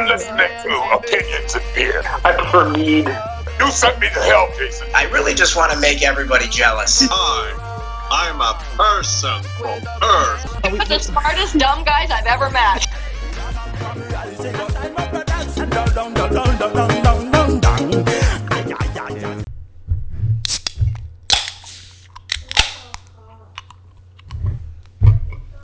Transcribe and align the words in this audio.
You're 0.00 0.08
listening 0.08 0.48
to 0.62 0.96
Opinions 0.96 1.54
in 1.56 1.62
Beer. 1.74 2.02
I 2.24 2.32
prefer 2.32 2.70
mead. 2.70 3.06
You 3.58 3.70
sent 3.70 4.00
me 4.00 4.08
to 4.08 4.20
hell, 4.20 4.48
Jason. 4.56 4.88
I 4.94 5.04
really 5.10 5.34
just 5.34 5.56
want 5.56 5.72
to 5.72 5.78
make 5.78 6.00
everybody 6.02 6.48
jealous. 6.48 7.06
I, 7.10 7.52
I'm 8.10 8.40
a 8.40 8.58
person 8.78 9.42
from 9.58 9.78
Earth. 10.02 10.60
You're 10.64 10.84
the 10.86 10.98
smartest 11.00 11.58
dumb 11.58 11.84
guys 11.84 12.10
I've 12.10 12.24
ever 12.24 12.48
met. 12.48 12.86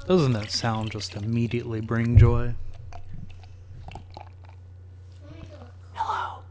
Doesn't 0.06 0.32
that 0.34 0.50
sound 0.50 0.90
just 0.90 1.14
immediately 1.14 1.80
bring 1.80 2.18
joy? 2.18 2.54
Hello. 5.94 6.42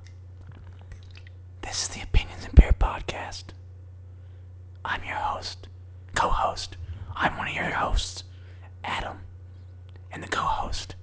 This 1.61 1.83
is 1.83 1.89
the 1.89 2.01
Opinions 2.01 2.45
and 2.45 2.55
Beer 2.55 2.73
podcast. 2.79 3.43
I'm 4.83 5.03
your 5.03 5.15
host, 5.15 5.67
co-host. 6.15 6.77
I'm 7.15 7.37
one 7.37 7.47
of 7.47 7.53
your 7.53 7.65
hosts, 7.69 8.23
Adam, 8.83 9.19
and 10.11 10.23
the 10.23 10.27
co-host, 10.27 10.95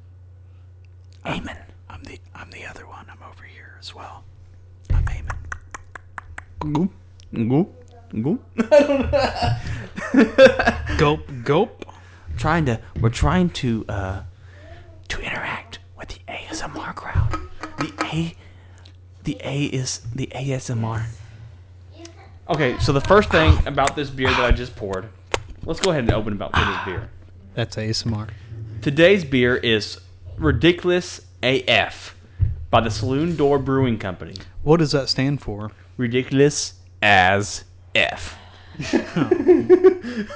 Eamon. 1.24 1.56
I'm 1.88 2.02
the 2.04 2.18
I'm 2.34 2.50
the 2.50 2.66
other 2.66 2.86
one. 2.86 3.06
I'm 3.09 3.22
over 3.28 3.45
here 3.45 3.77
as 3.80 3.95
well. 3.95 4.24
I'm 4.92 5.04
Eamon. 5.04 6.91
Goop, 7.48 7.73
goop, 8.10 8.23
goop. 8.23 8.42
Gulp, 10.98 11.20
gulp. 11.45 11.84
Trying 12.37 12.66
to, 12.66 12.80
we're 13.00 13.10
trying 13.10 13.50
to, 13.50 13.84
uh, 13.88 14.23
to 15.09 15.20
interact 15.20 15.78
with 15.98 16.09
the 16.09 16.20
ASMR 16.28 16.95
crowd. 16.95 17.30
The 17.78 17.92
A, 18.05 18.34
the 19.24 19.38
A 19.42 19.64
is 19.64 20.00
the 20.14 20.27
ASMR. 20.28 21.05
Okay, 22.48 22.78
so 22.78 22.92
the 22.92 23.00
first 23.00 23.30
thing 23.30 23.56
about 23.67 23.95
this 23.97 24.11
beer 24.11 24.28
that 24.28 24.41
I 24.41 24.50
just 24.50 24.74
poured, 24.77 25.08
let's 25.64 25.80
go 25.80 25.91
ahead 25.91 26.05
and 26.05 26.12
open 26.12 26.33
about 26.33 26.52
with 26.52 26.67
this 26.67 26.84
beer. 26.84 27.11
That's 27.55 27.77
ASMR. 27.77 28.28
Today's 28.80 29.24
beer 29.24 29.56
is 29.56 30.00
Ridiculous 30.36 31.20
AF 31.42 32.17
by 32.70 32.80
the 32.80 32.91
Saloon 32.91 33.36
Door 33.36 33.61
Brewing 33.61 33.98
Company. 33.98 34.34
What 34.62 34.78
does 34.78 34.92
that 34.92 35.08
stand 35.08 35.41
for? 35.41 35.70
Ridiculous 35.97 36.74
as 37.03 37.64
F. 37.95 38.36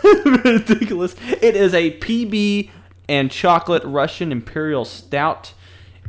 Ridiculous. 0.05 1.15
It 1.41 1.57
is 1.57 1.75
a 1.75 1.93
PB 1.99 2.71
and 3.09 3.31
chocolate 3.31 3.83
Russian 3.85 4.33
Imperial 4.33 4.85
Stout. 4.85 5.53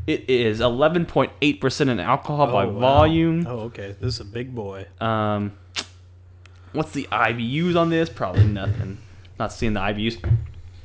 It 0.08 0.30
is 0.30 0.59
11.8% 0.61 1.81
in 1.89 2.00
alcohol 2.00 2.47
by 2.47 2.66
Oh, 2.66 2.69
wow. 2.69 2.80
volume. 2.80 3.45
Oh, 3.47 3.59
okay. 3.61 3.95
This 4.00 4.16
is 4.16 4.19
a 4.22 4.25
big 4.25 4.55
boy. 4.55 4.85
Um, 5.02 5.52
what's 6.73 6.91
the 6.91 7.08
IBUs 7.11 7.75
on 7.75 7.89
this? 7.89 8.09
Probably 8.09 8.45
nothing. 8.45 8.97
Not 9.39 9.52
seeing 9.53 9.73
the 9.73 9.81
IBUs. 9.81 10.23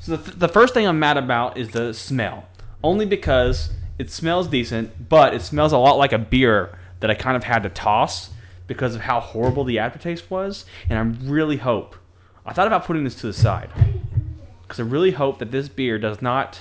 So 0.00 0.16
the, 0.16 0.30
the 0.32 0.48
first 0.48 0.74
thing 0.74 0.86
I'm 0.86 0.98
mad 0.98 1.16
about 1.16 1.56
is 1.56 1.68
the 1.70 1.94
smell. 1.94 2.46
Only 2.82 3.06
because 3.06 3.70
it 3.98 4.10
smells 4.10 4.48
decent, 4.48 5.08
but 5.08 5.34
it 5.34 5.42
smells 5.42 5.72
a 5.72 5.78
lot 5.78 5.98
like 5.98 6.12
a 6.12 6.18
beer 6.18 6.76
that 7.00 7.10
I 7.10 7.14
kind 7.14 7.36
of 7.36 7.44
had 7.44 7.62
to 7.62 7.68
toss 7.68 8.30
because 8.66 8.94
of 8.94 9.00
how 9.00 9.20
horrible 9.20 9.64
the 9.64 9.78
aftertaste 9.78 10.30
was. 10.30 10.64
And 10.88 10.98
I 10.98 11.02
really 11.28 11.56
hope. 11.56 11.96
I 12.44 12.52
thought 12.52 12.66
about 12.66 12.84
putting 12.84 13.04
this 13.04 13.14
to 13.16 13.26
the 13.26 13.32
side 13.32 13.70
because 14.62 14.80
I 14.80 14.82
really 14.84 15.10
hope 15.12 15.38
that 15.38 15.50
this 15.50 15.68
beer 15.68 15.98
does 15.98 16.20
not 16.22 16.60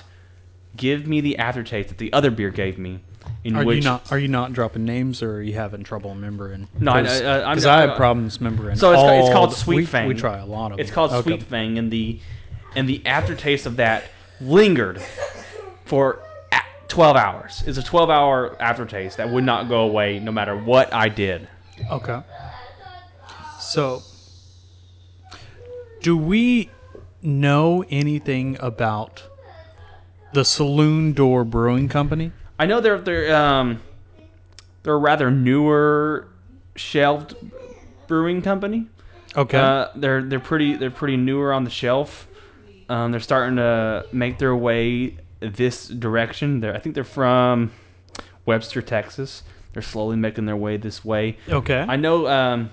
give 0.76 1.06
me 1.06 1.20
the 1.20 1.38
aftertaste 1.38 1.88
that 1.88 1.98
the 1.98 2.12
other 2.12 2.30
beer 2.30 2.50
gave 2.50 2.78
me. 2.78 3.00
In 3.44 3.56
Are 3.56 3.64
which 3.64 3.76
you 3.78 3.82
not 3.82 4.10
are 4.12 4.18
you 4.18 4.28
not 4.28 4.52
dropping 4.52 4.84
names 4.84 5.22
or 5.22 5.36
are 5.36 5.42
you 5.42 5.54
having 5.54 5.82
trouble 5.82 6.10
remembering? 6.10 6.68
No, 6.78 6.92
I- 6.92 7.00
I- 7.00 7.20
I- 7.22 7.38
I'm- 7.40 7.58
I 7.66 7.80
have 7.80 7.90
uh, 7.90 7.96
problems 7.96 8.38
remembering. 8.40 8.76
So 8.76 8.92
it's, 8.92 9.26
it's 9.26 9.32
called 9.32 9.52
Sweet 9.54 9.76
we, 9.76 9.86
Fang. 9.86 10.08
We 10.08 10.14
try 10.14 10.38
a 10.38 10.46
lot 10.46 10.72
of 10.72 10.78
It's 10.80 10.90
them. 10.90 10.94
called 10.94 11.12
Okay. 11.12 11.22
Sweet 11.30 11.42
Fang, 11.44 11.78
and 11.78 11.90
the 11.92 12.20
and 12.76 12.88
the 12.88 13.04
aftertaste 13.06 13.66
of 13.66 13.76
that 13.76 14.04
lingered 14.40 15.02
for 15.84 16.20
12 16.88 17.16
hours. 17.16 17.62
It's 17.66 17.78
a 17.78 17.82
12 17.82 18.10
hour 18.10 18.56
aftertaste 18.60 19.16
that 19.16 19.30
would 19.30 19.44
not 19.44 19.68
go 19.68 19.80
away 19.82 20.18
no 20.18 20.30
matter 20.32 20.56
what 20.56 20.92
I 20.92 21.08
did. 21.08 21.48
Okay. 21.90 22.20
So, 23.60 24.02
do 26.00 26.16
we 26.16 26.70
know 27.22 27.84
anything 27.90 28.56
about 28.60 29.22
the 30.32 30.44
Saloon 30.44 31.12
Door 31.12 31.44
Brewing 31.44 31.88
Company? 31.88 32.32
I 32.58 32.66
know 32.66 32.80
they're 32.80 32.98
they're 32.98 33.34
um 33.34 33.80
they're 34.82 34.94
a 34.94 34.98
rather 34.98 35.30
newer 35.30 36.28
shelved 36.76 37.34
brewing 38.06 38.42
company. 38.42 38.86
Okay. 39.36 39.58
Uh, 39.58 39.88
they're 39.94 40.22
they're 40.22 40.40
pretty 40.40 40.76
they're 40.76 40.90
pretty 40.90 41.16
newer 41.16 41.52
on 41.52 41.64
the 41.64 41.70
shelf. 41.70 42.28
Um, 42.88 43.10
they're 43.10 43.20
starting 43.20 43.56
to 43.56 44.06
make 44.12 44.38
their 44.38 44.54
way 44.54 45.16
this 45.40 45.88
direction. 45.88 46.60
They're, 46.60 46.74
I 46.74 46.78
think 46.78 46.94
they're 46.94 47.04
from 47.04 47.72
Webster, 48.44 48.82
Texas. 48.82 49.42
They're 49.72 49.82
slowly 49.82 50.16
making 50.16 50.46
their 50.46 50.56
way 50.56 50.76
this 50.76 51.04
way. 51.04 51.38
okay. 51.48 51.84
I 51.88 51.96
know. 51.96 52.26
Um, 52.26 52.70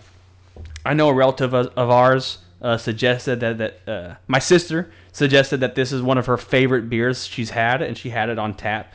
I 0.86 0.94
know 0.94 1.10
a 1.10 1.14
relative 1.14 1.54
of, 1.54 1.68
of 1.78 1.90
ours 1.90 2.40
uh, 2.62 2.78
suggested 2.78 3.40
that 3.40 3.58
that 3.58 3.80
uh, 3.88 4.16
my 4.28 4.40
sister 4.40 4.92
suggested 5.12 5.62
that 5.62 5.76
this 5.76 5.92
is 5.92 6.02
one 6.02 6.18
of 6.18 6.26
her 6.26 6.38
favorite 6.38 6.90
beers 6.90 7.26
she's 7.26 7.50
had, 7.50 7.82
and 7.82 7.98
she 7.98 8.10
had 8.10 8.30
it 8.30 8.40
on 8.40 8.54
tap. 8.54 8.94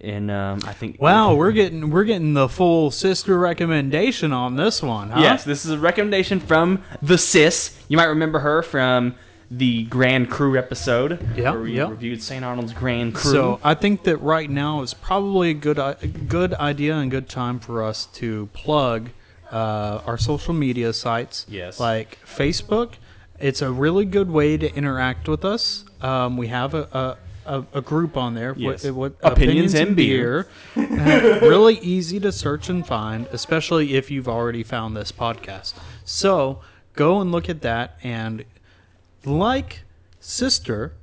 And 0.00 0.30
um, 0.30 0.60
I 0.64 0.72
think 0.74 1.00
wow, 1.00 1.34
we're 1.34 1.52
getting 1.52 1.90
we're 1.90 2.04
getting 2.04 2.34
the 2.34 2.48
full 2.48 2.90
sister 2.90 3.36
recommendation 3.36 4.32
on 4.32 4.54
this 4.54 4.80
one, 4.80 5.10
huh? 5.10 5.20
Yes, 5.20 5.42
this 5.44 5.64
is 5.64 5.72
a 5.72 5.78
recommendation 5.78 6.38
from 6.38 6.84
the 7.02 7.18
sis. 7.18 7.76
You 7.88 7.96
might 7.96 8.04
remember 8.04 8.38
her 8.38 8.62
from 8.62 9.16
the 9.50 9.84
Grand 9.84 10.30
Cru 10.30 10.56
episode. 10.58 11.26
Yeah, 11.36 11.52
where 11.52 11.60
we 11.62 11.80
reviewed 11.80 12.22
St. 12.22 12.44
Arnold's 12.44 12.72
Grand 12.72 13.14
Cru. 13.14 13.30
So 13.30 13.60
I 13.64 13.74
think 13.74 14.02
that 14.04 14.18
right 14.18 14.48
now 14.50 14.82
is 14.82 14.92
probably 14.94 15.50
a 15.50 15.54
good 15.54 15.78
i- 15.78 15.94
good 15.94 16.54
idea 16.54 16.96
and 16.96 17.10
good 17.10 17.28
time 17.28 17.58
for 17.58 17.82
us 17.82 18.06
to 18.14 18.48
plug 18.52 19.10
uh, 19.50 20.02
our 20.06 20.18
social 20.18 20.52
media 20.54 20.92
sites. 20.92 21.46
Yes. 21.48 21.80
like 21.80 22.18
Facebook. 22.26 22.94
It's 23.40 23.62
a 23.62 23.70
really 23.70 24.04
good 24.04 24.30
way 24.30 24.56
to 24.56 24.74
interact 24.74 25.28
with 25.28 25.44
us. 25.44 25.84
Um, 26.02 26.36
we 26.36 26.48
have 26.48 26.74
a, 26.74 27.16
a, 27.46 27.58
a, 27.58 27.64
a 27.74 27.80
group 27.80 28.16
on 28.16 28.34
there. 28.34 28.52
Yes. 28.56 28.84
What, 28.84 28.94
what, 28.94 29.32
Opinions 29.32 29.74
and 29.74 29.94
Beer. 29.96 30.48
Uh, 30.76 30.82
really 31.42 31.78
easy 31.78 32.18
to 32.20 32.32
search 32.32 32.68
and 32.68 32.84
find, 32.86 33.26
especially 33.28 33.94
if 33.94 34.10
you've 34.10 34.28
already 34.28 34.62
found 34.64 34.96
this 34.96 35.12
podcast. 35.12 35.74
So 36.04 36.60
go 36.94 37.20
and 37.20 37.30
look 37.32 37.48
at 37.48 37.62
that 37.62 37.96
and 38.02 38.44
like 39.24 39.82
sister 40.20 40.94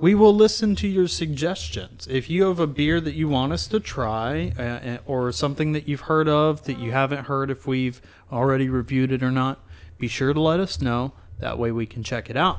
we 0.00 0.14
will 0.14 0.34
listen 0.34 0.74
to 0.76 0.88
your 0.88 1.06
suggestions. 1.06 2.08
If 2.10 2.30
you 2.30 2.44
have 2.44 2.58
a 2.58 2.66
beer 2.66 3.00
that 3.02 3.14
you 3.14 3.28
want 3.28 3.52
us 3.52 3.66
to 3.68 3.78
try, 3.78 4.52
uh, 4.58 4.62
uh, 4.62 4.98
or 5.04 5.30
something 5.30 5.72
that 5.72 5.86
you've 5.86 6.00
heard 6.00 6.26
of 6.26 6.64
that 6.64 6.78
you 6.78 6.90
haven't 6.90 7.26
heard 7.26 7.50
if 7.50 7.66
we've 7.66 8.00
already 8.32 8.70
reviewed 8.70 9.12
it 9.12 9.22
or 9.22 9.30
not, 9.30 9.60
be 9.98 10.08
sure 10.08 10.32
to 10.32 10.40
let 10.40 10.58
us 10.58 10.80
know. 10.80 11.12
That 11.38 11.58
way 11.58 11.70
we 11.70 11.84
can 11.84 12.02
check 12.02 12.30
it 12.30 12.36
out. 12.36 12.58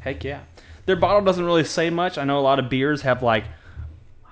Heck 0.00 0.24
yeah. 0.24 0.40
Their 0.86 0.96
bottle 0.96 1.22
doesn't 1.22 1.44
really 1.44 1.64
say 1.64 1.90
much. 1.90 2.16
I 2.16 2.24
know 2.24 2.38
a 2.38 2.40
lot 2.40 2.58
of 2.58 2.70
beers 2.70 3.02
have 3.02 3.22
like 3.22 3.44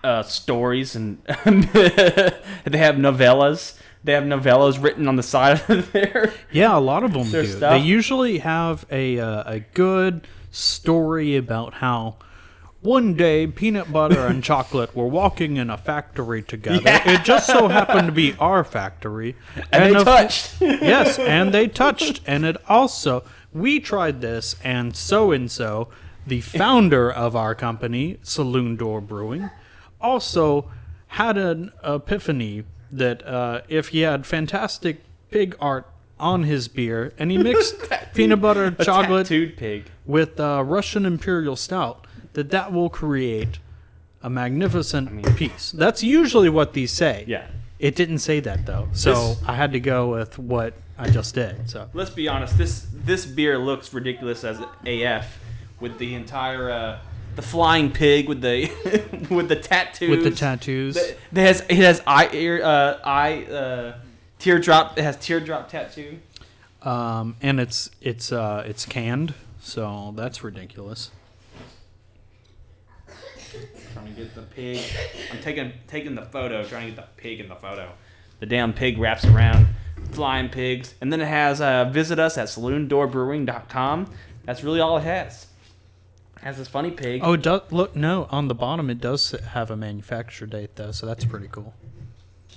uh, 0.03 0.23
stories 0.23 0.97
and 0.97 1.19
they 1.27 2.79
have 2.79 2.97
novellas. 2.97 3.79
They 4.03 4.13
have 4.13 4.25
novellas 4.25 4.83
written 4.83 5.09
on 5.09 5.17
the 5.17 5.23
side 5.23 5.61
of 5.69 5.93
there. 5.93 6.33
Yeah, 6.53 6.77
a 6.77 6.81
lot 6.81 7.05
of 7.05 7.13
them 7.13 7.31
do. 7.31 7.45
stuff. 7.45 7.73
They 7.73 7.79
usually 7.87 8.39
have 8.39 8.87
a 8.91 9.19
uh, 9.21 9.53
a 9.53 9.61
good 9.75 10.27
story 10.51 11.37
about 11.37 11.75
how 11.75 12.17
one 12.81 13.13
day 13.15 13.47
peanut 13.47 13.93
butter 13.93 14.27
and 14.27 14.43
chocolate 14.43 14.97
were 14.97 15.07
walking 15.07 15.59
in 15.59 15.69
a 15.69 15.77
factory 15.77 16.43
together. 16.43 16.81
It 16.87 17.25
just 17.25 17.47
so 17.47 17.69
happened 17.69 18.07
to 18.07 18.13
be 18.13 18.35
our 18.41 18.65
factory, 18.65 19.37
And, 19.71 19.95
they 19.95 19.99
of- 19.99 20.05
touched. 20.05 20.55
yes, 20.61 21.19
and 21.19 21.53
they 21.53 21.69
touched, 21.69 22.23
and 22.27 22.47
it 22.47 22.57
also 22.71 23.23
we 23.53 23.81
tried 23.81 24.23
this, 24.23 24.57
and 24.65 24.97
so 24.97 25.31
and 25.33 25.51
so, 25.51 25.89
the 26.27 26.41
founder 26.41 27.13
of 27.13 27.37
our 27.37 27.55
company, 27.55 28.17
Saloon 28.23 28.77
Door 28.77 29.03
Brewing, 29.03 29.51
also 30.01 30.71
had 31.09 31.37
an 31.37 31.73
epiphany 31.85 32.65
that 32.93 33.27
uh, 33.27 33.61
if 33.69 33.89
he 33.89 34.01
had 34.01 34.27
fantastic 34.27 35.03
pig 35.31 35.57
art 35.61 35.87
on 36.19 36.43
his 36.43 36.69
beer, 36.69 37.13
and 37.19 37.31
he 37.31 37.39
mixed 37.51 37.77
peanut 38.15 38.41
butter 38.41 38.65
and 38.65 38.79
chocolate 38.79 39.27
tattooed 39.27 39.57
pig. 39.57 39.85
with 40.07 40.39
uh, 40.39 40.63
Russian 40.67 41.07
Imperial 41.07 41.57
Stout, 41.57 42.07
that 42.35 42.51
that 42.51 42.73
will 42.73 42.91
create 42.91 43.59
a 44.23 44.29
magnificent 44.29 45.25
piece. 45.37 45.73
That's 45.73 46.03
usually 46.03 46.51
what 46.51 46.75
these 46.75 46.93
say. 46.93 47.25
Yeah. 47.27 47.47
It 47.79 47.97
didn't 47.97 48.19
say 48.19 48.41
that 48.41 48.67
though, 48.67 48.89
so 48.93 49.13
This- 49.15 49.43
I 49.47 49.55
had 49.55 49.73
to 49.73 49.81
go 49.81 50.11
with 50.11 50.39
what 50.39 50.75
I 50.99 51.09
just 51.09 51.35
did. 51.35 51.71
So 51.71 51.89
Let's 51.95 52.11
be 52.11 52.29
honest. 52.29 52.59
This 52.59 52.87
this 52.93 53.25
beer 53.25 53.57
looks 53.57 53.95
ridiculous 53.95 54.45
as 54.45 54.61
AF, 54.85 55.39
with 55.81 55.97
the 55.99 56.15
entire 56.15 56.71
uh, 56.71 56.99
the 57.41 57.47
flying 57.47 57.91
pig 57.91 58.29
with 58.29 58.43
the 58.43 58.71
with 59.31 59.49
the 59.49 59.57
tattoos. 59.57 60.11
with 60.11 60.25
the 60.25 60.31
tattoos. 60.31 60.97
It 60.97 61.19
has 61.33 61.63
it 61.63 61.77
has 61.77 62.03
eye 62.07 62.29
ear 62.33 62.63
uh, 62.63 62.99
eye 63.03 63.45
uh, 63.45 63.99
teardrop. 64.39 64.99
It 64.99 65.03
has 65.03 65.17
teardrop 65.17 65.71
tattoo. 65.71 66.19
Um, 66.83 67.37
and 67.41 67.59
it's 67.59 67.91
it's 68.03 68.31
uh, 68.31 68.63
it's 68.67 68.85
canned, 68.85 69.33
so 69.61 70.13
that's 70.17 70.45
ridiculous. 70.45 71.11
Trying 73.95 74.07
to 74.07 74.13
get 74.13 74.35
the 74.35 74.43
pig. 74.43 74.83
I'm 75.33 75.41
taking 75.41 75.73
taking 75.87 76.15
the 76.15 76.27
photo. 76.27 76.63
Trying 76.65 76.91
to 76.91 76.97
get 76.97 76.97
the 76.97 77.23
pig 77.23 77.41
in 77.41 77.49
the 77.49 77.57
photo. 77.57 77.91
The 78.41 78.47
damn 78.47 78.75
pig 78.75 78.99
wraps 78.99 79.25
around 79.25 79.67
flying 80.13 80.51
pigs, 80.51 80.95
and 81.01 81.11
then 81.11 81.23
it 81.23 81.29
has 81.29 81.63
uh, 81.63 81.87
visit 81.87 82.19
us 82.19 82.37
at 82.37 82.49
saloondoorbrewing.com. 82.49 84.11
That's 84.45 84.63
really 84.63 84.81
all 84.81 84.99
it 84.99 85.05
has. 85.05 85.47
Has 86.43 86.57
this 86.57 86.69
funny 86.69 86.91
pig. 86.91 87.21
Oh, 87.23 87.35
it 87.35 87.43
does 87.43 87.63
look 87.71 87.95
no 87.95 88.27
on 88.31 88.49
the 88.49 88.55
bottom. 88.55 88.89
It 88.89 89.01
does 89.01 89.33
have 89.53 89.71
a 89.71 89.77
manufacture 89.77 90.47
date 90.47 90.77
though, 90.77 90.91
so 90.93 91.07
that's 91.07 91.25
pretty 91.25 91.49
cool. 91.49 91.75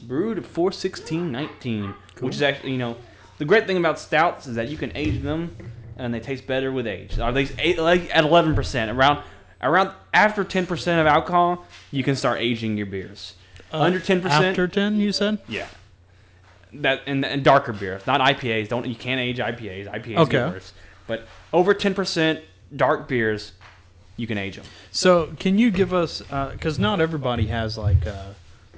brewed 0.07 0.37
at 0.37 0.45
41619 0.45 1.93
which 2.19 2.35
is 2.35 2.41
actually 2.41 2.71
you 2.71 2.77
know 2.77 2.95
the 3.37 3.45
great 3.45 3.67
thing 3.67 3.77
about 3.77 3.99
stouts 3.99 4.47
is 4.47 4.55
that 4.55 4.67
you 4.69 4.77
can 4.77 4.91
age 4.95 5.21
them 5.21 5.55
and 5.97 6.13
they 6.13 6.19
taste 6.19 6.47
better 6.47 6.71
with 6.71 6.87
age 6.87 7.19
are 7.19 7.31
they 7.31 7.47
eight- 7.59 7.77
like 7.79 8.13
at 8.15 8.23
11% 8.23 8.95
around 8.95 9.23
around 9.61 9.91
after 10.13 10.43
10% 10.43 10.99
of 11.01 11.05
alcohol 11.07 11.65
you 11.91 12.03
can 12.03 12.15
start 12.15 12.39
aging 12.41 12.75
your 12.77 12.85
beers 12.87 13.35
uh, 13.71 13.79
under 13.81 13.99
10% 13.99 14.25
After 14.25 14.67
ten, 14.67 14.97
you 14.99 15.11
said. 15.11 15.39
yeah 15.47 15.67
that 16.73 17.01
and, 17.05 17.23
and 17.23 17.43
darker 17.43 17.71
beer 17.73 17.99
not 18.07 18.19
ipas 18.21 18.67
don't 18.67 18.87
you 18.87 18.95
can't 18.95 19.19
age 19.21 19.37
ipas 19.37 19.87
ipas 19.91 20.17
Okay. 20.17 20.37
worse 20.37 20.73
but 21.05 21.27
over 21.53 21.73
10% 21.75 22.41
dark 22.75 23.07
beers 23.07 23.51
you 24.15 24.27
can 24.27 24.37
age 24.37 24.55
them 24.55 24.65
So, 24.91 25.33
can 25.39 25.57
you 25.57 25.71
give 25.71 25.93
us 25.93 26.21
because 26.51 26.79
not 26.79 27.01
everybody 27.01 27.47
has 27.47 27.77
like 27.77 28.05
uh, 28.05 28.33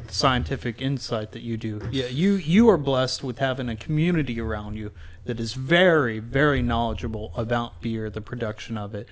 scientific 0.07 0.81
insight 0.81 1.31
that 1.31 1.41
you 1.41 1.57
do. 1.57 1.81
Yeah, 1.91 2.07
you 2.07 2.33
you 2.33 2.69
are 2.69 2.77
blessed 2.77 3.23
with 3.23 3.39
having 3.39 3.69
a 3.69 3.75
community 3.75 4.39
around 4.39 4.75
you 4.75 4.91
that 5.25 5.39
is 5.39 5.53
very 5.53 6.19
very 6.19 6.61
knowledgeable 6.61 7.31
about 7.35 7.81
beer, 7.81 8.09
the 8.09 8.21
production 8.21 8.77
of 8.77 8.93
it. 8.95 9.07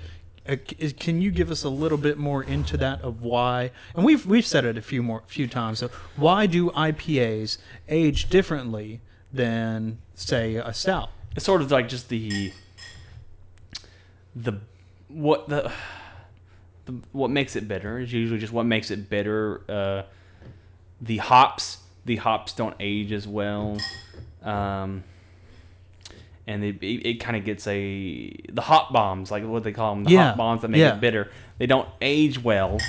Uh, 0.47 0.57
can 0.99 1.21
you 1.21 1.31
give 1.31 1.49
us 1.51 1.63
a 1.63 1.69
little 1.69 1.97
bit 1.97 2.17
more 2.17 2.43
into 2.43 2.75
that 2.77 3.01
of 3.01 3.21
why? 3.21 3.71
And 3.95 4.03
we've 4.03 4.25
we've 4.25 4.45
said 4.45 4.65
it 4.65 4.77
a 4.77 4.81
few 4.81 5.01
more 5.01 5.23
few 5.27 5.47
times. 5.47 5.79
So, 5.79 5.89
why 6.17 6.45
do 6.47 6.69
IPAs 6.71 7.57
age 7.87 8.29
differently 8.29 8.99
than 9.31 9.99
say 10.15 10.55
a 10.55 10.73
stout? 10.73 11.09
it's 11.35 11.45
sort 11.45 11.61
of 11.61 11.71
like 11.71 11.89
just 11.89 12.09
the 12.09 12.51
the 14.35 14.59
what 15.07 15.47
the, 15.47 15.71
the 16.85 16.94
what 17.12 17.30
makes 17.30 17.56
it 17.56 17.68
bitter 17.68 18.00
is 18.00 18.12
usually 18.12 18.39
just 18.39 18.53
what 18.53 18.65
makes 18.65 18.91
it 18.91 19.09
bitter. 19.09 19.62
Uh, 19.69 20.03
the 21.01 21.18
hops, 21.18 21.77
the 22.06 22.15
hops 22.18 22.53
don't 22.53 22.75
age 22.80 23.12
as 23.12 23.27
well, 23.27 23.77
um, 24.44 25.03
and 26.47 26.63
it, 26.63 26.75
it, 26.81 27.07
it 27.07 27.13
kind 27.19 27.38
of 27.38 27.45
gets 27.45 27.65
a 27.68 28.30
the 28.51 28.62
hop 28.62 28.91
bombs, 28.94 29.31
like 29.31 29.44
what 29.45 29.63
they 29.63 29.71
call 29.71 29.95
them, 29.95 30.03
the 30.03 30.12
Yeah, 30.12 30.30
hop 30.30 30.38
bombs 30.38 30.62
that 30.62 30.69
make 30.69 30.80
yeah. 30.80 30.95
it 30.95 31.01
bitter. 31.01 31.31
They 31.57 31.65
don't 31.68 31.88
age 32.01 32.41
well, 32.44 32.80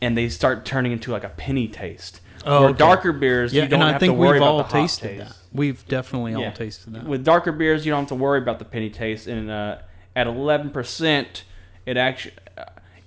and 0.00 0.16
they 0.16 0.28
start 0.28 0.64
turning 0.64 0.92
into 0.92 1.10
like 1.12 1.24
a 1.24 1.30
penny 1.30 1.68
taste. 1.68 2.20
Oh, 2.44 2.60
Where 2.60 2.70
okay. 2.70 2.78
darker 2.78 3.12
beers, 3.12 3.52
Yeah, 3.52 3.64
you 3.64 3.68
don't 3.68 3.80
and 3.80 3.88
I 3.88 3.92
have 3.92 4.00
think 4.00 4.12
to 4.12 4.14
worry 4.14 4.32
we've 4.34 4.42
about 4.42 4.50
all 4.52 4.56
the 4.58 4.62
hop 4.64 4.72
tasted 4.72 5.18
taste. 5.18 5.28
that. 5.28 5.36
We've 5.52 5.86
definitely 5.88 6.34
all 6.34 6.42
Yeah. 6.42 6.50
tasted 6.52 6.92
that. 6.94 7.04
With 7.04 7.24
darker 7.24 7.50
beers, 7.52 7.84
you 7.84 7.90
don't 7.90 8.02
have 8.02 8.08
to 8.08 8.14
worry 8.14 8.38
about 8.38 8.58
the 8.58 8.64
penny 8.64 8.90
taste, 8.90 9.26
and 9.26 9.50
uh, 9.50 9.78
at 10.14 10.26
eleven 10.26 10.70
percent, 10.70 11.44
it 11.86 11.96
actually 11.96 12.34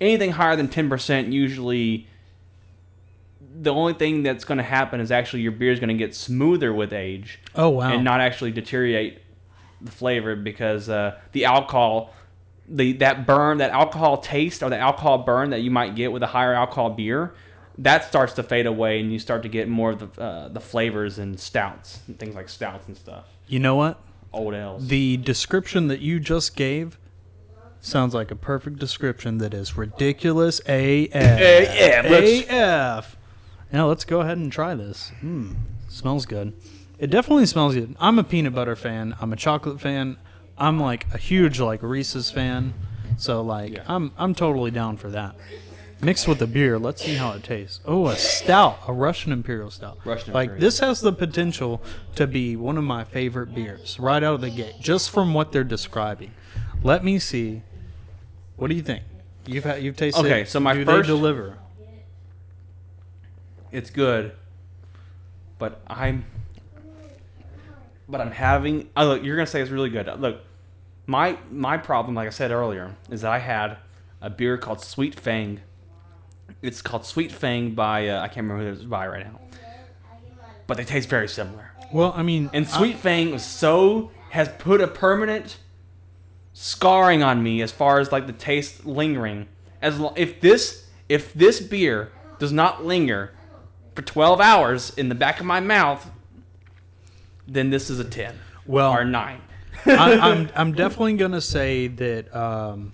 anything 0.00 0.30
higher 0.30 0.56
than 0.56 0.68
ten 0.68 0.88
percent 0.88 1.32
usually. 1.32 2.06
The 3.62 3.72
only 3.72 3.92
thing 3.92 4.22
that's 4.22 4.44
going 4.44 4.58
to 4.58 4.64
happen 4.64 5.00
is 5.00 5.10
actually 5.10 5.42
your 5.42 5.52
beer 5.52 5.72
is 5.72 5.80
going 5.80 5.88
to 5.88 5.94
get 5.94 6.14
smoother 6.14 6.72
with 6.72 6.92
age 6.92 7.40
oh 7.54 7.68
wow! 7.70 7.92
and 7.92 8.04
not 8.04 8.20
actually 8.20 8.52
deteriorate 8.52 9.18
the 9.82 9.90
flavor 9.90 10.34
because 10.36 10.88
uh, 10.88 11.18
the 11.32 11.44
alcohol, 11.44 12.14
the 12.68 12.92
that 12.94 13.26
burn, 13.26 13.58
that 13.58 13.70
alcohol 13.70 14.18
taste 14.18 14.62
or 14.62 14.70
the 14.70 14.78
alcohol 14.78 15.18
burn 15.18 15.50
that 15.50 15.60
you 15.60 15.70
might 15.70 15.94
get 15.94 16.12
with 16.12 16.22
a 16.22 16.26
higher 16.26 16.54
alcohol 16.54 16.90
beer, 16.90 17.34
that 17.78 18.04
starts 18.04 18.34
to 18.34 18.42
fade 18.42 18.66
away, 18.66 19.00
and 19.00 19.12
you 19.12 19.18
start 19.18 19.42
to 19.42 19.48
get 19.48 19.68
more 19.68 19.90
of 19.90 20.14
the 20.14 20.22
uh, 20.22 20.48
the 20.48 20.60
flavors 20.60 21.18
and 21.18 21.38
stouts 21.38 22.00
and 22.06 22.18
things 22.18 22.34
like 22.34 22.48
stouts 22.48 22.86
and 22.86 22.96
stuff. 22.96 23.26
you 23.48 23.58
know 23.58 23.74
what? 23.74 24.00
Old 24.32 24.54
ales. 24.54 24.86
The 24.86 25.16
description 25.16 25.88
that 25.88 26.00
you 26.00 26.20
just 26.20 26.54
gave 26.54 26.98
sounds 27.80 28.14
like 28.14 28.30
a 28.30 28.36
perfect 28.36 28.78
description 28.78 29.38
that 29.38 29.54
is 29.54 29.76
ridiculous 29.76 30.60
AF. 30.60 31.08
yeah, 31.14 32.02
let's- 32.08 32.46
AF. 32.50 33.16
Now 33.72 33.86
let's 33.88 34.04
go 34.04 34.20
ahead 34.20 34.38
and 34.38 34.50
try 34.50 34.74
this. 34.74 35.10
Hmm, 35.20 35.52
smells 35.88 36.26
good. 36.26 36.52
It 36.98 37.08
definitely 37.10 37.46
smells 37.46 37.74
good. 37.74 37.94
I'm 38.00 38.18
a 38.18 38.24
peanut 38.24 38.54
butter 38.54 38.76
fan. 38.76 39.14
I'm 39.20 39.32
a 39.32 39.36
chocolate 39.36 39.80
fan. 39.80 40.16
I'm 40.58 40.78
like 40.80 41.06
a 41.14 41.18
huge 41.18 41.60
like 41.60 41.82
Reese's 41.82 42.30
fan. 42.30 42.74
So 43.16 43.42
like 43.42 43.72
Yeah. 43.74 43.84
I'm 43.86 44.12
I'm 44.18 44.34
totally 44.34 44.70
down 44.70 44.96
for 44.96 45.08
that. 45.10 45.34
Mixed 46.02 46.26
with 46.26 46.38
the 46.38 46.46
beer, 46.46 46.78
let's 46.78 47.04
see 47.04 47.14
how 47.14 47.32
it 47.32 47.42
tastes. 47.44 47.80
Oh, 47.84 48.06
a 48.08 48.16
stout, 48.16 48.78
a 48.88 48.92
Russian 48.92 49.32
Imperial 49.32 49.70
Stout. 49.70 49.98
Russian 50.04 50.32
like 50.32 50.44
Imperial. 50.48 50.60
this 50.62 50.78
has 50.80 51.00
the 51.02 51.12
potential 51.12 51.82
to 52.14 52.26
be 52.26 52.56
one 52.56 52.78
of 52.78 52.84
my 52.84 53.04
favorite 53.04 53.54
beers 53.54 53.98
right 54.00 54.22
out 54.22 54.34
of 54.34 54.40
the 54.40 54.48
gate, 54.50 54.74
just 54.80 55.10
from 55.10 55.34
what 55.34 55.52
they're 55.52 55.62
describing. 55.62 56.30
Let 56.82 57.04
me 57.04 57.18
see. 57.18 57.62
What 58.60 58.68
do 58.68 58.76
you 58.76 58.82
think? 58.82 59.02
You've 59.46 59.64
had 59.64 59.82
you've 59.82 59.96
tasted. 59.96 60.20
Okay, 60.20 60.42
it. 60.42 60.48
so 60.48 60.60
my 60.60 60.74
do 60.74 60.84
first- 60.84 61.08
they 61.08 61.14
deliver. 61.14 61.56
it's 63.72 63.88
good, 63.88 64.32
but 65.58 65.80
I'm, 65.86 66.26
but 68.06 68.20
I'm 68.20 68.30
having. 68.30 68.90
Oh, 68.98 69.06
look, 69.06 69.24
you're 69.24 69.36
gonna 69.36 69.46
say 69.46 69.62
it's 69.62 69.70
really 69.70 69.88
good. 69.88 70.08
Look, 70.20 70.42
my 71.06 71.38
my 71.50 71.78
problem, 71.78 72.14
like 72.14 72.26
I 72.26 72.30
said 72.30 72.50
earlier, 72.50 72.94
is 73.10 73.22
that 73.22 73.32
I 73.32 73.38
had 73.38 73.78
a 74.20 74.28
beer 74.28 74.58
called 74.58 74.82
Sweet 74.82 75.18
Fang. 75.18 75.60
It's 76.60 76.82
called 76.82 77.06
Sweet 77.06 77.32
Fang 77.32 77.74
by 77.74 78.08
uh, 78.08 78.20
I 78.20 78.28
can't 78.28 78.46
remember 78.46 78.64
who 78.64 78.72
it's 78.72 78.82
by 78.82 79.08
right 79.08 79.24
now, 79.24 79.40
but 80.66 80.76
they 80.76 80.84
taste 80.84 81.08
very 81.08 81.28
similar. 81.28 81.72
Well, 81.94 82.12
I 82.14 82.22
mean, 82.22 82.50
And 82.52 82.68
Sweet 82.68 82.98
Fang 82.98 83.30
was 83.30 83.42
so 83.42 84.10
has 84.28 84.50
put 84.58 84.82
a 84.82 84.86
permanent 84.86 85.56
scarring 86.52 87.22
on 87.22 87.42
me 87.42 87.62
as 87.62 87.72
far 87.72 88.00
as 88.00 88.12
like 88.12 88.26
the 88.26 88.32
taste 88.32 88.86
lingering. 88.86 89.46
As 89.82 89.98
lo- 89.98 90.14
if 90.16 90.40
this 90.40 90.86
if 91.08 91.32
this 91.34 91.60
beer 91.60 92.12
does 92.38 92.52
not 92.52 92.84
linger 92.84 93.32
for 93.94 94.02
12 94.02 94.40
hours 94.40 94.90
in 94.96 95.08
the 95.08 95.14
back 95.14 95.40
of 95.40 95.46
my 95.46 95.60
mouth, 95.60 96.08
then 97.48 97.70
this 97.70 97.90
is 97.90 97.98
a 97.98 98.04
10 98.04 98.34
Well- 98.66 98.92
or 98.92 99.04
9. 99.04 99.40
I, 99.86 100.18
I'm 100.18 100.50
I'm 100.56 100.72
definitely 100.72 101.14
gonna 101.14 101.40
say 101.40 101.86
that 101.86 102.34
um, 102.36 102.92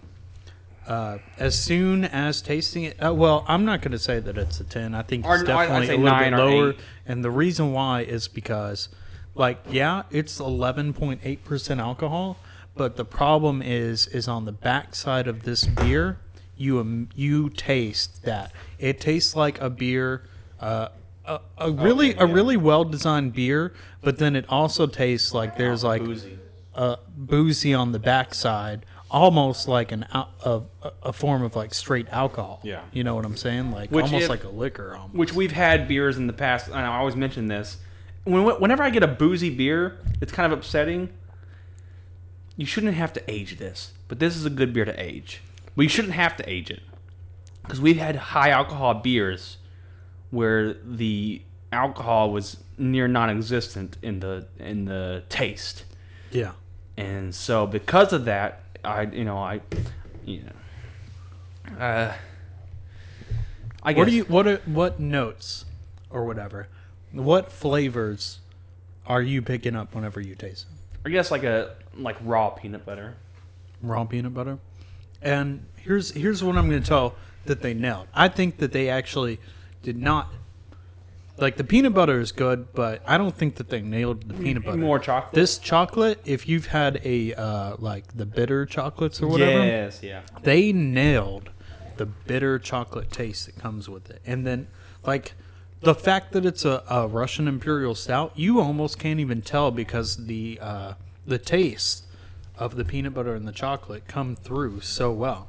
uh, 0.87 1.19
as 1.39 1.59
soon 1.59 2.05
as 2.05 2.41
tasting 2.41 2.85
it, 2.85 2.97
uh, 3.05 3.13
well, 3.13 3.45
I'm 3.49 3.65
not 3.65 3.83
gonna 3.83 3.99
say 3.99 4.21
that 4.21 4.39
it's 4.39 4.61
a 4.61 4.65
ten. 4.65 4.95
I 4.95 5.03
think 5.03 5.25
it's 5.27 5.43
definitely 5.43 5.89
a 5.95 5.99
little 5.99 6.19
bit 6.19 6.31
lower, 6.33 6.71
eight. 6.71 6.79
and 7.07 7.25
the 7.25 7.31
reason 7.31 7.73
why 7.73 8.03
is 8.03 8.29
because, 8.29 8.89
like, 9.35 9.59
yeah, 9.69 10.05
it's 10.13 10.39
11.8 10.39 11.43
percent 11.45 11.81
alcohol, 11.81 12.37
but 12.77 12.97
the 12.97 13.05
problem 13.05 13.63
is 13.63 14.07
is 14.09 14.29
on 14.29 14.45
the 14.45 14.53
backside 14.53 15.27
of 15.29 15.43
this 15.43 15.65
beer. 15.67 16.19
You 16.57 16.81
um, 16.81 17.09
you 17.15 17.51
taste 17.51 18.23
that 18.25 18.53
it 18.79 19.01
tastes 19.01 19.35
like 19.37 19.61
a 19.61 19.69
beer. 19.69 20.23
Uh, 20.61 20.89
a, 21.27 21.41
a 21.59 21.71
really 21.73 22.15
a 22.15 22.25
really 22.27 22.57
well 22.57 22.85
designed 22.85 23.33
beer, 23.35 23.75
but 24.01 24.17
then 24.19 24.37
it 24.37 24.45
also 24.49 24.87
tastes 24.87 25.35
like 25.35 25.57
there's 25.57 25.83
like 25.85 26.03
Boozy. 26.03 26.39
uh, 26.75 26.97
boozy 27.17 27.75
on 27.75 27.93
the 27.93 27.99
backside, 27.99 28.87
almost 29.11 29.67
like 29.69 29.93
an 29.93 30.07
al- 30.15 30.31
a, 30.45 30.91
a 31.03 31.13
form 31.13 31.43
of 31.43 31.57
like 31.57 31.75
straight 31.75 32.09
alcohol. 32.11 32.61
Yeah. 32.63 32.83
you 32.93 33.05
know 33.05 33.15
what 33.17 33.27
I'm 33.27 33.37
saying? 33.37 33.73
Like 33.73 33.91
Which 33.91 34.05
almost 34.07 34.25
if- 34.25 34.31
like 34.31 34.45
a 34.45 34.49
liquor. 34.49 34.95
Almost. 34.95 35.15
Which 35.15 35.33
we've 35.35 35.53
had 35.53 35.89
beers 35.89 36.17
in 36.17 36.27
the 36.27 36.33
past, 36.33 36.69
and 36.69 36.77
I 36.77 36.97
always 36.97 37.17
mention 37.17 37.49
this. 37.49 37.79
When, 38.25 38.45
whenever 38.61 38.83
I 38.83 38.91
get 38.91 39.03
a 39.03 39.09
boozy 39.09 39.51
beer, 39.51 39.99
it's 40.23 40.33
kind 40.33 40.51
of 40.51 40.59
upsetting. 40.59 41.09
You 42.57 42.67
shouldn't 42.67 42.95
have 42.95 43.13
to 43.15 43.31
age 43.31 43.59
this, 43.59 43.93
but 44.09 44.19
this 44.19 44.37
is 44.37 44.45
a 44.45 44.51
good 44.51 44.73
beer 44.73 44.85
to 44.85 45.01
age. 45.01 45.43
But 45.75 45.83
you 45.83 45.89
shouldn't 45.89 46.15
have 46.15 46.37
to 46.37 46.51
age 46.51 46.71
it 46.71 46.83
because 47.63 47.81
we've 47.81 47.99
had 47.99 48.17
high 48.17 48.51
alcohol 48.51 48.95
beers 48.95 49.59
where 50.31 50.75
the 50.75 51.43
alcohol 51.73 52.31
was 52.31 52.57
near 52.79 53.09
non-existent 53.09 53.99
in 54.03 54.21
the 54.21 54.47
in 54.59 54.85
the 54.85 55.23
taste, 55.29 55.85
yeah. 56.31 56.53
and 56.97 57.35
so 57.35 57.67
because 57.67 58.13
of 58.13 58.25
that, 58.25 58.63
I 58.85 59.03
you 59.03 59.25
know 59.25 59.39
I 59.39 59.61
you 60.25 60.43
know 60.43 60.53
uh, 61.79 62.15
I 63.83 63.93
guess 63.93 63.99
What 63.99 64.09
do 64.09 64.15
you 64.15 64.25
what 64.25 64.47
are, 64.47 64.61
what 64.67 65.01
notes 65.01 65.65
or 66.11 66.25
whatever? 66.25 66.69
What 67.13 67.53
flavors 67.53 68.39
are 69.07 69.23
you 69.23 69.43
picking 69.43 69.77
up 69.77 69.95
whenever 69.95 70.21
you 70.21 70.35
taste 70.35 70.67
it? 70.71 71.09
I 71.09 71.11
guess 71.11 71.31
like 71.31 71.45
a 71.45 71.75
like 71.99 72.17
raw 72.23 72.51
peanut 72.51 72.85
butter. 72.85 73.17
raw 73.83 74.05
peanut 74.05 74.35
butter. 74.35 74.59
And 75.23 75.65
here's 75.77 76.11
here's 76.11 76.43
what 76.43 76.57
I'm 76.57 76.69
going 76.69 76.83
to 76.83 76.89
tell 76.89 77.15
that 77.47 77.63
they 77.63 77.75
nailed. 77.75 78.07
I 78.15 78.29
think 78.29 78.59
that 78.59 78.73
they 78.73 78.89
actually 78.89 79.41
did 79.83 79.97
not. 79.97 80.29
Like 81.39 81.57
the 81.59 81.65
peanut 81.65 81.93
butter 81.93 82.19
is 82.19 82.33
good, 82.33 82.73
but 82.73 83.03
I 83.07 83.19
don't 83.19 83.35
think 83.37 83.57
that 83.57 83.69
they 83.69 83.83
nailed 83.83 84.27
the 84.27 84.35
peanut 84.35 84.65
butter. 84.65 84.79
More 84.79 84.99
chocolate. 84.99 85.35
This 85.35 85.59
chocolate, 85.59 86.19
if 86.25 86.49
you've 86.49 86.67
had 86.67 86.99
a 87.05 87.35
uh, 87.35 87.77
like 87.79 88.17
the 88.17 88.25
bitter 88.25 88.65
chocolates 88.65 89.21
or 89.21 89.27
whatever, 89.29 89.65
Yes, 89.65 90.01
yeah. 90.03 90.23
they 90.43 90.73
nailed 90.73 91.51
the 91.99 92.07
bitter 92.07 92.59
chocolate 92.59 93.11
taste 93.11 93.45
that 93.47 93.57
comes 93.59 93.87
with 93.89 94.09
it. 94.11 94.23
And 94.27 94.47
then, 94.47 94.67
like, 95.05 95.35
the 95.81 95.95
fact 95.95 96.33
that 96.33 96.47
it's 96.47 96.65
a, 96.65 96.83
a 96.89 97.07
Russian 97.07 97.49
Imperial 97.49 97.95
Stout, 97.95 98.33
you 98.35 98.61
almost 98.61 98.99
can't 98.99 99.21
even 99.21 99.43
tell 99.43 99.71
because 99.71 100.17
the 100.27 100.59
uh, 100.63 100.95
the 101.27 101.39
taste 101.39 102.05
of 102.59 102.77
the 102.77 102.85
peanut 102.85 103.15
butter 103.15 103.35
and 103.35 103.47
the 103.47 103.53
chocolate 103.53 104.07
come 104.09 104.37
through 104.37 104.81
so 104.81 105.13
well. 105.13 105.49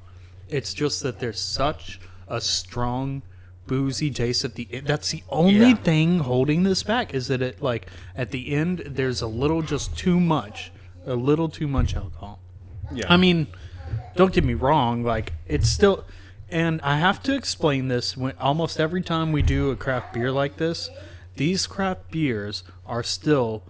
It's 0.49 0.73
just 0.73 1.03
that 1.03 1.19
there's 1.19 1.39
such 1.39 1.99
a 2.27 2.41
strong 2.41 3.21
boozy 3.67 4.09
taste 4.11 4.45
at 4.45 4.55
the 4.55 4.67
end. 4.71 4.87
That's 4.87 5.11
the 5.11 5.23
only 5.29 5.69
Yeah. 5.69 5.75
thing 5.75 6.19
holding 6.19 6.63
this 6.63 6.83
back 6.83 7.13
is 7.13 7.27
that 7.27 7.41
it 7.41 7.61
like 7.61 7.87
at 8.15 8.31
the 8.31 8.53
end 8.53 8.83
there's 8.85 9.21
a 9.21 9.27
little 9.27 9.61
just 9.61 9.95
too 9.97 10.19
much, 10.19 10.71
a 11.05 11.15
little 11.15 11.49
too 11.49 11.67
much 11.67 11.95
alcohol. 11.95 12.39
Yeah. 12.93 13.05
I 13.09 13.17
mean, 13.17 13.47
don't 14.15 14.33
get 14.33 14.43
me 14.43 14.53
wrong. 14.53 15.03
Like 15.03 15.33
it's 15.47 15.69
still, 15.69 16.05
and 16.49 16.79
I 16.81 16.97
have 16.97 17.21
to 17.23 17.35
explain 17.35 17.89
this 17.89 18.15
when 18.15 18.33
almost 18.39 18.79
every 18.79 19.01
time 19.01 19.31
we 19.33 19.41
do 19.41 19.71
a 19.71 19.75
craft 19.75 20.13
beer 20.13 20.31
like 20.31 20.57
this. 20.57 20.89
These 21.35 21.67
craft 21.67 22.09
beers 22.09 22.63
are 22.85 23.03
still, 23.03 23.63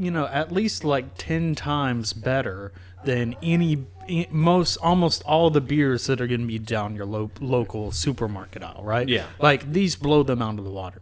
you 0.00 0.10
know, 0.10 0.26
at 0.26 0.50
least 0.50 0.84
like 0.84 1.16
ten 1.16 1.54
times 1.54 2.12
better 2.12 2.72
than 3.04 3.34
any 3.42 3.86
most 4.30 4.76
almost 4.78 5.22
all 5.24 5.50
the 5.50 5.60
beers 5.60 6.06
that 6.06 6.20
are 6.20 6.26
going 6.26 6.40
to 6.40 6.46
be 6.46 6.58
down 6.58 6.96
your 6.96 7.06
lo- 7.06 7.30
local 7.40 7.92
supermarket 7.92 8.62
aisle, 8.62 8.82
right? 8.82 9.08
Yeah. 9.08 9.26
Like 9.38 9.72
these 9.72 9.94
blow 9.94 10.22
them 10.22 10.42
out 10.42 10.58
of 10.58 10.64
the 10.64 10.70
water. 10.70 11.00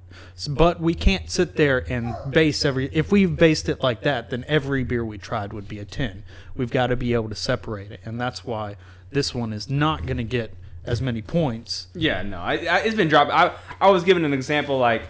But 0.48 0.80
we 0.80 0.94
can't 0.94 1.30
sit 1.30 1.56
there 1.56 1.90
and 1.90 2.14
base 2.30 2.64
every. 2.64 2.90
If 2.92 3.10
we 3.10 3.26
based 3.26 3.68
it 3.68 3.82
like 3.82 4.02
that, 4.02 4.30
then 4.30 4.44
every 4.48 4.84
beer 4.84 5.04
we 5.04 5.18
tried 5.18 5.52
would 5.52 5.68
be 5.68 5.78
a 5.78 5.84
ten. 5.84 6.22
We've 6.56 6.70
got 6.70 6.88
to 6.88 6.96
be 6.96 7.14
able 7.14 7.28
to 7.30 7.34
separate 7.34 7.90
it, 7.92 8.00
and 8.04 8.20
that's 8.20 8.44
why 8.44 8.76
this 9.10 9.34
one 9.34 9.52
is 9.52 9.70
not 9.70 10.06
going 10.06 10.18
to 10.18 10.24
get 10.24 10.52
as 10.84 11.00
many 11.00 11.22
points. 11.22 11.86
Yeah, 11.94 12.22
no, 12.22 12.38
I, 12.38 12.54
I, 12.54 12.78
it's 12.80 12.96
been 12.96 13.08
dropped. 13.08 13.30
I, 13.30 13.54
I 13.80 13.90
was 13.90 14.04
giving 14.04 14.24
an 14.24 14.32
example, 14.32 14.78
like 14.78 15.02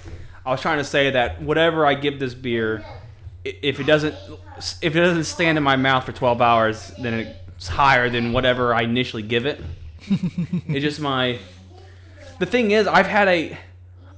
I 0.45 0.51
was 0.51 0.61
trying 0.61 0.79
to 0.79 0.85
say 0.85 1.11
that 1.11 1.43
whatever 1.43 1.85
I 1.87 1.95
give 1.95 2.19
this 2.19 2.35
beer, 2.35 2.85
if 3.63 3.81
it 3.81 3.85
doesn't, 3.85 4.15
if 4.83 4.97
it 4.97 5.01
doesn't 5.01 5.25
stand 5.25 5.59
in 5.59 5.65
my 5.65 5.77
mouth 5.77 6.05
for 6.05 6.13
12 6.13 6.41
hours, 6.41 6.93
then 7.01 7.35
it's 7.57 7.69
higher 7.69 8.09
than 8.09 8.33
whatever 8.33 8.75
I 8.75 8.83
initially 8.83 9.23
give 9.23 9.47
it. 9.47 9.61
it's 10.09 10.83
just 10.83 11.01
my. 11.01 11.39
The 12.39 12.47
thing 12.47 12.71
is, 12.71 12.87
I've 12.87 13.07
had 13.07 13.29
a, 13.29 13.59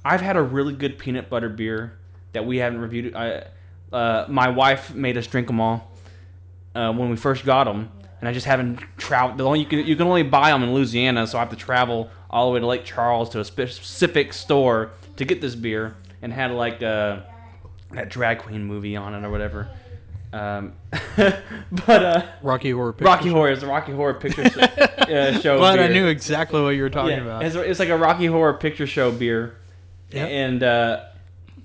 I've 0.05 0.21
had 0.21 0.37
a 0.37 0.41
really 0.41 0.73
good 0.73 0.97
peanut 0.99 1.29
butter 1.29 1.49
beer 1.49 1.97
that 2.33 2.45
we 2.45 2.57
haven't 2.57 2.79
reviewed. 2.79 3.15
I, 3.15 3.45
uh, 3.91 4.25
my 4.29 4.49
wife 4.49 4.93
made 4.93 5.17
us 5.17 5.27
drink 5.27 5.47
them 5.47 5.59
all 5.59 5.91
uh, 6.75 6.93
when 6.93 7.09
we 7.09 7.15
first 7.15 7.45
got 7.45 7.65
them, 7.65 7.91
and 8.19 8.29
I 8.29 8.33
just 8.33 8.45
haven't 8.45 8.79
traveled. 8.97 9.37
The 9.37 9.45
only 9.45 9.59
you 9.59 9.65
can 9.65 9.79
you 9.79 9.95
can 9.95 10.07
only 10.07 10.23
buy 10.23 10.51
them 10.51 10.63
in 10.63 10.73
Louisiana, 10.73 11.27
so 11.27 11.37
I 11.37 11.41
have 11.41 11.49
to 11.49 11.55
travel 11.55 12.09
all 12.29 12.47
the 12.47 12.53
way 12.53 12.59
to 12.59 12.67
Lake 12.67 12.85
Charles 12.85 13.29
to 13.31 13.39
a 13.39 13.45
specific 13.45 14.33
store 14.33 14.91
to 15.17 15.25
get 15.25 15.41
this 15.41 15.55
beer, 15.55 15.95
and 16.21 16.31
had 16.31 16.51
like 16.51 16.81
uh, 16.83 17.21
that 17.93 18.09
drag 18.09 18.39
queen 18.39 18.63
movie 18.63 18.95
on 18.95 19.13
it 19.13 19.25
or 19.25 19.29
whatever. 19.29 19.67
Um, 20.33 20.73
but 21.17 22.05
uh, 22.05 22.25
Rocky 22.41 22.71
Horror 22.71 22.93
Picture 22.93 23.05
Rocky 23.05 23.29
Horror 23.29 23.51
is 23.51 23.63
a 23.63 23.67
Rocky 23.67 23.91
Horror 23.91 24.13
Picture 24.13 24.49
Show, 24.49 24.61
uh, 24.61 25.39
show 25.39 25.57
Glad 25.57 25.79
I 25.79 25.89
knew 25.89 26.07
exactly 26.07 26.61
what 26.61 26.69
you 26.69 26.83
were 26.83 26.89
talking 26.89 27.17
Yeah, 27.17 27.23
about. 27.23 27.43
It's, 27.43 27.55
it's 27.55 27.79
like 27.79 27.89
a 27.89 27.97
Rocky 27.97 28.27
Horror 28.27 28.53
Picture 28.53 28.87
Show 28.87 29.11
beer, 29.11 29.57
Yep. 30.11 30.29
and 30.29 30.63
uh, 30.63 31.03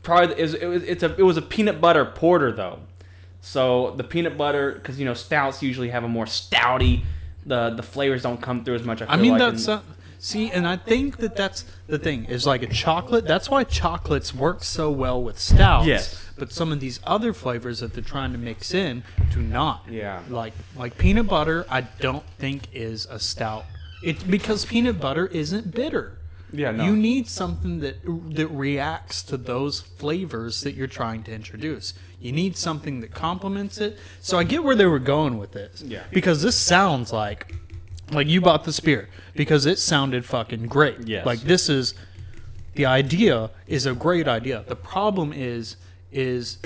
probably 0.03 0.37
is 0.41 0.55
it 0.55 0.67
was 0.67 0.83
it's 0.83 1.03
a 1.05 1.15
it 1.17 1.23
was 1.23 1.37
a 1.37 1.43
peanut 1.43 1.81
butter 1.81 2.05
porter 2.05 2.51
though. 2.53 2.81
So 3.41 3.93
the 3.97 4.05
peanut 4.05 4.37
butter, 4.37 4.73
because 4.73 4.99
you 4.99 5.05
know 5.05 5.15
stouts 5.15 5.63
usually 5.63 5.91
have 5.91 6.03
a 6.03 6.09
more 6.09 6.25
stouty, 6.25 7.03
the 7.45 7.71
the 7.71 7.83
flavors 7.83 8.23
don't 8.23 8.41
come 8.43 8.65
through 8.65 8.75
as 8.75 8.83
much. 8.83 9.01
I, 9.01 9.07
feel 9.07 9.15
I 9.15 9.17
mean, 9.17 9.31
like, 9.33 9.39
that's 9.41 9.69
and- 9.69 9.83
see, 10.19 10.51
and 10.51 10.67
I 10.67 10.77
think 10.77 11.19
that 11.19 11.37
that's 11.37 11.65
the 11.87 11.99
thing 11.99 12.25
is 12.27 12.47
like 12.47 12.63
a 12.63 12.67
chocolate. 12.67 13.27
That's 13.27 13.51
why 13.51 13.65
chocolates 13.65 14.35
work 14.35 14.63
so 14.63 14.91
well 14.91 15.23
with 15.23 15.39
stouts. 15.39 15.87
Yes. 15.87 16.23
But 16.39 16.53
some 16.53 16.73
of 16.73 16.81
these 16.81 17.01
other 17.05 17.33
flavors 17.33 17.81
that 17.81 17.95
they're 17.95 18.03
trying 18.03 18.33
to 18.33 18.39
mix 18.39 18.75
in 18.75 19.03
do 19.33 19.41
not. 19.41 19.85
Yeah. 19.89 20.23
Like 20.29 20.53
like 20.77 20.97
peanut 20.99 21.29
butter, 21.29 21.65
I 21.71 21.83
don't 21.83 22.25
think 22.39 22.69
is 22.73 23.07
a 23.07 23.19
stout. 23.19 23.65
It's 24.03 24.23
because 24.23 24.65
peanut 24.65 25.01
butter 25.01 25.27
isn't 25.27 25.75
bitter. 25.75 26.19
Yeah, 26.53 26.71
no. 26.71 26.85
You 26.85 26.97
need 26.97 27.29
something 27.29 27.81
that 27.81 27.97
that 28.37 28.49
reacts 28.49 29.23
to 29.25 29.37
those 29.37 29.81
flavors 29.81 30.61
that 30.61 30.75
you're 30.75 30.87
trying 30.87 31.23
to 31.25 31.33
introduce. 31.33 31.95
You 32.21 32.33
need 32.33 32.57
something 32.57 33.01
that 33.01 33.13
complements 33.13 33.79
it. 33.79 33.99
So 34.21 34.39
I 34.39 34.45
get 34.45 34.63
where 34.63 34.77
they 34.77 34.87
were 34.87 34.99
going 34.99 35.39
with 35.39 35.53
this. 35.53 35.83
Yeah. 35.83 36.05
Because 36.13 36.43
this 36.43 36.57
sounds 36.57 37.13
like 37.13 37.55
like 38.11 38.27
you 38.27 38.41
bought 38.41 38.65
the 38.65 38.73
spear 38.73 39.09
because 39.35 39.67
it 39.67 39.79
sounded 39.79 40.25
fucking 40.25 40.67
great. 40.67 41.07
Yes. 41.07 41.27
Like 41.27 41.41
this 41.41 41.69
is 41.69 41.95
the 42.75 42.87
idea 42.87 43.51
is 43.67 43.87
a 43.87 43.95
great 43.95 44.29
idea. 44.29 44.65
The 44.67 44.77
problem 44.77 45.33
is 45.33 45.77
is 46.13 46.59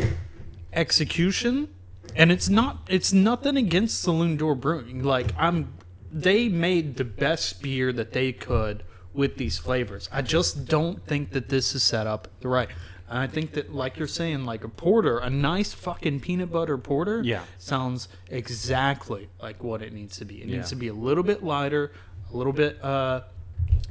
execution 0.72 1.68
and 2.16 2.30
it's 2.30 2.48
not 2.48 2.78
it's 2.88 3.12
nothing 3.12 3.56
against 3.56 4.00
Saloon 4.00 4.36
Door 4.36 4.56
Brewing. 4.56 5.02
Like 5.02 5.32
I'm 5.38 5.72
they 6.12 6.48
made 6.48 6.96
the 6.96 7.04
best 7.04 7.62
beer 7.62 7.92
that 7.92 8.12
they 8.12 8.32
could 8.32 8.82
with 9.12 9.36
these 9.36 9.58
flavors. 9.58 10.08
I 10.12 10.22
just 10.22 10.66
don't 10.66 11.04
think 11.06 11.30
that 11.32 11.48
this 11.48 11.74
is 11.74 11.82
set 11.82 12.06
up 12.06 12.28
the 12.40 12.48
right. 12.48 12.68
I 13.12 13.26
think 13.26 13.52
that 13.54 13.74
like 13.74 13.98
you're 13.98 14.06
saying 14.06 14.44
like 14.44 14.62
a 14.64 14.68
porter, 14.68 15.18
a 15.18 15.28
nice 15.28 15.72
fucking 15.72 16.20
peanut 16.20 16.52
butter 16.52 16.78
porter 16.78 17.22
Yeah. 17.24 17.42
sounds 17.58 18.08
exactly 18.28 19.28
like 19.42 19.62
what 19.64 19.82
it 19.82 19.92
needs 19.92 20.18
to 20.18 20.24
be. 20.24 20.40
It 20.42 20.48
Yeah. 20.48 20.56
needs 20.58 20.68
to 20.70 20.76
be 20.76 20.88
a 20.88 20.94
little 20.94 21.24
bit 21.24 21.42
lighter, 21.42 21.90
a 22.32 22.36
little 22.36 22.52
bit 22.52 22.82
uh 22.84 23.22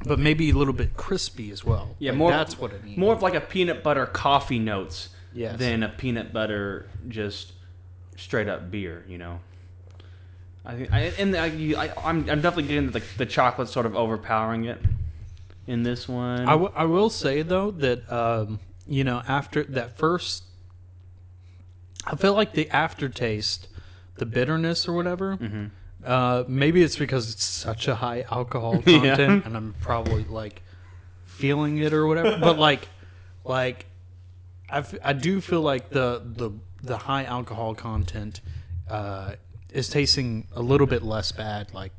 but 0.05 0.17
maybe 0.19 0.49
a 0.49 0.53
little 0.53 0.73
bit 0.73 0.95
crispy 0.95 1.51
as 1.51 1.65
well. 1.65 1.95
yeah, 1.99 2.11
Like, 2.11 2.17
more 2.17 2.31
that's 2.31 2.57
what 2.57 2.71
it 2.71 2.83
needs. 2.85 2.97
More 2.97 3.13
of 3.13 3.21
like 3.21 3.33
a 3.35 3.41
peanut 3.41 3.83
butter 3.83 4.05
coffee 4.05 4.59
notes 4.59 5.09
Yes. 5.33 5.59
than 5.59 5.83
a 5.83 5.89
peanut 5.89 6.31
butter 6.33 6.87
just 7.09 7.51
straight 8.15 8.47
up 8.47 8.71
beer. 8.71 9.03
You 9.07 9.17
know. 9.17 9.39
I 10.65 10.75
think, 10.75 10.93
I, 10.93 10.99
and 11.17 11.35
I, 11.35 11.45
I, 11.77 11.93
I'm, 12.09 12.29
I'm 12.29 12.41
definitely 12.41 12.63
getting 12.63 12.91
the, 12.91 13.01
the 13.17 13.25
chocolate 13.25 13.69
sort 13.69 13.85
of 13.85 13.95
overpowering 13.95 14.65
it 14.65 14.79
in 15.67 15.83
this 15.83 16.07
one. 16.07 16.41
I, 16.41 16.51
w- 16.51 16.71
I 16.75 16.85
will 16.85 17.09
say 17.09 17.41
though 17.41 17.71
that 17.71 18.09
um, 18.11 18.59
you 18.89 19.03
know 19.03 19.21
after 19.27 19.63
that 19.63 19.97
first, 19.97 20.43
I 22.05 22.15
feel 22.15 22.33
like 22.33 22.53
the 22.53 22.69
aftertaste, 22.69 23.67
the 24.15 24.25
bitterness 24.25 24.87
or 24.87 24.93
whatever. 24.93 25.37
Mm-hmm. 25.37 25.65
Uh, 26.03 26.43
maybe 26.47 26.81
it's 26.81 26.95
because 26.95 27.31
it's 27.31 27.43
such 27.43 27.87
a 27.87 27.95
high 27.95 28.25
alcohol 28.31 28.81
Yeah. 28.85 29.15
content, 29.15 29.45
and 29.45 29.55
I'm 29.57 29.75
probably 29.81 30.23
like 30.23 30.61
feeling 31.25 31.77
it 31.77 31.93
or 31.93 32.07
whatever. 32.07 32.37
But 32.37 32.57
like, 32.69 32.87
like 33.43 33.85
I, 34.69 34.79
f- 34.79 34.95
I 35.03 35.13
do 35.13 35.41
feel 35.41 35.61
like 35.61 35.89
the 35.89 36.21
the 36.25 36.51
the 36.81 36.97
high 36.97 37.25
alcohol 37.25 37.75
content 37.75 38.39
uh, 38.89 39.33
is 39.71 39.89
tasting 39.89 40.47
a 40.55 40.61
little 40.61 40.87
bit 40.87 41.03
less 41.03 41.31
bad. 41.33 41.73
Like 41.73 41.91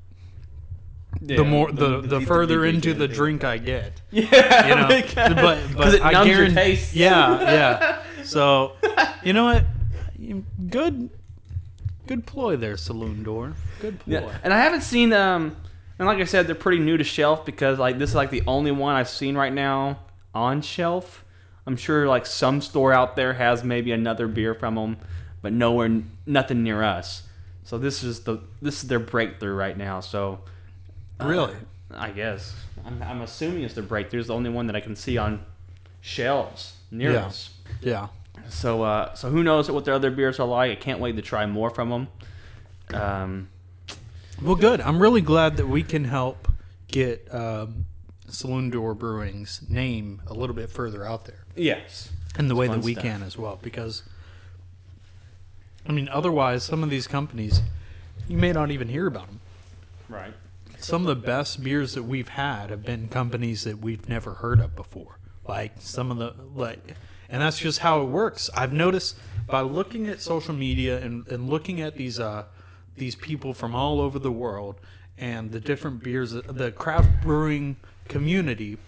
the 1.21 1.45
more 1.45 1.71
the, 1.71 2.01
the, 2.01 2.21
further 2.21 2.65
into 2.65 2.95
the 2.95 3.09
drink 3.09 3.45
I 3.45 3.59
get. 3.59 4.01
yeah, 4.11 4.69
You 4.69 4.75
know, 4.75 5.35
but 5.35 5.59
but 5.77 5.95
it 5.95 6.05
I 6.05 6.13
numbs 6.13 6.29
your 6.29 6.37
guarantee, 6.37 6.55
taste. 6.55 6.95
Yeah, 6.95 7.41
yeah. 7.43 8.03
So, 8.23 8.73
you 9.25 9.33
know 9.33 9.45
what? 9.45 9.65
Good, 10.69 11.09
good 12.07 12.27
ploy 12.27 12.57
there, 12.57 12.77
saloon 12.77 13.23
door. 13.23 13.55
Good 13.81 13.99
ploy. 13.99 14.13
Yeah, 14.13 14.39
and 14.45 14.53
I 14.53 14.59
haven't 14.59 14.83
seen 14.83 15.13
um, 15.15 15.57
and 16.01 16.07
like 16.07 16.19
I 16.19 16.25
said, 16.25 16.47
they're 16.47 16.55
pretty 16.55 16.79
new 16.79 16.97
to 16.97 17.05
shelf 17.05 17.45
because 17.45 17.79
like 17.79 17.99
this 17.99 18.11
is 18.11 18.17
like 18.17 18.31
the 18.31 18.43
only 18.47 18.71
one 18.71 18.95
I've 18.95 19.09
seen 19.09 19.37
right 19.37 19.53
now 19.53 19.99
on 20.35 20.63
shelf. 20.63 21.25
I'm 21.67 21.77
sure 21.77 22.07
like 22.09 22.25
some 22.25 22.63
store 22.63 22.93
out 22.93 23.17
there 23.17 23.35
has 23.35 23.63
maybe 23.65 23.93
another 23.93 24.27
beer 24.27 24.55
from 24.55 24.77
them, 24.77 24.97
but 25.43 25.53
nowhere, 25.53 26.03
nothing 26.25 26.63
near 26.63 26.83
us. 26.83 27.25
So 27.65 27.77
this 27.77 28.03
is 28.03 28.21
the 28.21 28.41
this 28.63 28.83
is 28.83 28.89
their 28.89 28.99
breakthrough 28.99 29.55
right 29.55 29.77
now. 29.77 30.01
So 30.01 30.41
Really? 31.27 31.55
I 31.93 32.11
guess 32.11 32.55
I'm, 32.87 33.03
I'm 33.03 33.21
assuming 33.23 33.65
it's 33.65 33.75
their 33.75 33.83
breakthrough. 33.85 34.21
It's 34.21 34.29
the 34.29 34.35
only 34.35 34.51
one 34.51 34.67
that 34.69 34.77
I 34.77 34.81
can 34.81 34.95
see 34.95 35.19
on 35.19 35.45
shelves 36.01 36.75
near 36.91 37.13
Yeah. 37.13 37.27
us. 37.27 37.51
Yeah. 37.81 38.09
So 38.49 38.83
uh, 38.83 39.15
so 39.15 39.29
who 39.31 39.43
knows 39.43 39.71
what 39.71 39.85
their 39.85 39.95
other 39.95 40.11
beers 40.11 40.39
are 40.41 40.47
like? 40.47 40.71
I 40.71 40.75
can't 40.77 41.01
wait 41.01 41.17
to 41.17 41.23
try 41.23 41.47
more 41.47 41.71
from 41.71 41.91
them. 41.91 42.09
Um, 42.95 43.49
Well, 44.43 44.55
good. 44.57 44.81
I'm 44.81 45.01
really 45.01 45.21
glad 45.21 45.57
that 45.59 45.67
we 45.67 45.83
can 45.83 46.05
help 46.05 46.49
get 46.89 47.33
um, 47.35 47.87
Saloon 48.29 48.71
Door 48.71 48.95
Brewing's 48.95 49.61
name 49.69 50.23
a 50.27 50.35
little 50.35 50.55
bit 50.57 50.71
further 50.71 51.05
out 51.05 51.25
there. 51.25 51.45
yes. 51.57 52.09
in 52.39 52.47
the 52.49 52.55
way 52.57 52.69
that 52.69 52.81
we 52.81 52.93
stuff. 52.93 53.03
can 53.05 53.23
as 53.25 53.37
well 53.37 53.59
because 53.61 54.05
I 55.89 55.93
mean 55.93 56.09
otherwise 56.09 56.63
some 56.63 56.85
of 56.85 56.89
these 56.91 57.07
companies 57.09 57.61
you 58.29 58.37
may 58.37 58.53
not 58.53 58.71
even 58.71 58.89
hear 58.89 59.07
about 59.09 59.27
them 59.27 59.41
Right. 60.09 60.33
Some 60.81 61.03
of 61.03 61.09
the 61.09 61.27
best 61.27 61.63
beers 61.63 61.95
that 61.95 62.03
we've 62.03 62.29
had 62.29 62.71
have 62.71 62.85
been 62.85 63.09
companies 63.09 63.65
that 63.65 63.79
we've 63.79 64.09
never 64.09 64.35
heard 64.35 64.61
of 64.61 64.75
before. 64.75 65.19
Like 65.47 65.73
some 65.79 66.11
of 66.11 66.19
the 66.19 66.35
like, 66.55 66.97
and 67.29 67.43
that's 67.43 67.59
just 67.59 67.79
how 67.79 68.03
it 68.03 68.07
works. 68.07 68.51
I've 68.55 68.73
noticed 68.73 69.17
by 69.47 69.61
looking 69.61 70.09
at 70.09 70.21
social 70.21 70.55
media 70.55 71.01
and, 71.03 71.27
and 71.29 71.49
looking 71.49 71.81
at 71.81 71.97
these 71.97 72.21
uh 72.21 72.45
these 72.97 73.15
people 73.15 73.55
from 73.55 73.75
all 73.75 74.01
over 74.01 74.19
the 74.19 74.33
world 74.33 74.77
and 75.19 75.51
the 75.51 75.61
different 75.61 76.03
beers, 76.03 76.33
the 76.33 76.73
craft 76.73 77.23
brewing 77.23 77.77
community. 78.09 78.79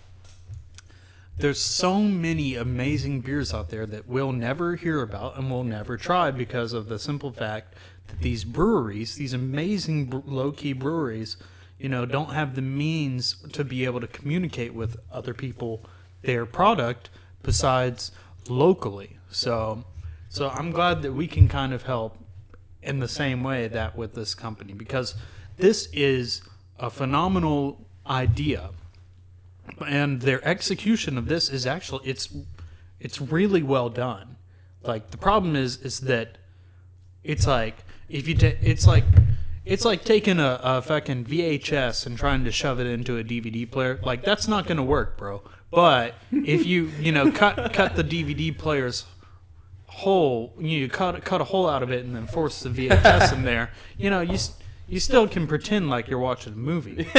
There's 1.38 1.60
so 1.60 1.98
many 1.98 2.56
amazing 2.56 3.20
beers 3.20 3.52
out 3.52 3.70
there 3.70 3.86
that 3.86 4.06
we'll 4.06 4.32
never 4.32 4.76
hear 4.76 5.02
about 5.02 5.36
and 5.38 5.50
we'll 5.50 5.64
never 5.64 5.96
try 5.96 6.30
because 6.30 6.72
of 6.72 6.88
the 6.88 6.98
simple 6.98 7.32
fact 7.32 7.74
that 8.08 8.20
these 8.20 8.44
breweries, 8.44 9.14
these 9.14 9.32
amazing 9.32 10.22
low-key 10.26 10.74
breweries, 10.74 11.36
you 11.82 11.88
know, 11.88 12.06
don't 12.06 12.32
have 12.32 12.54
the 12.54 12.62
means 12.62 13.34
to 13.52 13.64
be 13.64 13.84
able 13.84 14.00
to 14.00 14.06
communicate 14.06 14.72
with 14.72 14.96
other 15.10 15.34
people 15.34 15.82
their 16.22 16.46
product 16.46 17.10
besides 17.42 18.12
locally. 18.48 19.18
So, 19.32 19.82
so 20.28 20.48
I'm 20.50 20.70
glad 20.70 21.02
that 21.02 21.12
we 21.12 21.26
can 21.26 21.48
kind 21.48 21.72
of 21.72 21.82
help 21.82 22.16
in 22.84 23.00
the 23.00 23.08
same 23.08 23.42
way 23.42 23.66
that 23.66 23.96
with 23.96 24.14
this 24.14 24.32
company 24.32 24.72
because 24.72 25.16
this 25.56 25.88
is 25.92 26.42
a 26.78 26.88
phenomenal 26.88 27.84
idea 28.06 28.70
and 29.84 30.20
their 30.20 30.44
execution 30.46 31.18
of 31.18 31.26
this 31.26 31.48
is 31.48 31.66
actually 31.66 32.04
it's 32.08 32.28
it's 32.98 33.20
really 33.20 33.62
well 33.62 33.88
done 33.88 34.36
like 34.82 35.10
the 35.12 35.16
problem 35.16 35.54
is 35.54 35.76
is 35.82 36.00
that 36.00 36.38
it's 37.22 37.46
like 37.46 37.76
if 38.08 38.26
you 38.26 38.34
ta- 38.34 38.58
it's 38.60 38.86
like 38.86 39.04
it's 39.64 39.84
like 39.84 40.04
taking 40.04 40.38
a, 40.38 40.60
a 40.62 40.82
fucking 40.82 41.24
VHS 41.24 42.06
and 42.06 42.18
trying 42.18 42.44
to 42.44 42.50
shove 42.50 42.80
it 42.80 42.86
into 42.86 43.18
a 43.18 43.24
DVD 43.24 43.70
player. 43.70 44.00
Like 44.02 44.24
that's 44.24 44.48
not 44.48 44.66
gonna 44.66 44.82
work, 44.82 45.16
bro. 45.16 45.42
But 45.70 46.14
if 46.30 46.66
you 46.66 46.90
you 47.00 47.12
know 47.12 47.30
cut 47.30 47.72
cut 47.72 47.96
the 47.96 48.04
DVD 48.04 48.56
player's 48.56 49.04
hole, 49.86 50.54
you 50.58 50.88
cut 50.88 51.24
cut 51.24 51.40
a 51.40 51.44
hole 51.44 51.68
out 51.68 51.82
of 51.82 51.90
it 51.90 52.04
and 52.04 52.14
then 52.14 52.26
force 52.26 52.60
the 52.60 52.70
VHS 52.70 53.32
in 53.32 53.44
there, 53.44 53.70
you 53.96 54.10
know 54.10 54.20
you 54.20 54.38
you 54.88 55.00
still 55.00 55.26
can 55.28 55.46
pretend 55.46 55.88
like 55.88 56.08
you're 56.08 56.18
watching 56.18 56.52
a 56.52 56.56
movie. 56.56 57.04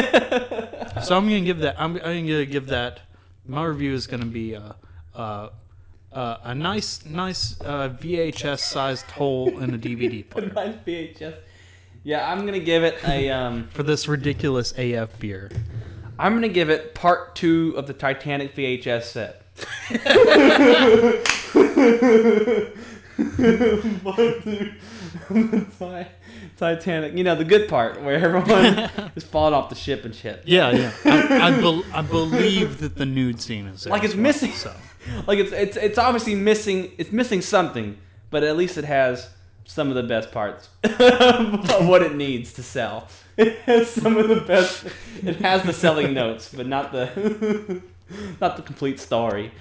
so 1.04 1.18
I'm 1.18 1.28
gonna 1.28 1.42
give 1.42 1.60
that. 1.60 1.76
I'm, 1.80 1.96
I'm 2.04 2.28
gonna 2.28 2.46
give 2.46 2.68
that. 2.68 3.00
My 3.46 3.64
review 3.66 3.94
is 3.94 4.06
gonna 4.06 4.26
be 4.26 4.56
uh, 4.56 4.74
uh, 5.16 5.50
uh, 6.12 6.38
a 6.44 6.54
nice 6.54 7.06
nice 7.06 7.60
uh, 7.62 7.90
VHS 7.90 8.60
sized 8.60 9.10
hole 9.10 9.60
in 9.60 9.74
a 9.74 9.78
DVD 9.78 10.30
player 10.30 10.52
Nice 10.54 10.76
VHS. 10.86 11.36
Yeah, 12.04 12.30
I'm 12.30 12.46
gonna 12.46 12.60
give 12.60 12.84
it 12.84 12.98
a. 13.06 13.30
Um, 13.30 13.68
for 13.74 13.84
this 13.84 14.08
ridiculous 14.08 14.74
AF 14.78 15.18
beer. 15.20 15.50
I'm 16.20 16.34
gonna 16.34 16.50
give 16.50 16.70
it 16.70 16.94
part 16.94 17.36
two 17.36 17.74
of 17.78 17.88
the 17.88 17.94
Titanic 17.94 18.56
VHS 18.56 19.04
set. 19.04 19.40
Ti- 25.80 26.08
Titanic, 26.58 27.16
you 27.16 27.24
know 27.24 27.36
the 27.36 27.46
good 27.46 27.70
part 27.70 28.02
where 28.02 28.16
everyone 28.16 29.12
is 29.16 29.24
falling 29.24 29.54
off 29.54 29.70
the 29.70 29.76
ship 29.76 30.06
and 30.06 30.14
shit. 30.14 30.44
Yeah, 30.46 30.72
yeah. 30.72 30.92
I, 31.06 31.48
I, 31.48 31.62
bel 31.62 31.84
I 31.94 32.02
believe 32.02 32.80
that 32.80 32.96
the 32.96 33.06
nude 33.06 33.40
scene 33.40 33.68
is 33.68 33.84
there 33.84 33.92
Like 33.92 34.04
it's 34.04 34.14
well, 34.14 34.24
missing. 34.24 34.52
So. 34.52 34.74
Like 35.28 35.40
it's 35.40 35.52
it's 35.52 35.78
it's 35.78 35.98
obviously 35.98 36.36
missing. 36.36 36.92
It's 36.98 37.12
missing 37.12 37.42
something, 37.42 37.98
but 38.30 38.44
at 38.44 38.58
least 38.58 38.78
it 38.78 38.86
has 38.86 39.30
some 39.66 39.90
of 39.90 39.96
the 39.96 40.04
best 40.04 40.32
parts 40.32 40.70
of 40.84 41.88
what 41.88 42.02
it 42.02 42.16
needs 42.16 42.54
to 42.54 42.64
sell. 42.64 43.08
It 43.38 43.60
has 43.60 43.90
some 44.02 44.18
of 44.18 44.28
the 44.28 44.42
best. 44.42 44.86
It 45.24 45.38
has 45.38 45.64
the 45.64 45.74
selling 45.74 46.14
notes, 46.14 46.54
but 46.54 46.68
not 46.68 46.92
the 46.92 47.82
not 48.42 48.58
the 48.58 48.64
complete 48.64 49.00
story. 49.00 49.52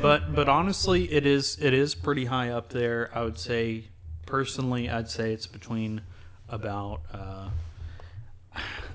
But 0.00 0.34
but 0.34 0.48
honestly, 0.48 1.12
it 1.12 1.26
is 1.26 1.58
it 1.60 1.74
is 1.74 1.94
pretty 1.94 2.24
high 2.24 2.50
up 2.50 2.70
there. 2.70 3.10
I 3.14 3.22
would 3.22 3.38
say 3.38 3.84
personally, 4.26 4.88
I'd 4.88 5.10
say 5.10 5.32
it's 5.32 5.46
between 5.46 6.00
about. 6.48 7.00
Uh, 7.12 7.48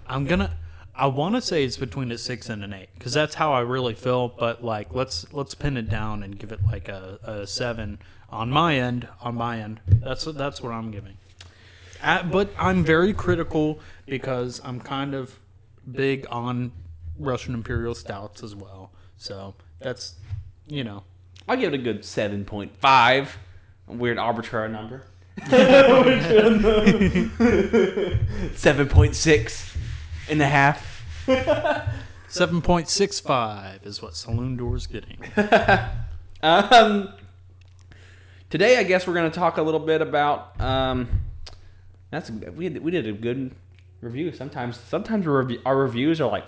I'm 0.08 0.26
gonna. 0.26 0.58
I 0.96 1.08
want 1.08 1.36
to 1.36 1.42
say 1.42 1.64
it's 1.64 1.78
between 1.78 2.12
a 2.12 2.18
six 2.18 2.50
and 2.50 2.64
an 2.64 2.72
eight 2.72 2.90
because 2.98 3.14
that's 3.14 3.34
how 3.36 3.52
I 3.52 3.62
really 3.62 3.96
feel. 3.96 4.30
But 4.30 4.64
like, 4.64 4.94
let's 4.94 5.32
let's 5.34 5.56
pin 5.56 5.76
it 5.78 5.90
down 5.90 6.24
and 6.24 6.38
give 6.38 6.52
it 6.52 6.60
like 6.66 6.88
a, 6.88 7.20
a 7.24 7.48
seven 7.48 8.00
on 8.34 8.50
my 8.50 8.76
end. 8.76 9.08
On 9.22 9.36
my 9.36 9.60
end, 9.60 9.80
that's 9.88 10.26
what 10.26 10.38
that's 10.38 10.62
what 10.62 10.72
I'm 10.72 10.92
giving. 10.92 11.18
Uh 12.02 12.24
but 12.24 12.50
I'm 12.58 12.84
very 12.84 13.14
critical 13.14 13.80
because 14.06 14.60
I'm 14.64 14.80
kind 14.80 15.14
of 15.14 15.38
big 15.92 16.26
on 16.30 16.72
Russian 17.18 17.54
Imperial 17.54 17.96
stouts 17.96 18.44
as 18.44 18.56
well. 18.56 18.92
So 19.18 19.54
that's 19.80 20.16
you 20.68 20.84
know 20.84 21.04
I'll 21.48 21.58
give 21.58 21.74
it 21.74 21.80
a 21.80 21.84
good 21.84 22.04
seven 22.04 22.46
point 22.46 22.76
five. 22.78 23.38
A 23.88 23.94
weird 23.94 24.18
arbitrary 24.18 24.70
number. 24.70 25.04
Seven 28.56 28.88
point 28.88 29.16
six 29.16 29.76
and 30.30 30.42
a 30.42 30.48
half. 30.48 31.04
7.65 32.34 33.86
is 33.86 34.02
what 34.02 34.16
Saloon 34.16 34.58
Door's 34.58 34.88
getting. 34.88 35.18
Um, 36.46 37.14
today, 38.54 38.78
I 38.78 38.84
guess 38.84 39.08
we're 39.08 39.16
going 39.16 39.32
to 39.32 39.36
talk 39.36 39.58
a 39.58 39.64
little 39.64 39.80
bit 39.80 40.00
about. 40.00 40.62
Um, 40.62 41.10
that's 42.12 42.30
we 42.30 42.70
we 42.70 42.92
did 42.92 43.08
a 43.08 43.12
good 43.12 43.52
review. 44.00 44.32
Sometimes 44.32 44.80
sometimes 44.80 45.26
our, 45.26 45.50
our 45.66 45.76
reviews 45.76 46.22
are 46.22 46.30
like 46.30 46.46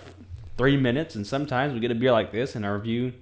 three 0.56 0.76
minutes, 0.76 1.16
and 1.16 1.26
sometimes 1.26 1.74
we 1.74 1.80
get 1.80 1.90
a 1.90 1.96
beer 1.96 2.12
like 2.12 2.30
this, 2.30 2.54
and 2.54 2.64
our 2.64 2.78
review 2.78 3.12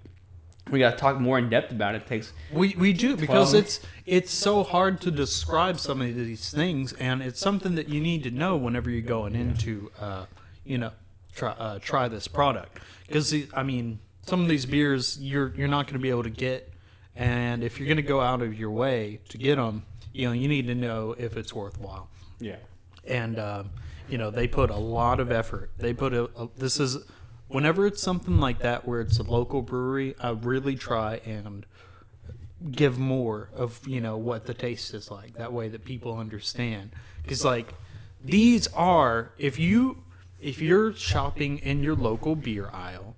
we 0.71 0.81
got 0.81 0.91
to 0.91 0.97
talk 0.99 1.19
more 1.19 1.39
in 1.39 1.49
depth 1.49 1.73
about 1.73 1.95
it. 1.95 2.03
it 2.03 2.07
takes 2.07 2.35
We, 2.53 2.75
we 2.79 2.93
do 2.93 3.17
because 3.17 3.55
it's 3.55 3.81
it's 4.05 4.31
so 4.31 4.63
hard 4.63 5.01
to 5.01 5.11
describe 5.11 5.81
some 5.81 6.03
of 6.03 6.15
these 6.15 6.51
things, 6.51 6.93
and 6.93 7.23
it's 7.23 7.41
something 7.41 7.77
that 7.77 7.89
you 7.89 8.03
need 8.03 8.23
to 8.25 8.31
know 8.31 8.59
whenever 8.59 8.91
you're 8.91 9.01
going 9.01 9.35
into, 9.35 9.91
uh, 9.99 10.27
you 10.67 10.77
know, 10.77 10.91
try 11.35 11.53
uh, 11.53 11.79
try 11.79 12.07
this 12.09 12.29
product. 12.29 12.81
Because 13.07 13.35
I 13.55 13.63
mean, 13.63 13.99
some 14.27 14.43
of 14.43 14.49
these 14.49 14.67
beers 14.67 15.19
you're 15.19 15.55
you're 15.57 15.69
not 15.69 15.87
going 15.87 15.95
to 15.95 16.03
be 16.03 16.11
able 16.11 16.25
to 16.25 16.31
get, 16.31 16.71
and 17.17 17.63
if 17.63 17.79
you're 17.79 17.87
going 17.87 17.97
to 17.97 18.03
go 18.03 18.21
out 18.21 18.43
of 18.43 18.59
your 18.59 18.71
way 18.71 19.21
to 19.29 19.39
get 19.39 19.57
them, 19.57 19.85
you 20.13 20.27
know, 20.27 20.33
you 20.33 20.49
need 20.49 20.67
to 20.67 20.75
know 20.75 21.15
if 21.19 21.37
it's 21.37 21.53
worthwhile. 21.55 22.09
yeah. 22.41 22.57
and 23.07 23.39
um, 23.39 23.71
you 24.09 24.19
know 24.19 24.31
they 24.31 24.47
put 24.47 24.71
a 24.71 24.77
lot 24.77 25.21
of 25.21 25.31
effort. 25.31 25.71
They 25.79 25.93
put 25.95 26.13
a, 26.13 26.25
a 26.37 26.49
this 26.57 26.81
is 26.81 26.99
whenever 27.49 27.87
it's 27.87 28.03
something 28.03 28.39
like 28.39 28.61
that 28.61 28.87
where 28.87 29.01
it's 29.01 29.19
a 29.19 29.23
local 29.23 29.63
brewery, 29.63 30.15
I 30.21 30.31
really 30.31 30.77
try 30.77 31.21
and 31.25 31.65
give 32.71 32.99
more 32.99 33.51
of 33.55 33.81
you 33.87 34.01
know 34.01 34.17
what 34.17 34.47
the 34.47 34.55
taste 34.55 34.95
is 34.95 35.11
like. 35.11 35.35
That 35.35 35.53
way 35.53 35.69
that 35.69 35.85
people 35.85 36.17
understand 36.19 36.91
because 37.23 37.45
like 37.45 37.75
these 38.25 38.67
are 38.69 39.33
if 39.39 39.59
you 39.59 40.03
if 40.41 40.61
you're 40.61 40.93
shopping 40.95 41.59
in 41.59 41.83
your 41.83 41.95
local 41.95 42.37
beer 42.37 42.71
aisle 42.73 43.14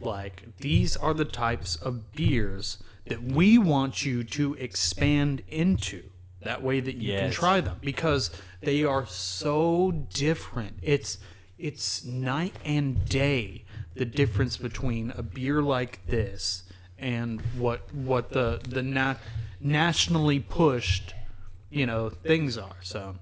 like 0.00 0.56
these 0.58 0.96
are 0.96 1.14
the 1.14 1.24
types 1.24 1.76
of 1.76 2.12
beers 2.12 2.78
that 3.06 3.22
we 3.22 3.58
want 3.58 4.04
you 4.04 4.24
to 4.24 4.54
expand 4.54 5.42
into. 5.48 6.02
That 6.42 6.62
way 6.62 6.80
that 6.80 6.96
you 6.96 7.12
can 7.18 7.30
try 7.30 7.60
them 7.60 7.78
because 7.82 8.30
they 8.62 8.84
are 8.84 9.06
so 9.06 9.92
different. 10.12 10.78
It's 10.80 11.18
it's 11.58 12.04
night 12.04 12.54
and 12.64 13.04
day 13.06 13.64
the 13.94 14.06
difference 14.06 14.56
between 14.56 15.10
a 15.16 15.22
beer 15.22 15.60
like 15.60 16.06
this 16.06 16.62
and 16.98 17.40
what 17.58 17.92
what 17.94 18.30
the 18.30 18.60
the 18.66 18.82
nat- 18.82 19.18
nationally 19.60 20.40
pushed 20.40 21.14
you 21.68 21.84
know 21.84 22.08
things 22.08 22.56
are. 22.56 22.76
So 22.82 23.16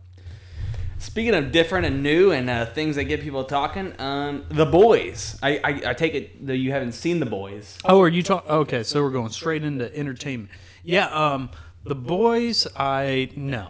Speaking 0.98 1.34
of 1.34 1.52
different 1.52 1.86
and 1.86 2.02
new 2.02 2.32
and 2.32 2.50
uh, 2.50 2.66
things 2.66 2.96
that 2.96 3.04
get 3.04 3.20
people 3.20 3.44
talking, 3.44 3.94
um, 4.00 4.44
the 4.50 4.66
boys. 4.66 5.38
I, 5.42 5.58
I 5.62 5.82
I 5.90 5.94
take 5.94 6.14
it 6.14 6.46
that 6.46 6.56
you 6.56 6.72
haven't 6.72 6.92
seen 6.92 7.20
the 7.20 7.26
boys. 7.26 7.78
Oh, 7.84 8.00
are 8.00 8.08
you 8.08 8.22
talking? 8.22 8.50
Okay, 8.50 8.82
so 8.82 9.02
we're 9.02 9.10
going 9.10 9.30
straight 9.30 9.62
into 9.62 9.94
entertainment. 9.96 10.50
Yeah, 10.84 11.06
um, 11.08 11.50
the 11.84 11.94
boys. 11.94 12.66
I 12.76 13.30
no, 13.36 13.68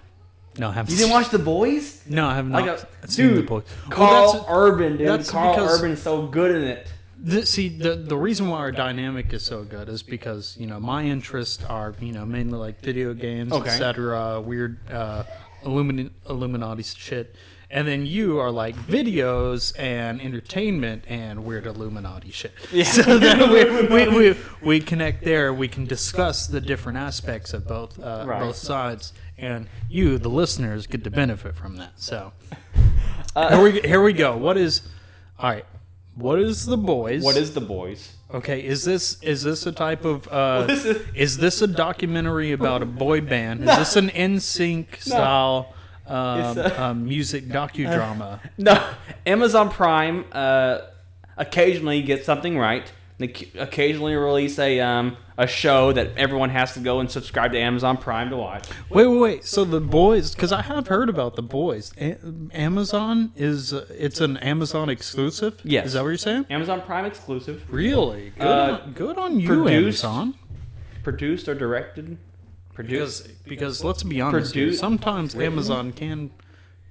no, 0.58 0.70
I 0.70 0.72
haven't. 0.72 0.90
You 0.92 0.96
didn't 0.98 1.12
watch 1.12 1.28
the 1.28 1.38
boys? 1.38 2.02
No, 2.08 2.26
I 2.26 2.34
have 2.34 2.48
not 2.48 2.66
Like 2.66 2.80
a 3.02 3.08
seen 3.10 3.28
the 3.28 3.34
dude, 3.36 3.46
boys. 3.46 3.64
Karl 3.90 4.32
Well, 4.32 4.46
Urban, 4.48 4.96
dude. 4.96 5.08
that's 5.08 5.30
Karl 5.30 5.58
Urban 5.58 5.90
is 5.92 6.02
so 6.02 6.26
good 6.26 6.54
in 6.56 6.62
it. 6.62 6.86
The, 7.20 7.44
see, 7.44 7.68
the 7.68 7.96
the 7.96 8.16
reason 8.16 8.48
why 8.48 8.58
our 8.58 8.72
dynamic 8.72 9.32
is 9.34 9.42
so 9.44 9.64
good 9.64 9.88
is 9.88 10.02
because 10.02 10.56
you 10.58 10.66
know 10.66 10.78
my 10.80 11.04
interests 11.04 11.62
are 11.68 11.92
you 12.00 12.12
know 12.12 12.24
mainly 12.24 12.56
like 12.58 12.80
video 12.80 13.12
games, 13.12 13.52
Okay. 13.52 13.68
etc., 13.68 14.40
weird 14.40 14.78
uh, 14.90 15.24
Illumin- 15.64 16.10
Illuminati 16.28 16.82
shit, 16.82 17.34
and 17.70 17.86
then 17.86 18.06
you 18.06 18.38
are 18.38 18.50
like 18.50 18.74
videos 18.76 19.78
and 19.78 20.20
entertainment 20.20 21.04
and 21.08 21.44
weird 21.44 21.66
Illuminati 21.66 22.30
shit. 22.30 22.52
Yeah. 22.72 22.84
So 22.84 23.18
then 23.18 23.50
we, 23.50 23.86
we, 23.88 24.08
we, 24.32 24.36
we 24.62 24.80
connect 24.80 25.24
there. 25.24 25.52
We 25.52 25.68
can 25.68 25.84
discuss 25.84 26.46
the 26.46 26.60
different 26.60 26.98
aspects 26.98 27.52
of 27.52 27.66
both 27.66 27.98
uh, 27.98 28.24
Right. 28.26 28.40
both 28.40 28.56
sides, 28.56 29.12
and 29.36 29.68
you, 29.90 30.18
the 30.18 30.30
listeners, 30.30 30.86
get 30.86 31.04
to 31.04 31.10
benefit 31.10 31.54
from 31.56 31.76
that. 31.76 31.92
So 31.96 32.32
here 33.36 33.62
we 33.62 33.80
here 33.80 34.02
we 34.02 34.12
go. 34.12 34.36
What 34.36 34.56
is 34.56 34.82
all 35.38 35.50
right? 35.50 35.64
What 36.14 36.40
is 36.40 36.66
the 36.66 36.76
boys? 36.76 37.22
What 37.22 37.36
is 37.36 37.54
the 37.54 37.60
boys? 37.60 38.14
Okay? 38.32 38.60
Is 38.64 38.84
this 38.84 39.20
is 39.22 39.42
this 39.42 39.66
a 39.66 39.72
type 39.72 40.04
of 40.04 40.28
uh, 40.28 40.66
is- 40.68 40.84
is 41.14 41.36
this 41.38 41.62
a 41.62 41.66
documentary 41.66 42.52
about 42.52 42.82
a 42.82 42.86
boy 42.86 43.20
band? 43.20 43.60
Is 43.68 43.76
this 43.78 43.96
an 43.96 44.08
NSYNC 44.10 45.00
style 45.00 45.74
um, 46.06 46.58
a- 46.58 46.82
um, 46.82 47.04
music 47.04 47.46
docudrama? 47.48 48.40
No, 48.58 48.82
Amazon 49.26 49.70
Prime 49.70 50.24
uh, 50.32 50.80
occasionally 51.36 52.02
gets 52.02 52.24
something 52.26 52.58
right. 52.58 52.90
They 53.18 53.34
occasionally 53.58 54.14
release 54.14 54.60
a 54.60 54.78
um, 54.80 55.16
a 55.36 55.46
show 55.48 55.92
that 55.92 56.16
everyone 56.16 56.50
has 56.50 56.74
to 56.74 56.80
go 56.80 57.00
and 57.00 57.10
subscribe 57.10 57.50
to 57.50 57.58
Amazon 57.58 57.96
Prime 57.96 58.30
to 58.30 58.36
watch. 58.36 58.68
Wait, 58.90 59.06
wait, 59.08 59.18
wait. 59.18 59.44
So 59.44 59.64
the 59.64 59.80
boys, 59.80 60.34
because 60.36 60.52
I 60.52 60.62
have 60.62 60.86
heard 60.86 61.08
about 61.08 61.34
the 61.34 61.42
boys. 61.42 61.92
A- 62.00 62.16
Amazon 62.52 63.32
is 63.34 63.72
uh, 63.72 63.86
it's 63.90 64.20
an 64.20 64.36
Amazon 64.36 64.88
exclusive. 64.88 65.60
Yes. 65.64 65.86
is 65.86 65.92
that 65.94 66.02
what 66.02 66.10
you're 66.10 66.16
saying? 66.18 66.46
Amazon 66.48 66.80
Prime 66.82 67.04
exclusive, 67.06 67.64
Really? 67.68 68.30
Good, 68.38 68.46
Uh, 68.46 68.80
on, 68.84 68.92
good 68.92 69.18
on 69.18 69.40
you, 69.40 69.48
produced- 69.48 70.04
Amazon. 70.04 70.34
produced 71.02 71.48
or 71.48 71.54
directed, 71.54 72.18
produced. 72.72 73.28
because 73.48 73.82
let's 73.82 74.04
be 74.04 74.20
honest, 74.20 74.54
here, 74.54 74.66
Produced- 74.66 74.80
sometimes 74.80 75.34
Amazon 75.34 75.90
can 75.92 76.30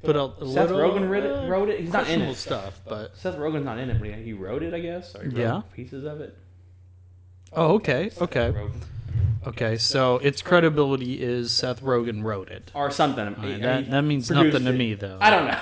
put 0.04 0.16
out 0.16 0.36
a 0.42 0.46
Seth 0.48 0.70
little, 0.72 0.92
Rogen 0.92 1.10
wrote 1.10 1.24
it- 1.24 1.32
uh, 1.46 1.48
wrote 1.48 1.70
it? 1.70 1.80
He's 1.80 1.92
not 1.94 2.08
in 2.10 2.22
it. 2.22 2.36
stuff, 2.36 2.80
but 2.88 3.16
Seth 3.18 3.36
Rogen's 3.38 3.66
not 3.66 3.78
in 3.80 3.90
it, 3.90 4.00
but 4.00 4.10
he- 4.10 4.24
he 4.24 4.34
wrote 4.34 4.64
it, 4.64 4.74
I 4.74 4.80
guess. 4.80 5.16
Or 5.16 5.24
he 5.24 5.30
wrote 5.30 5.38
Yeah. 5.38 5.62
pieces 5.76 6.04
of 6.06 6.22
it. 6.22 6.38
oh, 7.54 7.76
okay, 7.76 8.12
okay, 8.22 8.54
okay. 9.48 9.78
So 9.78 10.18
its 10.18 10.42
credibility 10.42 11.22
is 11.24 11.52
Seth 11.52 11.82
Rogen 11.82 12.24
wrote 12.24 12.50
it. 12.50 12.72
or 12.74 12.92
something. 12.92 13.26
Right, 13.26 13.38
He- 13.56 13.62
that- 13.62 13.90
that 13.90 14.02
means 14.04 14.30
nothing 14.30 14.52
to 14.66 14.70
it. 14.70 14.74
me, 14.78 14.94
though. 14.94 15.18
I 15.22 15.30
don't 15.30 15.48
know. 15.48 15.60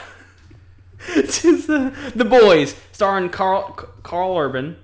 it's 1.16 1.42
just 1.44 1.70
uh, 1.70 1.92
the 2.16 2.26
boys 2.26 2.76
starring 2.92 3.30
Karl 3.30 3.74
Karl 4.04 4.38
Urban. 4.38 4.78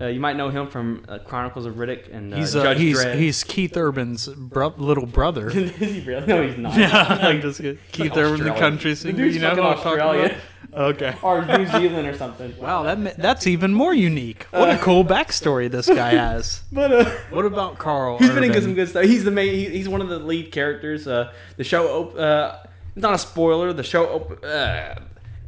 Uh, 0.00 0.06
you 0.06 0.20
might 0.20 0.36
know 0.36 0.48
him 0.48 0.68
from 0.68 1.04
uh, 1.08 1.18
Chronicles 1.18 1.66
of 1.66 1.74
Riddick 1.74 2.14
and 2.14 2.32
uh, 2.32 2.36
He's 2.36 2.54
uh, 2.54 2.62
Judge 2.62 2.78
he's 2.78 2.98
Dredd. 2.98 3.16
he's 3.18 3.42
Keith 3.42 3.76
Urban's 3.76 4.28
bro- 4.28 4.74
little 4.76 5.06
brother. 5.06 5.50
Is 5.56 5.72
he 5.72 6.00
really? 6.02 6.26
No, 6.26 6.46
he's 6.46 6.56
not. 6.56 6.76
I'm 7.24 7.40
just 7.40 7.60
kidding. 7.60 7.78
Keith 7.90 8.16
Urban, 8.16 8.44
the 8.46 8.54
country 8.54 8.94
singer. 8.94 9.16
dude's 9.16 9.34
You 9.34 9.40
know 9.42 9.56
who 9.56 9.62
I'm 9.62 9.98
about? 9.98 10.32
Okay. 10.74 11.16
or 11.22 11.44
New 11.44 11.66
Zealand 11.66 12.06
or 12.06 12.16
something. 12.16 12.56
Wow, 12.58 12.82
that 12.84 13.16
that's 13.16 13.46
even 13.46 13.74
more 13.74 13.94
unique. 13.94 14.44
What 14.50 14.70
a 14.70 14.78
cool 14.78 15.04
backstory 15.04 15.70
this 15.70 15.88
guy 15.88 16.10
has. 16.10 16.62
But 16.70 16.92
uh, 16.92 17.10
What 17.30 17.44
about 17.46 17.78
Karl? 17.78 18.18
he's 18.18 18.30
been 18.30 18.44
in 18.44 18.62
some 18.62 18.74
good 18.74 18.88
stuff. 18.88 19.04
He's 19.04 19.24
the 19.24 19.30
main. 19.30 19.52
He, 19.52 19.68
he's 19.70 19.88
one 19.88 20.00
of 20.00 20.08
the 20.08 20.18
lead 20.18 20.52
characters. 20.52 21.08
Uh, 21.08 21.32
the 21.56 21.64
show. 21.64 22.02
Op- 22.02 22.16
uh, 22.16 22.58
it's 22.94 23.02
not 23.02 23.14
a 23.14 23.18
spoiler. 23.18 23.72
The 23.72 23.82
show. 23.82 24.06
Op- 24.14 24.44
uh, 24.44 24.94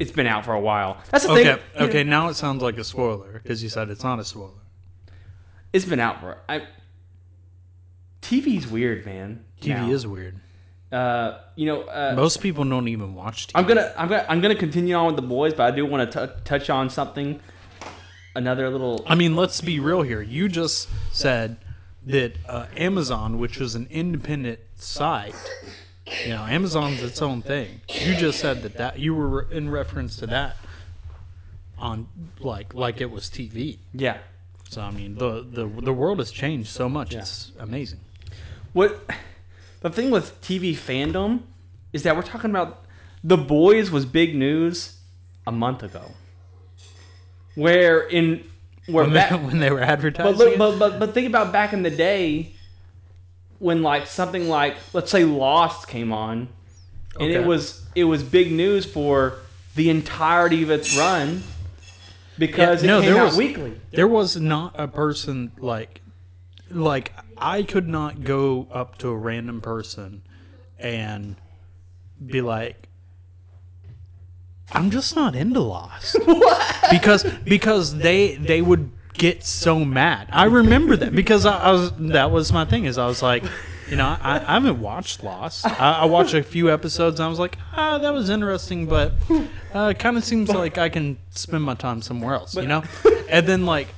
it's 0.01 0.11
been 0.11 0.27
out 0.27 0.45
for 0.45 0.55
a 0.55 0.61
while. 0.61 0.97
That's 1.11 1.25
the 1.27 1.33
Okay, 1.33 1.45
thing. 1.45 1.89
okay. 1.89 2.03
Now 2.05 2.29
it 2.29 2.35
sounds 2.35 2.63
like 2.63 2.79
a 2.79 2.85
spoiler 2.85 3.33
because 3.33 3.63
you 3.63 3.69
said 3.69 3.91
it's 3.91 4.03
not 4.03 4.19
a 4.19 4.25
spoiler. 4.25 4.51
It's 5.73 5.85
been 5.85 6.01
out 6.01 6.21
for. 6.21 6.39
I. 6.49 6.63
TV's 8.23 8.67
weird, 8.67 9.07
man. 9.07 9.45
TV 9.61 9.69
now. 9.77 9.91
is 9.91 10.07
weird. 10.07 10.37
Uh, 10.93 11.39
you 11.55 11.67
know, 11.67 11.83
uh, 11.83 12.13
Most 12.17 12.41
people 12.41 12.65
don't 12.65 12.89
even 12.89 13.15
watch 13.15 13.47
TV. 13.47 13.53
I'm 13.55 13.67
gonna, 13.67 13.95
I'm 13.97 14.09
gonna, 14.09 14.27
I'm 14.29 14.41
gonna 14.41 14.57
continue 14.57 14.95
on 14.95 15.07
with 15.07 15.17
the 15.17 15.23
boys, 15.23 15.55
but 15.55 15.73
I 15.73 15.77
do 15.77 15.87
want 15.87 16.11
to 16.13 16.35
touch 16.45 16.69
on 16.69 16.91
something. 16.91 17.41
Another 18.37 18.69
little. 18.71 19.05
I 19.07 19.15
mean, 19.15 19.35
let's 19.37 19.61
be 19.61 19.81
real 19.81 20.03
here. 20.03 20.23
You 20.23 20.49
just 20.49 20.89
said 21.13 21.57
that 22.07 22.33
uh, 22.49 22.67
Amazon, 22.77 23.39
which 23.39 23.61
is 23.61 23.75
an 23.75 23.87
independent 23.91 24.61
site, 24.77 25.35
you 26.25 26.31
know, 26.31 26.45
Amazon's 26.45 27.03
its 27.03 27.23
own 27.23 27.43
thing. 27.43 27.81
You 27.89 28.15
just 28.15 28.41
said 28.41 28.63
that 28.63 28.77
that 28.79 28.99
you 28.99 29.15
were 29.15 29.43
in 29.51 29.71
reference 29.71 30.17
to 30.17 30.27
that 30.29 30.57
on 31.79 32.07
like 32.41 32.75
like 32.75 33.01
it 33.01 33.11
was 33.11 33.25
TV. 33.25 33.79
Yeah. 33.93 34.19
So 34.69 34.83
I 34.83 34.91
mean, 34.91 35.17
the 35.17 35.47
the 35.51 35.67
the 35.67 35.93
world 35.93 36.19
has 36.19 36.31
changed 36.31 36.69
so 36.69 36.89
much. 36.89 37.15
It's 37.15 37.53
amazing. 37.59 38.01
What 38.73 39.11
the 39.81 39.91
thing 39.91 40.11
with 40.11 40.41
TV 40.43 40.75
fandom 40.75 41.43
is 41.93 42.03
that 42.05 42.15
we're 42.15 42.23
talking 42.23 42.51
about 42.51 42.85
the 43.25 43.37
boys 43.37 43.91
was 43.91 44.07
big 44.07 44.35
news 44.35 44.99
a 45.47 45.53
month 45.53 45.83
ago. 45.83 46.13
Where 47.55 48.01
in 48.01 48.45
where 48.87 49.05
When 49.05 49.13
back, 49.15 49.31
they, 49.31 49.37
when 49.37 49.59
they 49.59 49.71
were 49.71 49.81
advertising, 49.81 50.37
but, 50.37 50.59
look, 50.59 50.59
but 50.59 50.79
but 50.79 50.99
but 50.99 51.15
think 51.15 51.27
about 51.27 51.53
back 51.53 51.73
in 51.73 51.83
the 51.83 51.91
day 51.91 52.53
when 53.61 53.83
like 53.83 54.07
something 54.09 54.49
like 54.49 54.77
let's 54.93 55.11
say 55.13 55.23
Lost 55.25 55.87
came 55.87 56.13
on 56.13 56.49
and 57.21 57.31
it 57.31 57.45
was 57.47 57.85
it 57.95 58.05
was 58.05 58.23
big 58.25 58.51
news 58.51 58.85
for 58.85 59.35
the 59.77 59.89
entirety 59.91 60.63
of 60.65 60.71
its 60.71 60.97
run 60.97 61.43
because 62.39 62.83
Yeah, 62.83 62.89
no, 62.89 63.01
there 63.01 63.25
was- 63.25 63.37
weekly. 63.37 63.79
there 63.93 64.09
was 64.09 64.37
not 64.37 64.75
a 64.77 64.89
person 64.89 65.53
like 65.59 66.01
like 66.71 67.13
I 67.37 67.63
could 67.63 67.87
not 67.89 68.25
go 68.25 68.67
up 68.73 68.99
to 68.99 69.09
a 69.09 69.17
random 69.17 69.61
person 69.61 70.23
and 70.79 71.37
be 72.25 72.41
like 72.41 72.89
I'm 74.73 74.91
just 74.91 75.17
not 75.17 75.35
into 75.35 75.61
Lost. 75.61 76.17
because 76.91 77.25
because 77.45 77.95
they 77.97 78.37
they 78.37 78.63
would 78.63 78.91
get 79.15 79.45
so 79.45 79.85
mad. 79.85 80.29
I 80.33 80.45
remember 80.45 80.97
that 80.97 81.15
because 81.15 81.47
I, 81.47 81.59
I 81.59 81.73
was 81.73 81.93
that 81.99 82.31
was 82.31 82.53
my 82.53 82.65
thing 82.65 82.85
is 82.85 82.99
I 82.99 83.07
was 83.07 83.23
like 83.23 83.45
you 83.91 83.97
know, 83.97 84.17
I, 84.21 84.37
I 84.39 84.55
haven't 84.55 84.81
watched 84.81 85.25
Lost. 85.25 85.67
I, 85.67 86.03
I 86.03 86.05
watched 86.05 86.35
a 86.35 86.45
few 86.45 86.71
episodes 86.71 87.19
and 87.19 87.27
I 87.27 87.29
was 87.29 87.41
like, 87.41 87.59
ah, 87.73 87.99
that 87.99 88.13
was 88.13 88.31
interesting, 88.31 88.87
but 88.87 89.15
uh, 89.75 89.89
it 89.89 89.99
kind 89.99 90.17
of 90.17 90.25
seems 90.25 90.49
like 90.49 90.79
I 90.79 90.89
can 90.89 91.19
spend 91.31 91.65
my 91.65 91.75
time 91.75 92.01
somewhere 92.01 92.35
else, 92.35 92.55
you 92.55 92.69
know? 92.69 92.85
And 93.29 93.47
then, 93.47 93.67
like, 93.67 93.89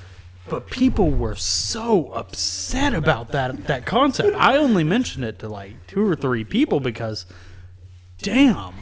but 0.48 0.70
people 0.70 1.10
were 1.10 1.36
so 1.36 2.10
upset 2.12 2.94
about 2.94 3.32
that 3.32 3.66
that 3.66 3.86
concept. 3.86 4.34
I 4.34 4.56
only 4.56 4.82
mentioned 4.82 5.24
it 5.24 5.38
to 5.40 5.48
like 5.48 5.86
two 5.86 6.06
or 6.06 6.16
three 6.16 6.44
people 6.44 6.80
because, 6.80 7.26
damn, 8.18 8.74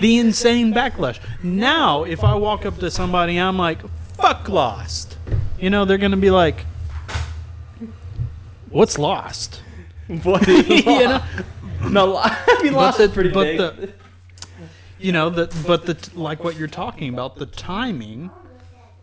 the 0.00 0.18
insane 0.18 0.74
backlash. 0.74 1.20
Now, 1.42 2.04
if 2.04 2.24
I 2.24 2.34
walk 2.34 2.66
up 2.66 2.78
to 2.78 2.90
somebody, 2.90 3.38
I'm 3.38 3.56
like, 3.56 3.80
fuck 4.16 4.48
Lost. 4.48 5.15
You 5.58 5.70
know, 5.70 5.84
they're 5.84 5.98
gonna 5.98 6.16
be 6.16 6.30
like, 6.30 6.64
what's 8.70 8.98
Lost? 8.98 9.62
What 10.22 10.46
you 10.46 10.84
know, 10.84 11.20
no, 11.90 12.16
I 12.22 12.60
mean 12.62 12.74
Lost 12.74 12.98
the- 12.98 13.04
is 13.04 13.10
pretty 13.10 13.30
but 13.30 13.42
big. 13.42 13.58
the- 13.58 13.92
you 15.00 15.10
know 15.10 15.30
that 15.30 15.52
but 15.66 15.84
the 15.84 15.98
like 16.14 16.44
what 16.44 16.56
you're 16.56 16.68
talking 16.68 17.12
about 17.12 17.36
the 17.36 17.44
timing 17.46 18.30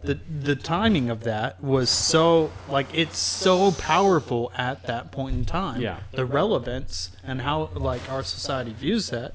the 0.02 0.14
the 0.42 0.56
timing 0.56 1.10
of 1.10 1.24
that 1.26 1.62
was 1.62 1.90
so 1.90 2.52
like 2.70 2.88
it's 2.94 3.18
so 3.20 3.74
powerful 3.74 4.50
at 4.58 4.84
that 4.88 5.12
point 5.12 5.36
in 5.36 5.44
time 5.46 5.82
Yeah. 5.82 6.00
the 6.14 6.24
relevance 6.26 7.12
and 7.24 7.42
how 7.42 7.70
like 7.76 8.10
our 8.10 8.24
society 8.24 8.72
views 8.74 9.10
that 9.10 9.34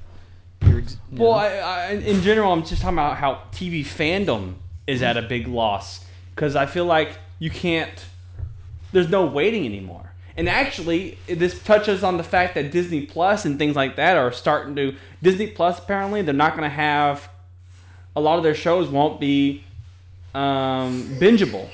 you 0.63 0.83
Well. 1.11 1.33
I, 1.33 1.47
I, 1.59 1.91
in 1.91 2.21
general, 2.23 2.51
I'm 2.51 2.65
just 2.65 2.81
talking 2.81 2.97
about 2.97 3.17
how 3.17 3.43
TV 3.53 3.81
fandom 3.85 4.55
is 4.87 5.01
at 5.03 5.15
a 5.17 5.21
big 5.21 5.47
loss 5.47 6.03
because 6.39 6.55
I 6.55 6.65
feel 6.65 6.85
like 6.85 7.17
you 7.39 7.49
can't. 7.49 8.05
There's 8.93 9.09
no 9.09 9.25
waiting 9.25 9.65
anymore, 9.65 10.09
and 10.37 10.47
actually, 10.47 11.17
this 11.27 11.61
touches 11.63 12.01
on 12.01 12.15
the 12.15 12.23
fact 12.23 12.55
that 12.55 12.71
Disney 12.71 13.05
Plus 13.05 13.43
and 13.43 13.59
things 13.59 13.75
like 13.75 13.97
that 13.97 14.15
are 14.15 14.31
starting 14.31 14.73
to. 14.77 14.95
Disney 15.21 15.47
Plus 15.47 15.77
apparently 15.77 16.21
they're 16.21 16.33
not 16.33 16.55
going 16.55 16.63
to 16.63 16.73
have. 16.75 17.27
A 18.15 18.21
lot 18.21 18.37
of 18.37 18.43
their 18.43 18.55
shows 18.55 18.87
won't 18.89 19.19
be 19.19 19.63
um, 20.33 21.03
bingeable. 21.19 21.67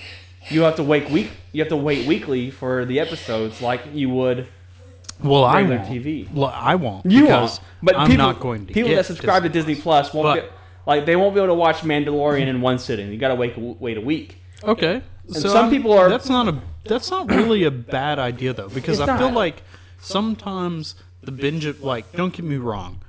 You 0.50 0.62
have 0.62 0.76
to 0.78 0.84
wait 0.84 1.10
week. 1.12 1.30
You 1.54 1.62
have 1.62 1.70
to 1.70 1.78
wait 1.78 2.08
weekly 2.08 2.50
for 2.50 2.86
the 2.86 3.00
episodes, 3.00 3.62
like 3.62 3.82
you 3.94 4.10
would 4.10 4.48
well 5.24 5.46
I 5.46 5.62
won't 5.62 5.84
TV. 5.84 6.30
well, 6.34 6.52
I 6.54 6.76
won't 6.76 7.06
You 7.06 7.22
because 7.22 7.60
won't, 7.60 7.70
but 7.84 7.96
I'm 7.96 8.10
people, 8.10 8.26
not 8.26 8.40
going 8.42 8.66
to 8.66 8.74
people 8.74 8.94
that 8.96 9.06
subscribe 9.06 9.44
to 9.44 9.50
Disney 9.50 9.76
Plus 9.76 10.14
won't 10.14 10.26
But- 10.26 10.50
be, 10.50 10.56
like 10.88 11.06
they 11.06 11.16
won't 11.16 11.34
be 11.34 11.40
able 11.40 11.48
to 11.54 11.54
watch 11.54 11.78
Mandalorian 11.78 12.48
in 12.48 12.62
one 12.62 12.80
sitting. 12.80 13.12
You 13.12 13.18
got 13.18 13.30
to 13.30 13.36
wait 13.36 13.58
wait 13.58 13.98
a 13.98 14.02
week. 14.02 14.42
Okay. 14.64 15.02
so 15.32 15.50
some 15.50 15.66
I'm- 15.66 15.70
people 15.70 15.94
are- 15.94 16.10
That's 16.10 16.30
not 16.30 16.48
a. 16.48 16.56
That's 16.86 17.10
not 17.10 17.30
really 17.32 17.64
a 17.64 17.72
bad 17.72 18.20
idea 18.20 18.54
though, 18.54 18.70
because 18.70 19.00
It's 19.00 19.10
I 19.10 19.18
feel 19.18 19.30
not. 19.32 19.36
like 19.38 19.64
sometimes 20.00 20.96
the 21.24 21.32
binge. 21.32 21.66
Like, 21.80 22.12
don't 22.14 22.32
get 22.34 22.46
me 22.46 22.58
wrong, 22.58 23.02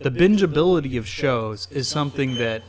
the 0.00 0.10
bingeability 0.10 0.98
of 0.98 1.06
shows 1.08 1.66
is 1.70 1.88
something 1.88 2.34
that 2.36 2.62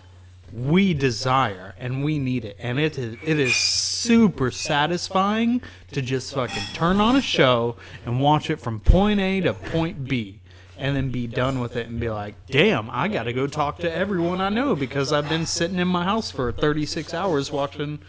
we 0.53 0.93
desire 0.93 1.75
and 1.77 2.05
we 2.05 2.17
need 2.19 2.45
it, 2.45 2.55
and 2.59 2.79
it 2.79 2.97
is 2.97 3.17
it 3.21 3.37
is 3.39 3.53
super 3.55 4.49
satisfying 4.49 5.61
to 5.91 6.01
just 6.01 6.33
fucking 6.33 6.63
turn 6.73 7.01
on 7.01 7.17
a 7.17 7.21
show 7.21 7.75
and 8.05 8.21
watch 8.21 8.49
it 8.49 8.61
from 8.61 8.79
point 8.79 9.19
A 9.19 9.41
to 9.41 9.53
point 9.53 10.05
B. 10.07 10.39
And 10.77 10.95
then 10.95 11.09
be 11.09 11.25
done 11.27 11.59
with 11.61 11.77
it 11.77 11.87
and 11.87 11.99
be 11.99 12.09
like, 12.09 12.35
damn, 12.47 12.89
I 12.89 13.07
gotta 13.07 13.31
go 13.33 13.47
talk 13.47 13.79
to 13.79 13.91
everyone 13.93 14.41
I 14.41 14.49
know 14.49 14.75
because 14.75 15.13
I've 15.13 15.29
been 15.29 15.45
sitting 15.45 15.79
in 15.79 15.87
my 15.87 16.03
house 16.03 16.31
for 16.31 16.51
36 16.51 17.13
hours 17.13 17.51
watching 17.51 17.99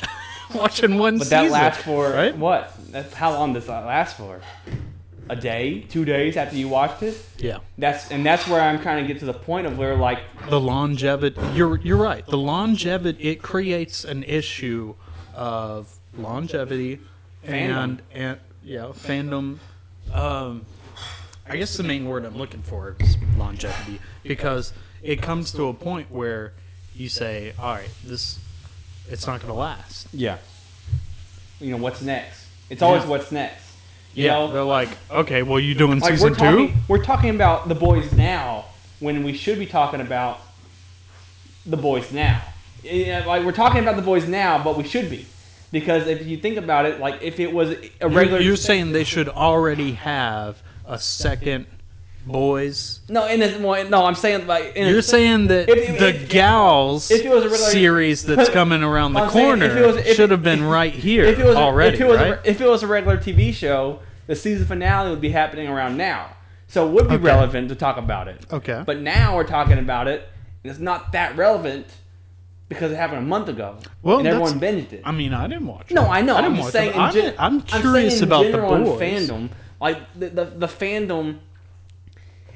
watching 0.54 0.98
one 0.98 1.18
But 1.18 1.24
season. 1.26 1.44
that 1.46 1.52
lasts 1.52 1.82
for 1.84 2.10
right? 2.10 2.36
what? 2.36 2.74
That's 2.90 3.12
how 3.12 3.32
long 3.32 3.52
does 3.52 3.66
that 3.66 3.84
last 3.84 4.16
for? 4.16 4.40
a 5.30 5.36
day, 5.36 5.80
two 5.88 6.04
days 6.04 6.36
after 6.36 6.54
you 6.56 6.68
watched 6.68 7.02
it. 7.02 7.16
Yeah. 7.38 7.58
That's 7.78 8.10
and 8.10 8.24
that's 8.26 8.46
where 8.46 8.60
I'm 8.60 8.78
kind 8.78 9.00
of 9.00 9.06
get 9.06 9.18
to 9.20 9.24
the 9.24 9.32
point 9.32 9.66
of 9.66 9.78
where 9.78 9.96
like 9.96 10.18
the 10.50 10.60
longevity 10.60 11.40
you're 11.54 11.78
you're 11.80 11.96
right 11.96 12.26
the 12.26 12.36
longevity 12.36 13.30
it 13.30 13.42
creates 13.42 14.04
an 14.04 14.22
issue 14.24 14.94
of 15.34 15.90
longevity 16.18 17.00
and 17.42 18.02
and 18.12 18.38
yeah 18.62 18.88
fandom 18.88 19.58
um 20.12 20.66
i 21.48 21.56
guess 21.56 21.76
the 21.76 21.82
main 21.82 22.06
word 22.06 22.24
i'm 22.24 22.36
looking 22.36 22.62
for 22.62 22.96
is 23.00 23.16
longevity 23.36 23.98
because 24.22 24.72
it 25.02 25.20
comes 25.20 25.52
to 25.52 25.68
a 25.68 25.74
point 25.74 26.10
where 26.10 26.52
you 26.94 27.08
say 27.08 27.52
all 27.58 27.74
right 27.74 27.90
this 28.04 28.38
it's 29.10 29.26
not 29.26 29.40
going 29.40 29.52
to 29.52 29.58
last 29.58 30.06
yeah, 30.12 30.38
you 31.60 31.70
know 31.70 31.76
what's 31.76 32.00
next. 32.02 32.46
It's 32.70 32.80
always 32.82 33.02
Yeah. 33.02 33.08
what's 33.10 33.30
next. 33.32 33.62
You 34.14 34.24
yeah 34.24 34.32
know, 34.32 34.52
they're 34.52 34.62
like 34.62 34.88
okay 35.10 35.42
well 35.42 35.60
you 35.60 35.74
doing 35.74 35.98
like 36.00 36.12
season 36.12 36.30
we're 36.30 36.36
talking, 36.36 36.68
two 36.68 36.74
we're 36.88 37.04
talking 37.04 37.30
about 37.30 37.68
the 37.68 37.74
boys 37.74 38.10
now 38.12 38.64
when 39.00 39.24
we 39.24 39.34
should 39.34 39.58
be 39.58 39.66
talking 39.66 40.00
about 40.00 40.40
the 41.66 41.76
boys 41.76 42.12
now. 42.12 42.40
Yeah, 42.82 43.24
like 43.26 43.44
we're 43.44 43.52
talking 43.52 43.82
about 43.82 43.96
the 43.96 44.02
boys 44.02 44.26
now, 44.28 44.62
but 44.62 44.76
we 44.76 44.84
should 44.84 45.10
be 45.10 45.26
because 45.72 46.06
if 46.06 46.26
you 46.26 46.36
think 46.36 46.56
about 46.56 46.86
it, 46.86 47.00
like 47.00 47.22
if 47.22 47.40
it 47.40 47.52
was 47.52 47.70
a 47.70 47.90
you're, 48.00 48.10
regular, 48.10 48.40
you're 48.40 48.56
saying 48.56 48.92
they 48.92 49.04
should 49.04 49.28
already 49.28 49.92
have 49.92 50.62
a 50.86 50.98
second 50.98 51.66
boys 52.26 53.00
no, 53.08 53.26
in 53.26 53.40
this, 53.40 53.58
well, 53.60 53.86
no, 53.88 54.04
I'm 54.06 54.14
saying 54.14 54.46
like 54.46 54.76
in 54.76 54.88
You're 54.88 55.02
saying 55.02 55.48
that 55.48 55.68
If 55.68 55.98
the 55.98 56.08
if- 56.08 56.28
gals 56.30 57.10
if 57.10 57.24
it 57.24 57.28
was 57.30 57.44
a 57.44 57.56
series 57.56 58.24
that's 58.24 58.48
coming 58.60 58.82
around 58.82 59.12
the 59.12 59.20
I'm 59.20 59.30
corner 59.30 59.86
was- 59.86 60.06
should 60.14 60.30
have 60.30 60.42
been 60.42 60.62
right 60.64 60.92
here 60.92 61.24
if 61.24 61.38
it 61.38 61.44
was 61.44 61.56
a- 61.56 61.58
already, 61.58 61.94
if 61.96 62.00
it 62.00 62.06
was 62.06 62.16
right? 62.18 62.32
a, 62.32 62.50
if 62.50 62.60
it 62.60 62.66
was 62.68 62.82
a 62.82 62.86
regular 62.86 63.18
TV 63.18 63.52
show, 63.52 64.00
the 64.26 64.34
season 64.36 64.66
finale 64.66 65.10
would 65.10 65.20
be 65.20 65.28
happening 65.30 65.68
around 65.68 65.96
now, 65.98 66.28
so 66.66 66.88
it 66.88 66.92
would 66.92 67.08
be 67.08 67.14
Okay. 67.16 67.24
relevant 67.24 67.68
to 67.68 67.74
talk 67.74 67.98
about 67.98 68.26
it. 68.28 68.46
okay. 68.50 68.82
But 68.86 69.00
now 69.00 69.36
we're 69.36 69.44
talking 69.46 69.78
about 69.78 70.08
it, 70.08 70.26
and 70.62 70.70
it's 70.70 70.80
not 70.80 71.12
that 71.12 71.36
relevant 71.36 71.86
because 72.70 72.90
it 72.90 72.96
happened 72.96 73.18
a 73.18 73.22
month 73.26 73.48
ago, 73.48 73.76
Well, 74.02 74.20
and 74.20 74.26
everyone 74.26 74.58
binged 74.58 74.94
it. 74.94 75.02
I 75.04 75.12
mean, 75.12 75.34
I 75.34 75.46
didn't 75.46 75.66
watch. 75.66 75.90
No, 75.90 76.04
it. 76.04 76.08
I 76.08 76.22
know. 76.22 76.34
I 76.36 76.38
I'm 76.38 76.44
didn't 76.44 76.56
just 76.56 76.64
watch 76.64 76.72
saying. 76.72 76.90
it. 76.92 76.96
I'm, 76.96 77.12
gen- 77.12 77.34
I'm 77.38 77.60
curious 77.82 78.18
in 78.18 78.24
about 78.24 78.50
the 78.50 78.56
boys. 78.56 78.98
fandom. 78.98 79.50
Like 79.80 79.98
the, 80.18 80.28
the 80.30 80.44
the 80.44 80.66
fandom, 80.66 81.38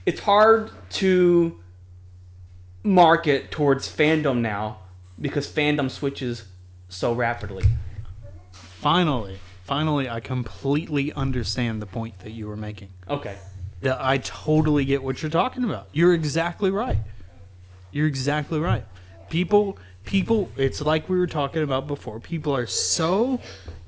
it's 0.06 0.20
hard 0.20 0.70
to 0.90 1.58
market 2.82 3.50
towards 3.50 3.88
fandom 3.88 4.38
now 4.38 4.78
because 5.20 5.46
fandom 5.46 5.90
switches 5.90 6.44
so 6.88 7.12
rapidly. 7.12 7.64
Finally, 8.52 9.38
finally, 9.64 10.08
I 10.08 10.20
completely 10.20 11.12
understand 11.12 11.82
the 11.82 11.86
point 11.86 12.18
that 12.20 12.30
you 12.30 12.46
were 12.46 12.56
making. 12.56 12.88
Okay. 13.08 13.36
That 13.82 14.00
I 14.00 14.18
totally 14.18 14.84
get 14.84 15.02
what 15.02 15.22
you're 15.22 15.30
talking 15.30 15.64
about. 15.64 15.88
You're 15.92 16.14
exactly 16.14 16.70
right. 16.70 16.98
You're 17.90 18.06
exactly 18.06 18.58
right. 18.58 18.84
People, 19.28 19.78
people. 20.08 20.48
It's 20.56 20.80
like 20.80 21.08
we 21.08 21.18
were 21.18 21.26
talking 21.26 21.62
about 21.62 21.86
before. 21.86 22.18
People 22.18 22.56
are 22.56 22.66
so 22.66 23.38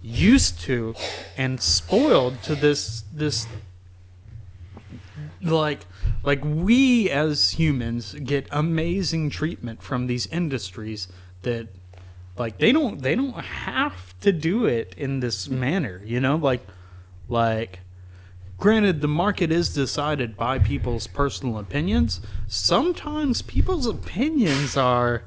used 0.03 0.61
to 0.61 0.95
and 1.39 1.61
spoiled 1.61 2.43
to 2.43 2.55
this 2.55 3.05
this 3.15 3.47
like 5.43 5.87
like 6.23 6.41
we 6.45 7.09
as 7.09 7.51
humans 7.51 8.15
get 8.25 8.47
amazing 8.51 9.31
treatment 9.31 9.83
from 9.83 10.07
these 10.07 10.27
industries 10.27 11.09
that 11.43 11.67
like 12.37 12.59
they 12.59 12.73
don't 12.73 13.01
they 13.01 13.15
don't 13.15 13.41
have 13.41 14.19
to 14.21 14.33
do 14.33 14.67
it 14.67 14.95
in 14.99 15.21
this 15.21 15.49
manner 15.49 16.03
you 16.05 16.21
know 16.21 16.37
like 16.37 16.67
like 17.29 17.81
granted 18.59 19.01
the 19.01 19.09
market 19.09 19.51
is 19.51 19.73
decided 19.73 20.37
by 20.37 20.59
people's 20.59 21.07
personal 21.07 21.59
opinions 21.59 22.21
sometimes 22.49 23.41
people's 23.43 23.87
opinions 23.87 24.77
are 24.77 25.23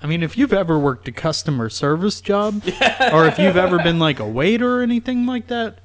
I 0.00 0.06
mean, 0.06 0.22
if 0.22 0.38
you've 0.38 0.52
ever 0.52 0.78
worked 0.78 1.08
a 1.08 1.12
customer 1.12 1.68
service 1.68 2.20
job, 2.20 2.62
or 3.12 3.26
if 3.26 3.38
you've 3.38 3.56
ever 3.56 3.78
been 3.82 3.98
like 3.98 4.20
a 4.20 4.28
waiter 4.28 4.78
or 4.78 4.82
anything 4.82 5.26
like 5.26 5.48
that, 5.48 5.78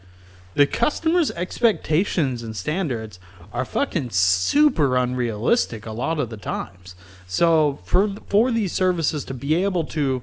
the 0.53 0.67
customer's 0.67 1.31
expectations 1.31 2.43
and 2.43 2.55
standards 2.55 3.19
are 3.51 3.65
fucking 3.65 4.11
super 4.11 4.95
unrealistic 4.97 5.85
a 5.85 5.91
lot 5.91 6.19
of 6.19 6.29
the 6.29 6.37
times. 6.37 6.95
So 7.27 7.79
for 7.85 8.15
for 8.27 8.51
these 8.51 8.71
services 8.71 9.25
to 9.25 9.33
be 9.33 9.55
able 9.55 9.83
to 9.85 10.21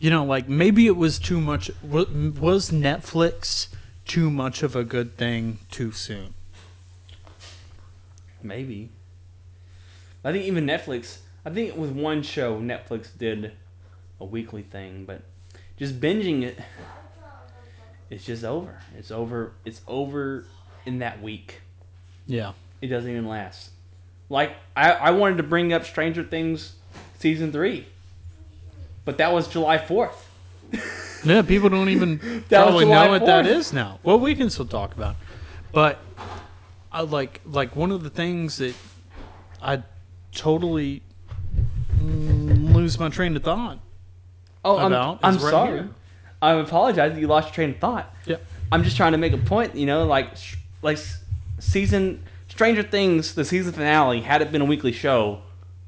you 0.00 0.10
know, 0.10 0.24
like 0.24 0.48
maybe 0.48 0.86
it 0.86 0.96
was 0.96 1.18
too 1.18 1.40
much 1.40 1.70
wa- 1.82 2.04
was 2.38 2.70
Netflix 2.70 3.68
too 4.06 4.30
much 4.30 4.62
of 4.62 4.76
a 4.76 4.84
good 4.84 5.16
thing 5.16 5.58
too 5.70 5.92
soon. 5.92 6.34
Maybe. 8.42 8.90
I 10.22 10.32
think 10.32 10.44
even 10.44 10.66
Netflix. 10.66 11.18
I 11.44 11.50
think 11.50 11.76
with 11.76 11.90
one 11.90 12.22
show, 12.22 12.58
Netflix 12.58 13.08
did 13.16 13.52
a 14.20 14.24
weekly 14.24 14.62
thing, 14.62 15.04
but 15.04 15.22
just 15.76 16.00
binging 16.00 16.42
it, 16.42 16.58
it's 18.10 18.24
just 18.24 18.44
over. 18.44 18.78
It's 18.96 19.10
over. 19.10 19.52
It's 19.64 19.80
over 19.86 20.46
in 20.86 21.00
that 21.00 21.20
week. 21.22 21.60
Yeah. 22.26 22.52
It 22.80 22.88
doesn't 22.88 23.10
even 23.10 23.26
last. 23.26 23.70
Like 24.30 24.56
I, 24.76 24.92
I 24.92 25.10
wanted 25.10 25.36
to 25.38 25.42
bring 25.42 25.72
up 25.72 25.84
Stranger 25.84 26.22
Things 26.24 26.74
season 27.18 27.52
three, 27.52 27.86
but 29.04 29.18
that 29.18 29.32
was 29.32 29.48
July 29.48 29.78
fourth. 29.78 30.28
Yeah, 31.24 31.40
people 31.40 31.70
don't 31.70 31.88
even 31.88 32.18
probably 32.50 32.84
know 32.84 33.08
what 33.08 33.24
that 33.24 33.46
4th. 33.46 33.48
is 33.48 33.72
now. 33.72 33.98
Well, 34.02 34.20
we 34.20 34.34
can 34.34 34.50
still 34.50 34.66
talk 34.66 34.94
about, 34.94 35.12
it. 35.12 35.16
but 35.72 35.98
I 36.92 37.00
like 37.00 37.40
like 37.46 37.74
one 37.74 37.90
of 37.90 38.02
the 38.02 38.10
things 38.10 38.58
that 38.58 38.74
I 39.62 39.82
totally 40.32 41.00
lose 42.84 42.98
my 43.00 43.08
train 43.08 43.34
of 43.34 43.42
thought. 43.42 43.78
Oh, 44.64 44.76
I'm, 44.78 44.86
About 44.92 45.18
I'm 45.22 45.34
right 45.38 45.50
sorry. 45.50 45.78
here. 45.78 45.88
I 46.42 46.52
apologize 46.52 47.14
that 47.14 47.20
you 47.20 47.26
lost 47.26 47.48
your 47.48 47.54
train 47.54 47.70
of 47.70 47.78
thought. 47.78 48.14
Yep. 48.26 48.44
I'm 48.72 48.84
just 48.84 48.96
trying 48.96 49.12
to 49.12 49.18
make 49.18 49.32
a 49.32 49.38
point. 49.38 49.74
You 49.74 49.86
know, 49.86 50.04
like 50.06 50.28
like 50.82 50.98
season 51.58 52.22
Stranger 52.48 52.82
Things, 52.82 53.34
the 53.34 53.44
season 53.44 53.72
finale, 53.72 54.20
had 54.20 54.42
it 54.42 54.52
been 54.52 54.60
a 54.60 54.64
weekly 54.66 54.92
show, 54.92 55.40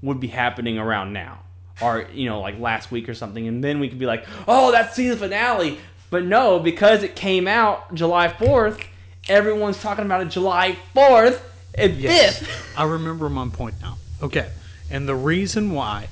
would 0.03 0.21
be 0.21 0.29
happening 0.29 0.79
around 0.79 1.13
now, 1.13 1.41
or 1.83 2.07
you 2.13 2.29
know, 2.29 2.41
like 2.41 2.59
last 2.59 2.91
week 2.91 3.09
or 3.09 3.15
something, 3.15 3.47
and 3.47 3.63
then 3.63 3.79
we 3.81 3.89
could 3.89 3.99
be 3.99 4.07
like, 4.07 4.27
oh, 4.49 4.73
that's 4.73 4.97
season 4.97 5.19
finale. 5.19 5.79
But 6.09 6.25
no, 6.25 6.59
because 6.59 7.03
it 7.03 7.17
came 7.17 7.49
out 7.49 7.93
July 7.95 8.29
4th, 8.29 8.81
everyone's 9.29 9.81
talking 9.83 10.05
about 10.05 10.23
it 10.23 10.29
July 10.29 10.77
4th 10.95 11.41
and 11.75 11.97
Yes. 11.97 12.41
5th. 12.43 12.75
I 12.79 12.85
remember 12.85 13.29
my 13.29 13.49
point 13.49 13.75
now. 13.83 13.97
Okay. 14.23 14.49
And 14.89 15.09
the 15.09 15.17
reason 15.17 15.73
why 15.73 16.07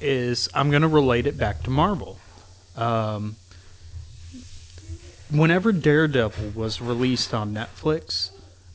is 0.00 0.48
I'm 0.54 0.70
going 0.70 0.82
to 0.82 0.88
relate 0.88 1.26
it 1.26 1.36
back 1.38 1.62
to 1.64 1.70
Marvel. 1.70 2.18
Um, 2.76 3.36
whenever 5.30 5.72
Daredevil 5.72 6.50
was 6.54 6.80
released 6.80 7.34
on 7.34 7.54
Netflix, 7.54 8.30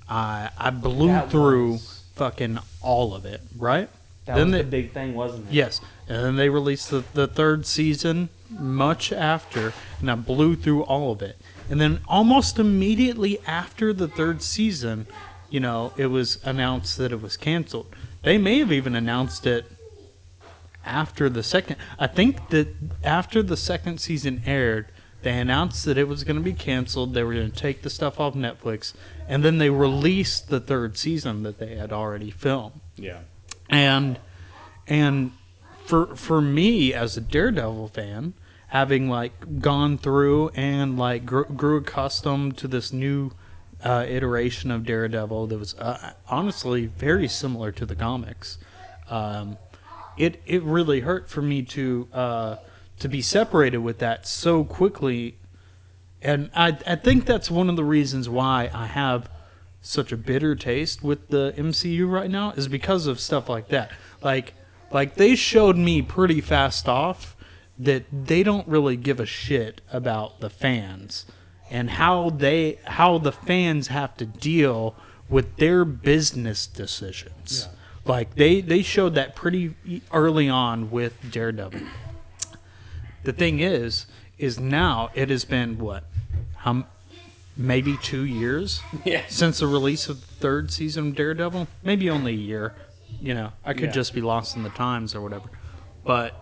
I 0.10 0.50
I 0.58 0.70
blew 0.70 1.08
That 1.08 1.30
through 1.32 1.74
was- 1.74 2.02
fucking 2.16 2.60
all 2.82 3.14
of 3.14 3.26
it, 3.26 3.42
right? 3.58 3.90
That 4.26 4.36
Then 4.38 4.48
was 4.48 4.52
they- 4.54 4.62
the 4.64 4.70
big 4.70 4.92
thing, 4.94 5.14
wasn't 5.16 5.50
it? 5.50 5.54
Yes, 5.54 5.82
and 6.08 6.24
then 6.24 6.36
they 6.36 6.50
released 6.50 6.90
the, 6.90 7.04
the 7.14 7.28
third 7.28 7.66
season 7.66 8.30
much 8.50 9.12
after, 9.12 9.74
and 10.00 10.10
I 10.10 10.16
blew 10.16 10.56
through 10.56 10.84
all 10.84 11.12
of 11.12 11.22
it. 11.22 11.38
And 11.70 11.82
then 11.82 12.00
almost 12.08 12.58
immediately 12.60 13.40
after 13.46 13.92
the 13.92 14.08
third 14.08 14.42
season, 14.42 15.08
you 15.50 15.60
know, 15.60 15.94
it 15.98 16.06
was 16.08 16.38
announced 16.46 16.98
that 16.98 17.12
it 17.12 17.22
was 17.22 17.38
canceled. 17.38 17.88
They 18.22 18.38
may 18.38 18.60
have 18.60 18.72
even 18.72 18.96
announced 18.96 19.46
it 19.46 19.66
after 20.86 21.30
the 21.30 21.44
second. 21.44 21.78
I 22.00 22.08
think 22.08 22.50
that 22.50 22.68
after 23.04 23.42
the 23.44 23.58
second 23.58 24.00
season 24.00 24.42
aired, 24.46 24.88
they 25.24 25.38
announced 25.40 25.86
that 25.86 25.98
it 25.98 26.08
was 26.08 26.24
going 26.24 26.36
to 26.38 26.42
be 26.44 26.54
canceled. 26.54 27.14
They 27.14 27.24
were 27.24 27.34
going 27.34 27.52
to 27.52 27.58
take 27.58 27.82
the 27.82 27.90
stuff 27.90 28.20
off 28.20 28.36
Netflix, 28.36 28.94
and 29.28 29.44
then 29.44 29.58
they 29.58 29.70
released 29.70 30.50
the 30.50 30.60
third 30.60 30.98
season 30.98 31.44
that 31.44 31.58
they 31.58 31.76
had 31.76 31.92
already 31.92 32.30
filmed 32.32 32.80
Yeah. 32.96 33.22
and 33.70 34.20
and 34.88 35.32
for 35.86 36.16
for 36.16 36.42
me 36.42 36.94
as 36.94 37.18
a 37.18 37.22
Daredevil 37.22 37.88
fan, 37.90 38.34
having 38.68 39.10
like 39.10 39.60
gone 39.62 39.98
through 39.98 40.50
and 40.50 40.98
like 40.98 41.26
grew, 41.26 41.46
grew 41.46 41.78
accustomed 41.78 42.58
to 42.58 42.68
this 42.68 42.94
new 42.94 43.32
uh, 43.84 44.06
iteration 44.08 44.70
of 44.72 44.86
Daredevil 44.86 45.48
that 45.48 45.58
was 45.58 45.74
uh, 45.76 46.14
honestly 46.30 46.86
very 46.86 47.28
similar 47.28 47.72
to 47.72 47.86
the 47.86 47.96
comics. 47.96 48.58
Um, 49.10 49.58
it 50.18 50.42
it 50.46 50.64
really 50.64 51.02
hurt 51.02 51.30
for 51.30 51.42
me 51.42 51.62
to 51.64 52.08
uh, 52.14 52.56
to 53.00 53.10
be 53.10 53.22
separated 53.22 53.80
with 53.80 54.00
that 54.00 54.28
so 54.28 54.64
quickly, 54.64 55.38
and 56.22 56.50
I 56.56 56.78
I 56.88 56.96
think 56.96 57.26
that's 57.26 57.52
one 57.52 57.70
of 57.70 57.76
the 57.76 57.84
reasons 57.84 58.30
why 58.30 58.70
I 58.74 58.88
have 58.88 59.30
such 59.82 60.12
a 60.12 60.18
bitter 60.18 60.56
taste 60.56 61.04
with 61.04 61.28
the 61.28 61.54
MCU 61.58 62.10
right 62.10 62.30
now 62.30 62.52
is 62.52 62.68
because 62.68 63.06
of 63.06 63.20
stuff 63.20 63.50
like 63.50 63.68
that. 63.70 63.92
Like 64.22 64.54
like 64.92 65.16
they 65.16 65.36
showed 65.36 65.78
me 65.78 66.02
pretty 66.02 66.42
fast 66.42 66.88
off 66.88 67.36
that 67.78 68.06
they 68.12 68.42
don't 68.42 68.68
really 68.68 68.96
give 68.96 69.20
a 69.20 69.26
shit 69.26 69.82
about 69.92 70.40
the 70.40 70.50
fans 70.50 71.26
and 71.70 71.90
how 71.90 72.30
they 72.30 72.80
how 72.86 73.18
the 73.18 73.32
fans 73.32 73.88
have 73.88 74.16
to 74.18 74.26
deal 74.26 74.96
with 75.30 75.58
their 75.58 75.84
business 75.84 76.68
decisions. 76.68 77.68
Like 78.06 78.36
they 78.36 78.62
they 78.62 78.82
showed 78.82 79.16
that 79.16 79.36
pretty 79.36 79.74
early 80.12 80.48
on 80.50 80.92
with 80.92 81.14
Daredevil. 81.32 81.82
The 83.24 83.34
thing 83.34 83.60
is, 83.60 84.06
is 84.38 84.60
now 84.60 85.10
it 85.16 85.30
has 85.32 85.46
been 85.46 85.80
what, 85.80 86.04
how, 86.58 86.86
maybe 87.58 87.98
two 87.98 88.24
years 88.26 88.82
Yeah. 89.06 89.24
since 89.28 89.60
the 89.60 89.68
release 89.68 90.08
of 90.10 90.22
the 90.22 90.28
third 90.36 90.72
season 90.72 91.08
of 91.10 91.16
Daredevil. 91.16 91.68
Maybe 91.84 92.10
only 92.10 92.34
a 92.34 92.38
year. 92.38 92.76
You 93.20 93.34
know, 93.34 93.52
I 93.64 93.74
could 93.74 93.86
Yeah. 93.86 93.92
just 93.92 94.14
be 94.14 94.22
lost 94.22 94.56
in 94.56 94.62
the 94.62 94.70
times 94.70 95.16
or 95.16 95.22
whatever. 95.22 95.50
But 96.04 96.40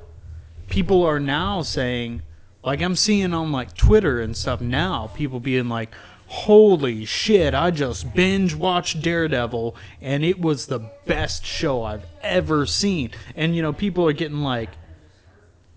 people 0.68 1.04
are 1.06 1.20
now 1.22 1.62
saying, 1.62 2.24
like 2.66 2.82
I'm 2.82 2.98
seeing 2.98 3.34
on 3.34 3.54
like 3.54 3.74
Twitter 3.74 4.20
and 4.20 4.36
stuff 4.36 4.60
now, 4.60 5.10
people 5.14 5.40
being 5.40 5.70
like, 5.70 5.94
"Holy 6.34 7.06
shit! 7.06 7.54
I 7.54 7.70
just 7.70 8.14
binge 8.16 8.56
watched 8.56 9.02
Daredevil, 9.02 9.76
and 10.02 10.26
it 10.26 10.42
was 10.42 10.66
the 10.66 10.80
best 11.06 11.46
show 11.46 11.84
I've 11.84 12.06
ever 12.22 12.66
seen." 12.66 13.12
And 13.36 13.56
you 13.56 13.62
know, 13.62 13.72
people 13.72 14.08
are 14.08 14.14
getting 14.14 14.42
like, 14.42 14.70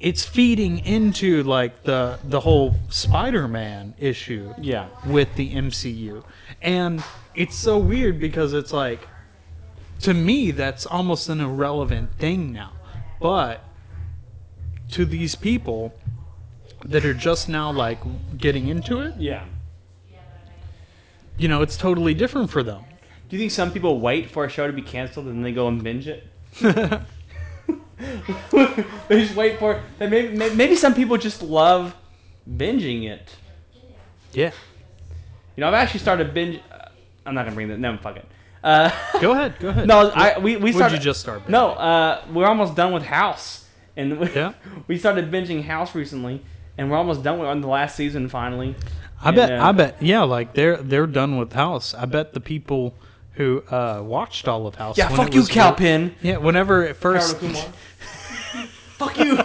it's 0.01 0.25
feeding 0.25 0.79
into 0.79 1.43
like 1.43 1.85
the 1.85 2.19
the 2.25 2.41
whole 2.41 2.75
Spider-Man 2.89 3.95
issue 3.99 4.55
Yeah. 4.61 4.87
with 5.07 5.35
the 5.37 5.55
MCU. 5.55 6.25
And 6.63 7.03
it's 7.35 7.57
so 7.57 7.79
weird 7.79 8.19
because 8.19 8.53
it's 8.53 8.73
like 8.73 9.07
to 10.01 10.13
me 10.15 10.51
that's 10.51 10.87
almost 10.87 11.29
an 11.29 11.41
irrelevant 11.41 12.13
thing 12.19 12.53
now. 12.53 12.73
But 13.21 13.63
to 14.93 15.05
these 15.05 15.35
people 15.35 15.95
that 16.85 17.05
are 17.05 17.15
just 17.15 17.49
now 17.49 17.71
like 17.73 17.99
getting 18.39 18.69
into 18.69 19.01
it, 19.01 19.15
Yeah. 19.19 19.45
You 21.39 21.49
know, 21.49 21.63
it's 21.63 21.77
totally 21.77 22.15
different 22.15 22.51
for 22.51 22.63
them. 22.63 22.83
Do 23.29 23.37
you 23.37 23.41
think 23.41 23.51
some 23.53 23.73
people 23.73 24.01
wait 24.01 24.31
for 24.31 24.45
a 24.45 24.49
show 24.49 24.67
to 24.67 24.73
be 24.73 24.83
canceled 24.83 25.27
and 25.27 25.37
then 25.37 25.43
they 25.43 25.53
go 25.53 25.69
and 25.69 25.83
binge 25.83 26.07
it? 26.09 26.27
they 28.51 29.21
just 29.21 29.35
wait 29.35 29.59
for. 29.59 29.83
Maybe, 29.99 30.29
maybe 30.37 30.77
some 30.77 30.95
people 30.95 31.17
just 31.17 31.43
love 31.43 31.95
binging 32.49 33.09
it. 33.09 33.35
Yeah. 34.33 34.53
You 35.57 35.63
know, 35.63 35.69
I've 35.69 35.75
actually 35.75 36.01
started 36.01 36.35
binge. 36.35 36.61
Uh, 36.71 36.89
I'm 37.25 37.35
not 37.35 37.45
gonna 37.45 37.55
bring 37.55 37.69
that. 37.69 37.79
No, 37.79 37.97
fuck 37.97 38.17
it. 38.17 38.27
Uh, 38.63 38.91
Go 39.21 39.33
ahead, 39.33 39.59
go 39.61 39.69
ahead. 39.69 39.87
no, 39.87 40.11
I 40.11 40.39
we 40.39 40.57
we 40.57 40.73
started. 40.73 40.97
you 40.97 41.01
just 41.03 41.21
start? 41.21 41.49
No, 41.49 41.71
uh, 41.71 42.25
we're 42.33 42.47
almost 42.47 42.75
done 42.75 42.93
with 42.93 43.05
House, 43.05 43.65
and 43.97 44.19
we, 44.19 44.31
Yeah. 44.33 44.55
we 44.89 44.99
started 44.99 45.31
binging 45.31 45.63
House 45.63 45.95
recently, 45.95 46.43
and 46.77 46.91
we're 46.91 46.97
almost 46.97 47.23
done 47.23 47.39
with 47.39 47.49
on 47.49 47.61
the 47.61 47.69
last 47.69 47.95
season 47.97 48.29
finally. 48.29 48.75
I 49.23 49.31
bet. 49.31 49.53
Uh, 49.53 49.65
I 49.65 49.73
bet. 49.73 50.03
Yeah, 50.03 50.23
like 50.23 50.55
they're 50.55 50.77
they're 50.77 51.07
done 51.07 51.37
with 51.39 51.53
House. 51.53 51.95
I 51.95 52.07
bet 52.07 52.33
the 52.33 52.41
people 52.41 52.95
who 53.33 53.63
uh, 53.71 54.03
watched 54.05 54.49
all 54.49 54.67
of 54.67 54.75
House. 54.75 54.97
Yeah, 54.97 55.09
fuck 55.09 55.35
you, 55.35 55.45
Kal 55.45 55.75
Penn. 55.75 56.15
Yeah, 56.23 56.39
whenever 56.39 56.85
it 56.85 56.97
first, 56.97 57.37
fuck 58.97 59.19
you. 59.19 59.37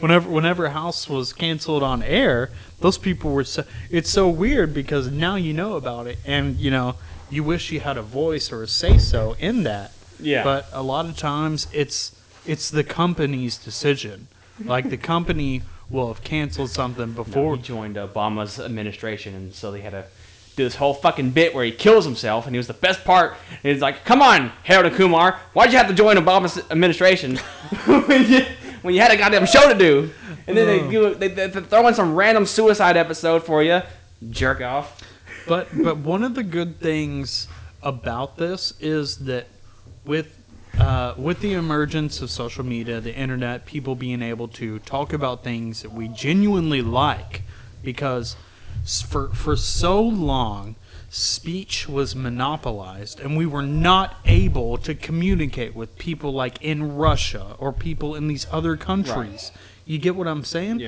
whenever 0.00 0.28
whenever 0.28 0.68
House 0.68 1.08
was 1.08 1.32
canceled 1.32 1.82
on 1.82 2.02
air, 2.02 2.50
those 2.80 2.98
people 2.98 3.32
were. 3.32 3.44
So, 3.44 3.64
it's 3.90 4.10
so 4.10 4.28
weird 4.28 4.74
because 4.74 5.10
now 5.10 5.36
you 5.36 5.52
know 5.52 5.74
about 5.76 6.06
it, 6.06 6.18
and 6.24 6.56
you 6.56 6.70
know 6.70 6.96
you 7.30 7.42
wish 7.42 7.72
you 7.72 7.80
had 7.80 7.96
a 7.96 8.02
voice 8.02 8.52
or 8.52 8.62
a 8.62 8.68
say 8.68 8.98
so 8.98 9.36
in 9.38 9.62
that. 9.64 9.92
Yeah. 10.20 10.44
But 10.44 10.66
a 10.72 10.82
lot 10.82 11.06
of 11.06 11.16
times 11.16 11.66
it's 11.72 12.14
it's 12.46 12.70
the 12.70 12.84
company's 12.84 13.56
decision. 13.56 14.28
Like 14.64 14.90
the 14.90 14.96
company 14.96 15.62
will 15.90 16.08
have 16.08 16.22
canceled 16.24 16.70
something 16.70 17.12
before. 17.12 17.56
he 17.56 17.62
joined 17.62 17.96
Obama's 17.96 18.58
administration, 18.58 19.34
and 19.34 19.54
so 19.54 19.70
they 19.70 19.80
had 19.80 19.90
to 19.90 20.04
do 20.56 20.64
this 20.64 20.74
whole 20.74 20.94
fucking 20.94 21.30
bit 21.30 21.54
where 21.54 21.64
he 21.64 21.72
kills 21.72 22.04
himself, 22.04 22.46
and 22.46 22.54
he 22.54 22.58
was 22.58 22.66
the 22.66 22.74
best 22.74 23.04
part. 23.04 23.36
And 23.50 23.72
he's 23.72 23.80
like, 23.80 24.04
"Come 24.04 24.22
on, 24.22 24.52
Harold 24.64 24.92
Kumar, 24.94 25.38
why'd 25.54 25.72
you 25.72 25.78
have 25.78 25.88
to 25.88 25.94
join 25.94 26.16
Obama's 26.16 26.58
administration 26.70 27.36
when, 27.86 28.30
you, 28.30 28.44
when 28.82 28.94
you 28.94 29.00
had 29.00 29.10
a 29.10 29.16
goddamn 29.16 29.46
show 29.46 29.68
to 29.68 29.78
do?" 29.78 30.10
And 30.46 30.56
then 30.56 30.66
they, 30.66 30.80
oh. 30.80 30.90
do, 30.90 31.14
they, 31.14 31.28
they 31.28 31.48
throw 31.48 31.86
in 31.86 31.94
some 31.94 32.14
random 32.14 32.46
suicide 32.46 32.96
episode 32.96 33.44
for 33.44 33.62
you, 33.62 33.80
jerk 34.30 34.60
off. 34.60 35.02
But 35.46 35.68
but 35.82 35.98
one 35.98 36.22
of 36.22 36.34
the 36.34 36.42
good 36.42 36.78
things 36.80 37.48
about 37.82 38.36
this 38.36 38.74
is 38.80 39.18
that 39.18 39.46
with 40.04 40.36
uh, 40.78 41.14
with 41.16 41.40
the 41.40 41.52
emergence 41.54 42.22
of 42.22 42.30
social 42.30 42.64
media, 42.64 43.00
the 43.00 43.14
internet, 43.14 43.66
people 43.66 43.94
being 43.94 44.22
able 44.22 44.48
to 44.48 44.78
talk 44.80 45.12
about 45.12 45.44
things 45.44 45.82
that 45.82 45.92
we 45.92 46.08
genuinely 46.08 46.82
like, 46.82 47.42
because 47.82 48.36
for 49.06 49.28
for 49.28 49.56
so 49.56 50.00
long 50.02 50.74
speech 51.08 51.88
was 51.88 52.16
monopolized 52.16 53.20
and 53.20 53.36
we 53.36 53.44
were 53.44 53.62
not 53.62 54.16
able 54.24 54.78
to 54.78 54.94
communicate 54.94 55.74
with 55.74 55.96
people 55.98 56.32
like 56.32 56.60
in 56.62 56.96
Russia 56.96 57.54
or 57.58 57.70
people 57.70 58.14
in 58.14 58.28
these 58.28 58.46
other 58.50 58.76
countries. 58.76 59.52
You 59.84 59.98
get 59.98 60.16
what 60.16 60.26
I'm 60.26 60.42
saying? 60.44 60.80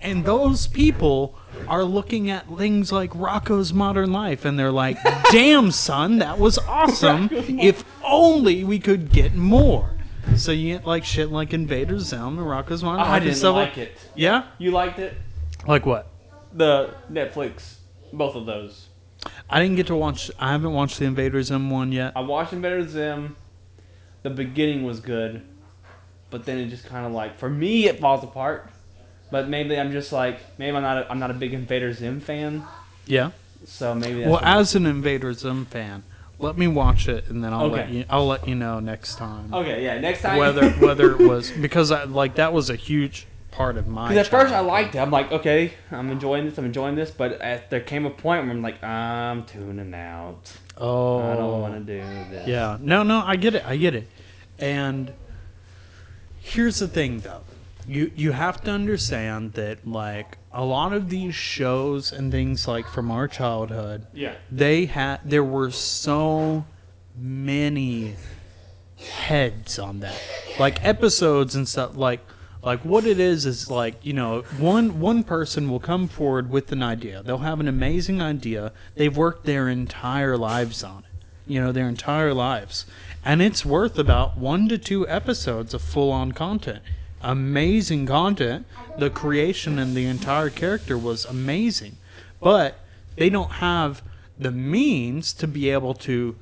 And 0.00 0.24
those 0.24 0.66
people 0.66 1.38
are 1.68 1.82
looking 1.82 2.30
at 2.30 2.46
things 2.56 2.92
like 2.92 3.10
Rocko's 3.12 3.72
Modern 3.72 4.12
Life 4.12 4.44
and 4.44 4.58
they're 4.58 4.72
like, 4.72 4.98
damn, 5.32 5.70
son, 5.70 6.18
that 6.18 6.38
was 6.38 6.58
awesome. 6.58 7.28
If 7.32 7.84
only 8.04 8.64
we 8.64 8.78
could 8.78 9.10
get 9.10 9.34
more. 9.34 9.90
So 10.36 10.52
you 10.52 10.74
get 10.74 10.86
like 10.86 11.04
shit 11.04 11.30
like 11.30 11.54
Invader 11.54 11.98
Zim 11.98 12.38
and 12.38 12.46
Rocko's 12.46 12.82
Modern 12.82 13.00
Life. 13.00 13.08
I 13.08 13.18
didn't 13.20 13.36
stuff 13.36 13.56
like 13.56 13.78
it. 13.78 13.96
Yeah? 14.14 14.46
You 14.58 14.70
liked 14.70 14.98
it? 14.98 15.14
Like 15.66 15.86
what? 15.86 16.08
The 16.52 16.94
Netflix, 17.10 17.76
both 18.12 18.34
of 18.34 18.46
those. 18.46 18.88
I 19.48 19.60
didn't 19.60 19.76
get 19.76 19.86
to 19.88 19.96
watch, 19.96 20.30
I 20.38 20.52
haven't 20.52 20.72
watched 20.72 20.98
the 20.98 21.06
Invader 21.06 21.42
Zim 21.42 21.70
one 21.70 21.90
yet. 21.90 22.12
I 22.14 22.20
watched 22.20 22.52
Invader 22.52 22.86
Zim. 22.86 23.36
The 24.22 24.30
beginning 24.30 24.82
was 24.84 25.00
good, 25.00 25.42
but 26.30 26.44
then 26.44 26.58
it 26.58 26.66
just 26.66 26.86
kind 26.86 27.06
of 27.06 27.12
like 27.12 27.38
for 27.38 27.48
me 27.48 27.86
it 27.86 28.00
falls 28.00 28.24
apart. 28.24 28.70
But 29.30 29.48
maybe 29.48 29.78
I'm 29.78 29.92
just 29.92 30.12
like 30.12 30.38
maybe 30.58 30.76
I'm 30.76 30.82
not 30.82 30.98
a, 30.98 31.10
I'm 31.10 31.18
not 31.18 31.30
a 31.30 31.34
big 31.34 31.52
Invader 31.54 31.92
Zim 31.92 32.20
fan, 32.20 32.64
Yeah. 33.06 33.30
so 33.64 33.94
maybe 33.94 34.20
that's 34.20 34.30
Well, 34.30 34.40
as 34.44 34.74
an 34.74 34.86
Invader 34.86 35.32
Zim 35.32 35.66
fan, 35.66 36.04
let 36.38 36.56
me 36.56 36.66
watch 36.68 37.08
it 37.08 37.28
and 37.28 37.42
then 37.42 37.52
I'll 37.52 37.68
let 37.68 37.86
Okay. 37.86 37.92
you 37.98 38.04
I'll 38.08 38.26
let 38.26 38.46
you 38.46 38.54
know 38.54 38.78
next 38.80 39.16
time. 39.16 39.52
okay 39.52 39.82
yeah 39.84 39.98
next 39.98 40.22
time. 40.22 40.38
Whether 40.38 40.70
whether 40.86 41.12
it 41.12 41.20
was 41.20 41.50
because 41.50 41.90
I 41.90 42.04
like 42.04 42.36
that 42.36 42.52
was 42.52 42.70
a 42.70 42.76
huge 42.76 43.26
part 43.50 43.78
of 43.78 43.86
my 43.88 44.08
because 44.08 44.26
at 44.26 44.30
first 44.30 44.52
I 44.54 44.60
liked 44.60 44.94
it. 44.94 44.98
I'm 44.98 45.10
like 45.10 45.32
okay 45.32 45.72
I'm 45.90 46.10
enjoying 46.10 46.44
this 46.44 46.58
I'm 46.58 46.66
enjoying 46.66 46.94
this. 46.94 47.10
But 47.10 47.40
at, 47.40 47.68
there 47.70 47.80
came 47.80 48.06
a 48.06 48.10
point 48.10 48.44
where 48.44 48.50
I'm 48.52 48.62
like 48.62 48.82
I'm 48.84 49.44
tuning 49.44 49.92
out. 49.94 50.52
Oh, 50.78 51.18
I 51.32 51.34
don't 51.36 51.60
want 51.62 51.74
to 51.74 51.80
do 51.80 52.04
this. 52.30 52.46
Yeah, 52.46 52.76
no, 52.80 53.02
no, 53.02 53.22
I 53.24 53.36
get 53.36 53.54
it, 53.54 53.64
I 53.66 53.76
get 53.78 53.94
it. 53.94 54.06
And 54.58 55.10
here's 56.38 56.78
the 56.80 56.86
thing, 56.88 57.20
though, 57.20 57.40
you 57.88 58.10
you 58.16 58.32
have 58.32 58.60
to 58.62 58.70
understand 58.70 59.52
that 59.54 59.86
like 59.86 60.38
a 60.52 60.64
lot 60.64 60.92
of 60.92 61.08
these 61.08 61.34
shows 61.34 62.12
and 62.12 62.32
things 62.32 62.66
like 62.66 62.86
from 62.86 63.10
our 63.10 63.28
childhood, 63.28 64.06
yeah 64.12 64.34
they 64.50 64.86
had 64.86 65.20
there 65.24 65.44
were 65.44 65.70
so 65.70 66.64
many 67.16 68.14
heads 68.98 69.78
on 69.78 70.00
that, 70.00 70.20
like 70.58 70.84
episodes 70.84 71.54
and 71.54 71.68
stuff. 71.68 71.96
Like 71.96 72.20
like 72.62 72.84
what 72.84 73.06
it 73.06 73.20
is 73.20 73.46
is 73.46 73.70
like 73.70 74.04
you 74.04 74.12
know 74.12 74.42
one 74.58 74.98
one 74.98 75.22
person 75.22 75.70
will 75.70 75.80
come 75.80 76.08
forward 76.08 76.50
with 76.50 76.72
an 76.72 76.82
idea. 76.82 77.22
They'll 77.22 77.38
have 77.38 77.60
an 77.60 77.68
amazing 77.68 78.20
idea. 78.20 78.72
They've 78.96 79.16
worked 79.16 79.44
their 79.44 79.68
entire 79.68 80.36
lives 80.36 80.82
on 80.82 81.04
it. 81.04 81.24
You 81.46 81.60
know 81.60 81.70
their 81.70 81.88
entire 81.88 82.34
lives, 82.34 82.86
and 83.24 83.40
it's 83.40 83.64
worth 83.64 83.98
about 83.98 84.36
one 84.36 84.68
to 84.68 84.78
two 84.78 85.06
episodes 85.08 85.74
of 85.74 85.82
full 85.82 86.10
on 86.10 86.32
content. 86.32 86.82
Amazing 87.22 88.06
content. 88.06 88.66
The 88.98 89.10
creation 89.10 89.78
and 89.78 89.96
the 89.96 90.06
entire 90.06 90.50
character 90.50 90.96
was 90.96 91.24
amazing, 91.24 91.96
but 92.40 92.80
they 93.16 93.30
don't 93.30 93.52
have 93.52 94.02
the 94.38 94.50
means 94.50 95.32
to 95.34 95.46
be 95.46 95.70
able 95.70 95.94
to 95.94 96.36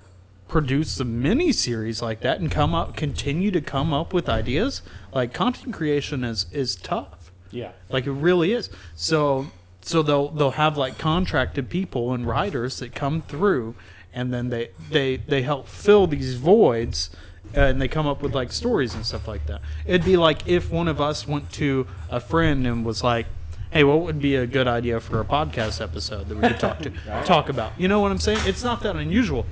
produce 0.48 1.00
a 1.00 1.04
mini 1.04 1.52
series 1.52 2.02
like 2.02 2.20
that 2.20 2.40
and 2.40 2.50
come 2.50 2.74
up 2.74 2.96
continue 2.96 3.50
to 3.50 3.60
come 3.60 3.92
up 3.92 4.12
with 4.12 4.28
ideas. 4.28 4.82
Like 5.12 5.32
content 5.32 5.74
creation 5.74 6.24
is 6.24 6.46
is 6.52 6.76
tough. 6.76 7.32
Yeah. 7.50 7.72
Like 7.88 8.06
it 8.06 8.12
really 8.12 8.52
is. 8.52 8.70
So 8.94 9.46
so 9.80 10.02
they'll 10.02 10.28
they'll 10.28 10.50
have 10.52 10.76
like 10.76 10.98
contracted 10.98 11.70
people 11.70 12.12
and 12.12 12.26
writers 12.26 12.78
that 12.78 12.94
come 12.94 13.22
through 13.22 13.74
and 14.12 14.32
then 14.32 14.48
they 14.48 14.70
they 14.90 15.16
they 15.16 15.42
help 15.42 15.68
fill 15.68 16.06
these 16.06 16.34
voids 16.34 17.10
uh, 17.56 17.60
and 17.60 17.80
they 17.80 17.88
come 17.88 18.06
up 18.06 18.22
with 18.22 18.34
like 18.34 18.52
stories 18.52 18.94
and 18.94 19.04
stuff 19.04 19.28
like 19.28 19.46
that. 19.46 19.60
It'd 19.86 20.04
be 20.04 20.16
like 20.16 20.48
if 20.48 20.70
one 20.70 20.88
of 20.88 21.00
us 21.00 21.26
went 21.26 21.50
to 21.52 21.86
a 22.10 22.20
friend 22.20 22.66
and 22.66 22.84
was 22.84 23.02
like 23.02 23.26
hey 23.70 23.82
what 23.82 24.02
would 24.02 24.20
be 24.20 24.36
a 24.36 24.46
good 24.46 24.68
idea 24.68 25.00
for 25.00 25.20
a 25.20 25.24
podcast 25.24 25.80
episode 25.80 26.28
that 26.28 26.36
we 26.36 26.42
could 26.46 26.60
talk 26.60 26.78
to 26.78 26.90
talk 27.24 27.48
about? 27.48 27.72
You 27.78 27.88
know 27.88 28.00
what 28.00 28.12
i'm 28.12 28.20
saying? 28.20 28.38
It's 28.42 28.62
not 28.62 28.82
that 28.82 28.96
unusual. 28.96 29.46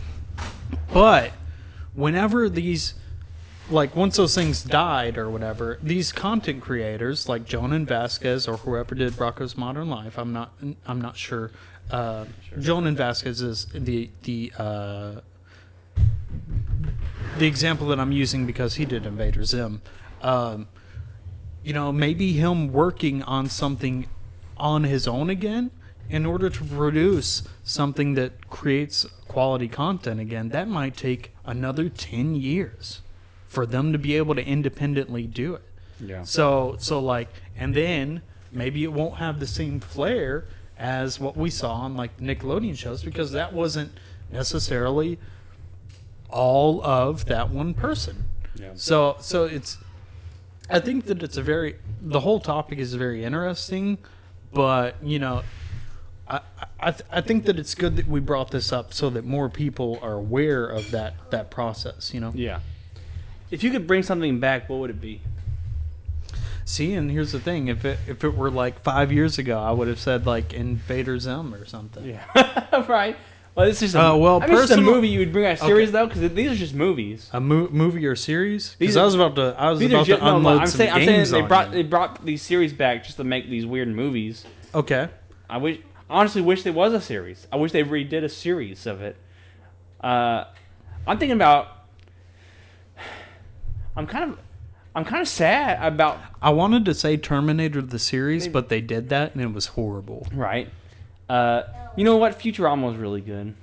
But 0.93 1.32
whenever 1.95 2.49
these 2.49 2.95
like 3.70 3.97
once 3.97 4.16
those 4.16 4.34
things 4.34 4.62
died 4.62 5.18
or 5.18 5.30
whatever, 5.30 5.78
these 5.82 6.12
content 6.12 6.62
creators 6.62 7.28
like 7.28 7.45
Jhonen 7.45 7.84
Vasquez 7.84 8.47
or 8.47 8.57
whoever 8.59 8.95
did 8.95 9.14
Rocko's 9.14 9.57
Modern 9.57 9.88
Life, 9.88 10.18
I'm 10.18 10.32
not 10.32 10.53
I'm 10.86 11.01
not 11.01 11.16
sure. 11.16 11.51
Uh, 11.90 12.26
Jhonen 12.57 12.95
Vasquez 12.95 13.43
is 13.43 13.66
the 13.74 14.09
the 14.22 14.53
uh, 14.57 15.20
the 17.39 17.47
example 17.47 17.87
that 17.89 17.99
I'm 17.99 18.12
using 18.12 18.47
because 18.47 18.74
he 18.74 18.85
did 18.85 19.07
Invader 19.07 19.45
Zim. 19.45 19.83
Um, 20.20 20.68
you 21.62 21.72
know, 21.72 21.93
maybe 21.93 22.33
him 22.33 22.72
working 22.72 23.22
on 23.22 23.49
something 23.49 24.07
on 24.57 24.85
his 24.85 25.09
own 25.09 25.30
again 25.30 25.70
in 26.11 26.26
order 26.26 26.51
to 26.51 26.64
produce 26.64 27.43
something 27.64 28.14
that 28.14 28.51
creates 28.51 29.07
quality 29.28 29.68
content 29.68 30.20
again, 30.20 30.51
that 30.51 30.68
might 30.68 30.97
take 30.97 31.33
another 31.45 31.89
10 31.89 32.35
years 32.35 33.01
for 33.49 33.64
them 33.66 33.93
to 33.93 33.99
be 33.99 34.16
able 34.16 34.35
to 34.35 34.45
independently 34.45 35.26
do 35.26 35.55
it. 35.55 35.62
Yeah. 36.01 36.24
So, 36.24 36.76
so 36.78 37.01
like, 37.01 37.28
and 37.57 37.74
then 37.74 38.22
maybe 38.51 38.85
it 38.85 38.93
won't 38.93 39.16
have 39.16 39.41
the 39.41 39.47
same 39.47 39.80
flair 39.80 40.47
as 40.78 41.20
what 41.20 41.37
we 41.37 41.49
saw 41.49 41.72
on 41.72 41.97
like 41.97 42.18
Nickelodeon 42.18 42.76
shows 42.76 43.03
because 43.03 43.33
that 43.33 43.53
wasn't 43.53 43.93
necessarily 44.30 45.18
all 46.33 46.83
of 46.83 47.26
that 47.26 47.51
one 47.51 47.74
person. 47.74 48.24
Yeah. 48.57 48.70
So, 48.74 49.16
so 49.20 49.45
it's, 49.45 49.78
I 50.68 50.80
think 50.80 51.07
that 51.07 51.22
it's 51.22 51.37
a 51.37 51.43
very, 51.43 51.76
the 52.01 52.20
whole 52.20 52.41
topic 52.41 52.78
is 52.78 52.95
very 52.95 53.24
interesting, 53.24 53.99
but 54.53 54.97
you 55.03 55.18
know, 55.18 55.43
I, 56.28 56.41
I, 56.80 56.91
th- 56.91 57.09
I 57.11 57.20
think 57.20 57.45
that 57.47 57.59
it's 57.59 57.74
good 57.74 57.97
that 57.97 58.09
we 58.09 58.20
brought 58.20 58.51
this 58.51 58.72
up 58.72 58.93
so 58.95 59.11
that 59.11 59.24
more 59.24 59.49
people 59.49 59.99
are 60.03 60.14
aware 60.14 60.64
of 60.64 60.91
that, 60.93 61.14
that 61.30 61.51
process, 61.51 62.12
you 62.14 62.20
know? 62.20 62.33
Yeah. 62.35 62.61
If 63.51 63.62
you 63.62 63.70
could 63.70 63.87
bring 63.87 64.03
something 64.03 64.41
back, 64.41 64.68
what 64.68 64.80
would 64.80 64.91
it 64.91 65.01
be? 65.01 65.20
See, 66.64 66.95
and 66.95 67.11
here's 67.11 67.33
the 67.33 67.41
thing: 67.41 67.68
if 67.68 67.85
it 67.85 67.99
if 68.07 68.22
it 68.22 68.37
were 68.37 68.51
like 68.51 68.80
five 68.83 69.12
years 69.12 69.39
ago, 69.39 69.59
I 69.59 69.72
would 69.72 69.89
have 69.89 69.99
said 69.99 70.26
like 70.26 70.55
Invader 70.55 71.18
Zim 71.18 71.55
or 71.55 71.66
something. 71.66 72.05
Yeah. 72.05 72.85
right. 72.89 73.16
Well, 73.55 73.66
this 73.66 73.82
is 73.82 73.94
a, 73.94 74.00
Uh, 74.00 74.16
well, 74.16 74.42
I 74.42 74.46
mean, 74.46 74.57
it's 74.57 74.64
a 74.70 74.74
personal- 74.76 74.94
movie 74.94 75.09
you 75.09 75.18
would 75.18 75.32
bring 75.32 75.44
out 75.44 75.55
a 75.55 75.57
series 75.59 75.88
Okay. 75.90 75.92
though, 75.98 76.07
because 76.07 76.32
these 76.32 76.50
are 76.50 76.55
just 76.55 76.74
movies. 76.74 77.28
A 77.34 77.40
mo- 77.40 77.68
movie 77.70 78.07
or 78.07 78.16
series? 78.16 78.76
Because 78.78 78.96
I 78.96 79.05
was 79.05 79.14
about 79.14 79.36
to 79.36 79.55
I 79.59 79.70
was 79.70 79.82
about 79.82 80.07
just, 80.07 80.20
to 80.20 80.24
no, 80.26 80.36
unload 80.36 80.61
I'm 80.62 80.66
some 80.66 80.78
saying, 80.78 80.90
I'm 80.92 81.05
saying 81.05 81.30
they 81.30 81.42
brought 81.42 81.68
you. 81.68 81.74
they 81.74 81.82
brought 81.82 82.24
these 82.24 82.40
series 82.40 82.72
back 82.72 83.05
just 83.05 83.18
to 83.18 83.24
make 83.24 83.50
these 83.50 83.66
weird 83.66 83.88
movies. 83.88 84.44
Okay. 84.74 85.09
I 85.50 85.59
wish, 85.59 85.78
honestly, 86.09 86.40
wish 86.40 86.62
there 86.62 86.72
was 86.72 86.94
a 86.94 87.00
series. 87.00 87.46
I 87.53 87.57
wish 87.57 87.72
they 87.72 87.84
redid 87.84 88.24
a 88.24 88.28
series 88.30 88.86
of 88.86 89.03
it. 89.03 89.16
Uh, 90.03 90.44
I'm 91.07 91.18
thinking 91.18 91.36
about. 91.36 91.68
I'm 93.94 94.07
kind 94.07 94.30
of, 94.32 94.38
I'm 94.96 95.05
kind 95.05 95.20
of 95.20 95.28
sad 95.28 95.78
about 95.86 96.18
I 96.40 96.48
wanted 96.50 96.86
to 96.86 96.94
say 96.94 97.18
Terminator 97.18 97.82
the 97.82 97.98
series, 97.98 98.48
but 98.48 98.70
they 98.70 98.80
did 98.80 99.11
that 99.11 99.34
and 99.34 99.42
it 99.44 99.53
was 99.53 99.66
horrible. 99.66 100.26
right. 100.32 100.70
Uh, 101.29 101.62
you 101.97 102.05
know 102.05 102.16
what? 102.16 102.39
Futurama 102.39 102.87
was 102.87 102.97
really 102.97 103.20
good. 103.20 103.55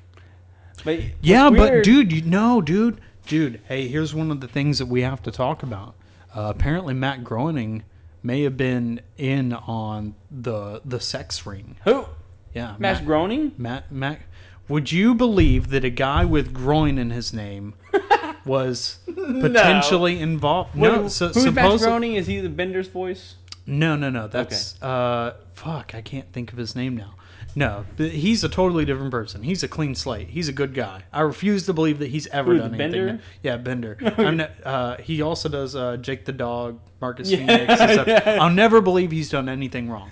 But 0.83 1.01
Yeah, 1.21 1.49
but 1.49 1.83
dude, 1.83 2.11
you 2.11 2.21
know, 2.21 2.61
dude, 2.61 3.01
dude. 3.27 3.61
Hey, 3.67 3.87
here's 3.87 4.13
one 4.13 4.31
of 4.31 4.39
the 4.39 4.47
things 4.47 4.77
that 4.79 4.85
we 4.85 5.01
have 5.01 5.21
to 5.23 5.31
talk 5.31 5.63
about. 5.63 5.95
Uh, 6.35 6.53
apparently, 6.55 6.93
Matt 6.93 7.23
Groening 7.23 7.83
may 8.23 8.43
have 8.43 8.57
been 8.57 9.01
in 9.17 9.53
on 9.53 10.15
the 10.31 10.81
the 10.85 10.99
sex 10.99 11.45
ring. 11.45 11.75
who? 11.83 12.05
Yeah, 12.53 12.75
Matt 12.79 12.79
Matt, 12.79 13.05
Groening? 13.05 13.51
Matt, 13.57 13.91
Matt. 13.91 14.19
Would 14.67 14.91
you 14.91 15.15
believe 15.15 15.69
that 15.69 15.83
a 15.83 15.89
guy 15.89 16.25
with 16.25 16.53
groin 16.53 16.97
in 16.99 17.09
his 17.09 17.33
name 17.33 17.73
was 18.45 18.99
potentially 19.05 20.19
involved? 20.19 20.75
No, 20.75 21.07
so, 21.07 21.29
who's 21.29 21.51
Matt 21.51 21.79
Groening? 21.79 22.15
Is 22.15 22.27
he 22.27 22.39
the 22.39 22.49
Bender's 22.49 22.87
voice? 22.87 23.35
No, 23.65 23.95
no, 23.95 24.09
no. 24.09 24.27
That's 24.27 24.81
uh, 24.81 25.35
fuck. 25.53 25.93
I 25.93 26.01
can't 26.01 26.31
think 26.33 26.51
of 26.51 26.57
his 26.57 26.75
name 26.75 26.97
now. 26.97 27.13
No, 27.55 27.83
but 27.97 28.11
he's 28.11 28.43
a 28.43 28.49
totally 28.49 28.85
different 28.85 29.11
person. 29.11 29.41
He's 29.43 29.63
a 29.63 29.67
clean 29.67 29.95
slate. 29.95 30.29
He's 30.29 30.47
a 30.47 30.53
good 30.53 30.73
guy. 30.73 31.03
I 31.11 31.21
refuse 31.21 31.65
to 31.65 31.73
believe 31.73 31.99
that 31.99 32.09
he's 32.09 32.27
ever 32.27 32.53
Who, 32.53 32.59
done 32.59 32.75
anything. 32.75 32.91
Bender? 32.91 33.11
that- 33.13 33.21
Yeah, 33.43 33.57
Bender. 33.57 33.97
I'm 34.17 34.37
ne- 34.37 34.49
uh, 34.63 34.97
he 34.97 35.21
also 35.21 35.49
does 35.49 35.75
uh, 35.75 35.97
Jake 35.97 36.25
the 36.25 36.31
Dog, 36.31 36.79
Marcus 37.01 37.31
Yeah, 37.31 37.37
Fenix. 37.45 37.79
yeah. 38.07 38.37
I'll 38.39 38.49
never 38.51 38.81
believe 38.81 39.11
he's 39.11 39.29
done 39.29 39.49
anything 39.49 39.89
wrong. 39.89 40.11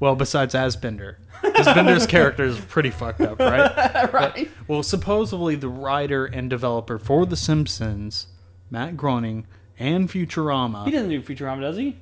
Well, 0.00 0.16
besides 0.16 0.54
as 0.54 0.76
Bender, 0.76 1.18
because 1.42 1.66
Bender's 1.66 2.06
character 2.06 2.44
is 2.44 2.58
pretty 2.60 2.90
fucked 2.90 3.20
up, 3.20 3.38
right? 3.38 4.12
right. 4.12 4.50
Well, 4.68 4.82
supposedly 4.82 5.54
the 5.54 5.68
writer 5.68 6.26
and 6.26 6.50
developer 6.50 6.98
for 6.98 7.26
The 7.26 7.36
Simpsons, 7.36 8.26
Matt 8.70 8.96
Groening, 8.96 9.46
and 9.78 10.08
Futurama. 10.08 10.84
He 10.84 10.90
doesn't 10.90 11.08
do 11.10 11.22
Futurama, 11.22 11.60
does 11.60 11.76
he? 11.76 11.96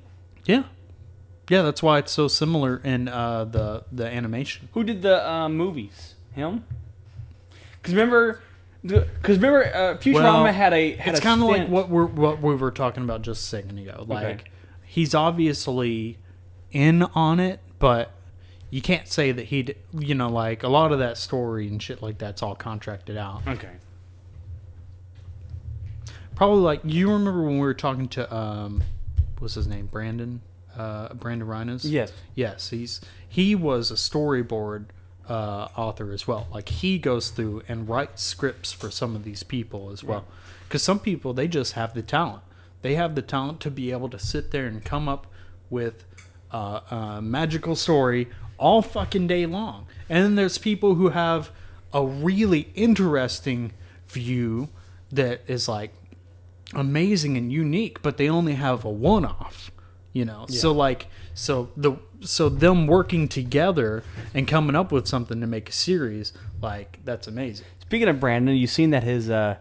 Yeah, 0.46 0.64
yeah. 1.49 1.62
That's 1.62 1.82
why 1.82 1.99
it's 1.99 2.12
so 2.12 2.28
similar 2.28 2.80
in 2.84 3.09
uh, 3.09 3.45
the 3.45 3.84
the 3.93 4.07
animation. 4.07 4.68
Who 4.72 4.84
did 4.84 5.03
the 5.03 5.28
uh, 5.28 5.49
movies? 5.49 6.14
Him? 6.32 6.64
Because 7.76 7.95
remember, 7.95 8.40
because 8.82 9.38
remember, 9.38 9.64
uh, 9.66 9.97
Futurama 9.99 10.45
Well, 10.45 10.53
had 10.53 10.72
a 10.72 10.93
had 10.93 11.14
it's 11.14 11.20
kind 11.20 11.43
of 11.43 11.49
like 11.49 11.68
what 11.68 11.88
we're 11.88 12.07
what 12.07 12.40
we 12.40 12.55
were 12.55 12.70
talking 12.70 13.03
about 13.03 13.22
just 13.22 13.43
a 13.45 13.49
second 13.49 13.78
ago. 13.78 14.05
Like 14.07 14.51
he's 14.84 15.14
obviously 15.14 16.18
in 16.70 17.03
on 17.03 17.40
it, 17.40 17.61
but 17.78 18.12
you 18.70 18.80
can't 18.80 19.07
say 19.07 19.32
that 19.32 19.45
he, 19.45 19.62
would 19.93 20.09
you 20.09 20.14
know, 20.14 20.28
like 20.28 20.62
a 20.62 20.68
lot 20.68 20.93
of 20.93 20.99
that 20.99 21.18
story 21.18 21.68
and 21.68 21.82
shit 21.82 22.03
like 22.03 22.18
that's 22.18 22.43
all 22.43 22.55
contracted 22.55 23.16
out. 23.16 23.43
Okay. 23.47 23.68
Probably 26.34 26.61
like 26.61 26.80
you 26.84 27.12
remember 27.12 27.43
when 27.43 27.55
we 27.55 27.61
were 27.61 27.74
talking 27.74 28.09
to 28.09 28.34
um, 28.34 28.82
what's 29.38 29.55
his 29.55 29.66
name, 29.66 29.86
Brandon, 29.86 30.40
uh, 30.77 31.14
Brandon 31.14 31.47
Reines. 31.47 31.85
Yes. 31.85 32.12
Yes, 32.35 32.70
he's 32.70 33.01
he 33.29 33.55
was 33.55 33.91
a 33.91 33.95
storyboard 33.95 34.87
uh, 35.29 35.68
author 35.77 36.12
as 36.12 36.27
well. 36.27 36.47
Like 36.53 36.68
he 36.68 36.99
goes 36.99 37.31
through 37.31 37.62
and 37.68 37.89
writes 37.89 38.23
scripts 38.23 38.73
for 38.73 38.91
some 38.91 39.16
of 39.16 39.25
these 39.25 39.43
people 39.43 39.91
as 39.91 40.03
well. 40.05 40.25
Because 40.68 40.83
some 40.83 40.99
people 40.99 41.33
they 41.33 41.49
just 41.49 41.73
have 41.75 41.95
the 41.95 42.03
talent. 42.03 42.43
They 42.83 42.95
have 42.97 43.14
the 43.14 43.23
talent 43.23 43.61
to 43.61 43.70
be 43.70 43.93
able 43.93 44.09
to 44.11 44.18
sit 44.18 44.51
there 44.51 44.66
and 44.66 44.85
come 44.85 45.09
up 45.09 45.27
with 45.70 46.05
uh, 46.53 46.81
a 46.91 47.23
magical 47.23 47.77
story 47.77 48.29
all 48.59 48.83
fucking 48.83 49.27
day 49.27 49.47
long. 49.47 49.87
And 50.09 50.25
then 50.25 50.35
there's 50.35 50.59
people 50.59 50.95
who 50.95 51.09
have 51.09 51.51
a 51.93 52.05
really 52.05 52.70
interesting 52.75 53.73
view 54.09 54.68
that 55.11 55.43
is 55.47 55.68
like 55.68 55.93
amazing 56.75 57.37
and 57.37 57.53
unique, 57.53 58.01
but 58.03 58.16
they 58.16 58.29
only 58.29 58.55
have 58.55 58.85
a 58.85 58.91
one 58.91 59.25
off. 59.25 59.72
You 60.13 60.27
know, 60.27 60.45
so 60.49 60.73
like 60.73 61.07
so 61.35 61.71
the 61.77 61.97
so 62.21 62.49
them 62.49 62.87
working 62.87 63.29
together 63.29 64.05
and 64.35 64.47
coming 64.47 64.77
up 64.77 64.93
with 64.93 65.07
something 65.07 65.41
to 65.41 65.47
make 65.47 65.71
a 65.71 65.73
series 65.73 66.33
like 66.61 66.99
that's 67.05 67.27
amazing. 67.29 67.67
Speaking 67.81 68.09
of 68.09 68.21
Brandon, 68.21 68.55
you've 68.55 68.71
seen 68.71 68.91
that 68.91 69.03
his 69.03 69.31
uh, 69.31 69.57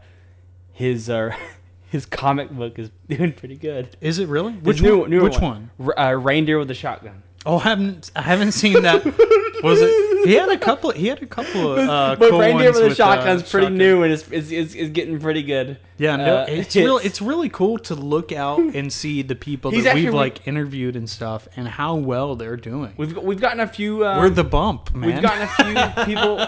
his 0.74 1.10
uh, 1.10 1.36
his 1.90 2.06
comic 2.06 2.50
book 2.50 2.80
is 2.80 2.92
doing 3.10 3.34
pretty 3.34 3.56
good. 3.56 3.96
Is 4.02 4.20
it 4.20 4.28
really? 4.28 4.54
His 4.54 4.64
Which 4.64 4.82
new, 4.82 5.00
one? 5.00 5.22
Which 5.22 5.40
one? 5.40 5.70
R- 5.80 6.00
uh, 6.00 6.12
Reindeer 6.14 6.60
with 6.60 6.72
a 6.72 6.76
shotgun. 6.76 7.24
Oh, 7.46 7.58
I 7.58 7.64
haven't 7.64 8.12
I 8.16 8.22
haven't 8.22 8.52
seen 8.52 8.82
that. 8.84 9.06
Was 9.64 9.80
it? 9.82 10.11
He 10.24 10.34
had 10.34 10.50
a 10.50 10.58
couple. 10.58 10.92
He 10.92 11.08
had 11.08 11.22
a 11.22 11.26
couple 11.26 11.74
of 11.78 11.80
uh, 11.80 12.16
but 12.18 12.30
cool 12.30 12.40
Reindeer 12.40 12.72
with 12.72 12.92
a 12.92 12.96
shotgun's 12.96 13.42
uh, 13.44 13.48
pretty 13.50 13.66
shotgun. 13.68 13.78
new 13.78 14.04
and 14.04 14.14
it's, 14.14 14.28
it's, 14.30 14.52
it's, 14.52 14.74
it's 14.76 14.90
getting 14.92 15.20
pretty 15.20 15.44
good. 15.44 15.78
Yeah, 15.98 16.16
no, 16.16 16.38
Uh, 16.38 16.46
it's 16.50 16.76
really 16.76 17.06
it's 17.06 17.22
really 17.22 17.50
cool 17.50 17.78
to 17.80 17.96
look 17.96 18.32
out 18.32 18.60
and 18.76 18.92
see 18.92 19.22
the 19.22 19.36
people 19.36 19.72
that 19.72 19.94
we've 19.96 20.06
re- 20.06 20.12
like 20.12 20.48
interviewed 20.48 20.96
and 20.96 21.10
stuff, 21.10 21.48
and 21.56 21.68
how 21.68 21.96
well 21.96 22.36
they're 22.36 22.58
doing. 22.58 22.94
We've 22.98 23.16
we've 23.18 23.40
gotten 23.42 23.60
a 23.60 23.68
few. 23.68 24.06
Um, 24.06 24.20
We're 24.20 24.30
the 24.30 24.44
bump, 24.44 24.94
man. 24.96 25.12
We've 25.14 25.22
gotten 25.22 25.44
a 25.78 26.06
few 26.06 26.06
people. 26.16 26.40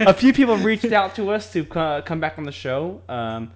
a 0.00 0.12
few 0.14 0.32
people 0.32 0.56
reached 0.56 0.92
out 0.92 1.14
to 1.16 1.30
us 1.30 1.52
to 1.52 1.64
co- 1.64 2.02
come 2.04 2.20
back 2.20 2.38
on 2.38 2.44
the 2.44 2.52
show. 2.52 3.00
Um, 3.08 3.52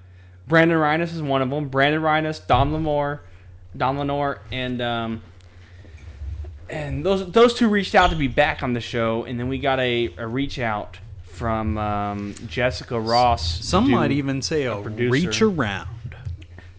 Brandon 0.47 0.79
Reines 0.79 1.13
is 1.13 1.23
one 1.23 1.43
of 1.43 1.51
them. 1.51 1.69
Brandon 1.69 2.03
Reines, 2.03 2.41
Dom 2.41 2.73
Lemore, 2.73 3.21
Dom 3.77 3.99
Lenore, 3.99 4.41
and 4.51 4.81
um, 4.83 5.23
and 6.71 7.05
those 7.05 7.31
those 7.33 7.55
two 7.55 7.69
reached 7.69 7.95
out 7.95 8.11
to 8.11 8.17
be 8.17 8.29
back 8.29 8.63
on 8.63 8.73
the 8.73 8.81
show, 8.81 9.25
and 9.25 9.39
then 9.39 9.49
we 9.49 9.59
got 9.59 9.81
a, 9.81 10.13
a 10.17 10.27
reach 10.27 10.59
out 10.59 10.99
from 11.25 11.79
um, 11.79 12.35
Jessica 12.47 12.99
Ross. 12.99 13.65
Some 13.65 13.87
to- 13.87 13.91
might 13.91 14.13
even 14.13 14.43
say 14.43 14.65
a 14.65 14.77
producer. 14.77 15.11
reach 15.11 15.43
around. 15.43 15.89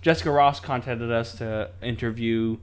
Jessica 0.02 0.32
Ross 0.32 0.60
contacted 0.60 1.12
us 1.12 1.36
to 1.36 1.70
interview 1.82 2.58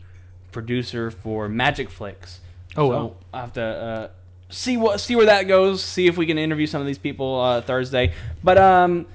producer 0.51 1.11
for 1.11 1.49
Magic 1.49 1.89
Flicks. 1.89 2.41
Oh, 2.77 2.91
so 2.91 3.05
wow. 3.05 3.17
I 3.33 3.41
have 3.41 3.53
to 3.55 3.63
uh, 3.63 4.09
see 4.49 4.77
what 4.77 5.01
see 5.01 5.17
where 5.17 5.27
that 5.27 5.45
goes. 5.45 5.83
See 5.83 6.07
if 6.07 6.17
we 6.17 6.27
can 6.27 6.39
interview 6.39 6.67
some 6.67 6.81
of 6.81 6.87
these 6.87 6.99
people 6.99 7.41
uh, 7.41 7.61
Thursday. 7.63 8.13
But 8.43 8.59
um, 8.59 9.07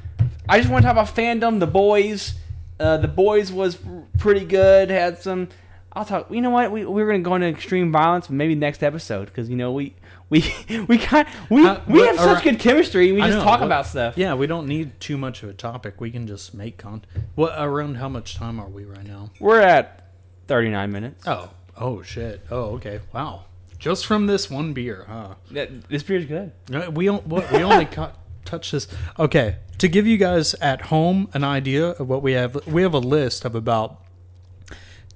I 0.47 0.57
just 0.59 0.69
want 0.69 0.83
to 0.83 0.87
talk 0.87 0.93
about 0.93 1.15
fandom. 1.15 1.59
The 1.59 1.67
boys, 1.67 2.33
uh, 2.79 2.97
the 2.97 3.07
boys 3.07 3.51
was 3.51 3.77
pretty 4.17 4.45
good. 4.45 4.89
Had 4.89 5.19
some. 5.19 5.49
I'll 5.95 6.05
talk. 6.05 6.31
You 6.31 6.41
know 6.41 6.49
what? 6.49 6.71
We 6.71 6.85
we 6.85 7.03
were 7.03 7.07
gonna 7.11 7.19
go 7.23 7.35
into 7.35 7.47
extreme 7.47 7.91
violence, 7.91 8.29
maybe 8.29 8.55
next 8.55 8.81
episode, 8.83 9.25
because 9.25 9.49
you 9.49 9.55
know 9.55 9.71
we 9.71 9.95
we 10.29 10.43
we 10.87 10.97
kind 10.97 11.27
we 11.49 11.63
How- 11.63 11.81
we 11.87 12.01
have 12.01 12.17
such 12.17 12.43
good 12.43 12.59
chemistry. 12.59 13.11
We 13.11 13.21
I 13.21 13.27
just 13.27 13.37
know, 13.39 13.43
talk 13.43 13.59
what- 13.59 13.67
about 13.67 13.85
stuff. 13.87 14.17
Yeah, 14.17 14.33
we 14.33 14.47
don't 14.47 14.67
need 14.67 14.99
too 14.99 15.17
much 15.17 15.43
of 15.43 15.49
a 15.49 15.53
topic. 15.53 16.01
We 16.01 16.09
can 16.11 16.25
just 16.25 16.53
make 16.53 16.77
content. 16.77 17.05
What 17.35 17.53
around 17.57 17.95
how 17.95 18.09
much 18.09 18.35
time 18.35 18.59
are 18.59 18.67
we 18.69 18.85
right 18.85 19.05
now? 19.05 19.29
We're 19.39 19.61
at 19.61 20.09
thirty 20.47 20.69
nine 20.69 20.91
minutes. 20.91 21.23
Oh, 21.27 21.51
oh 21.77 22.01
shit. 22.01 22.41
Oh, 22.49 22.75
okay. 22.75 22.99
Wow. 23.13 23.45
Just 23.77 24.05
from 24.05 24.27
this 24.27 24.49
one 24.49 24.73
beer, 24.73 25.05
huh? 25.07 25.35
That- 25.51 25.89
This 25.89 26.03
beer's 26.03 26.25
good. 26.25 26.51
Uh, 26.73 26.89
We 26.89 27.05
don't. 27.05 27.25
What, 27.27 27.51
we 27.51 27.63
only 27.63 27.85
cut, 27.85 28.17
touch 28.45 28.71
this. 28.71 28.87
Okay, 29.19 29.57
to 29.77 29.87
give 29.89 30.07
you 30.07 30.17
guys 30.17 30.53
at 30.55 30.81
home 30.81 31.27
an 31.33 31.43
idea 31.43 31.89
of 31.89 32.07
what 32.07 32.23
we 32.23 32.31
have, 32.31 32.65
we 32.65 32.81
have 32.81 32.93
a 32.93 32.99
list 32.99 33.43
of 33.45 33.55
about 33.55 33.99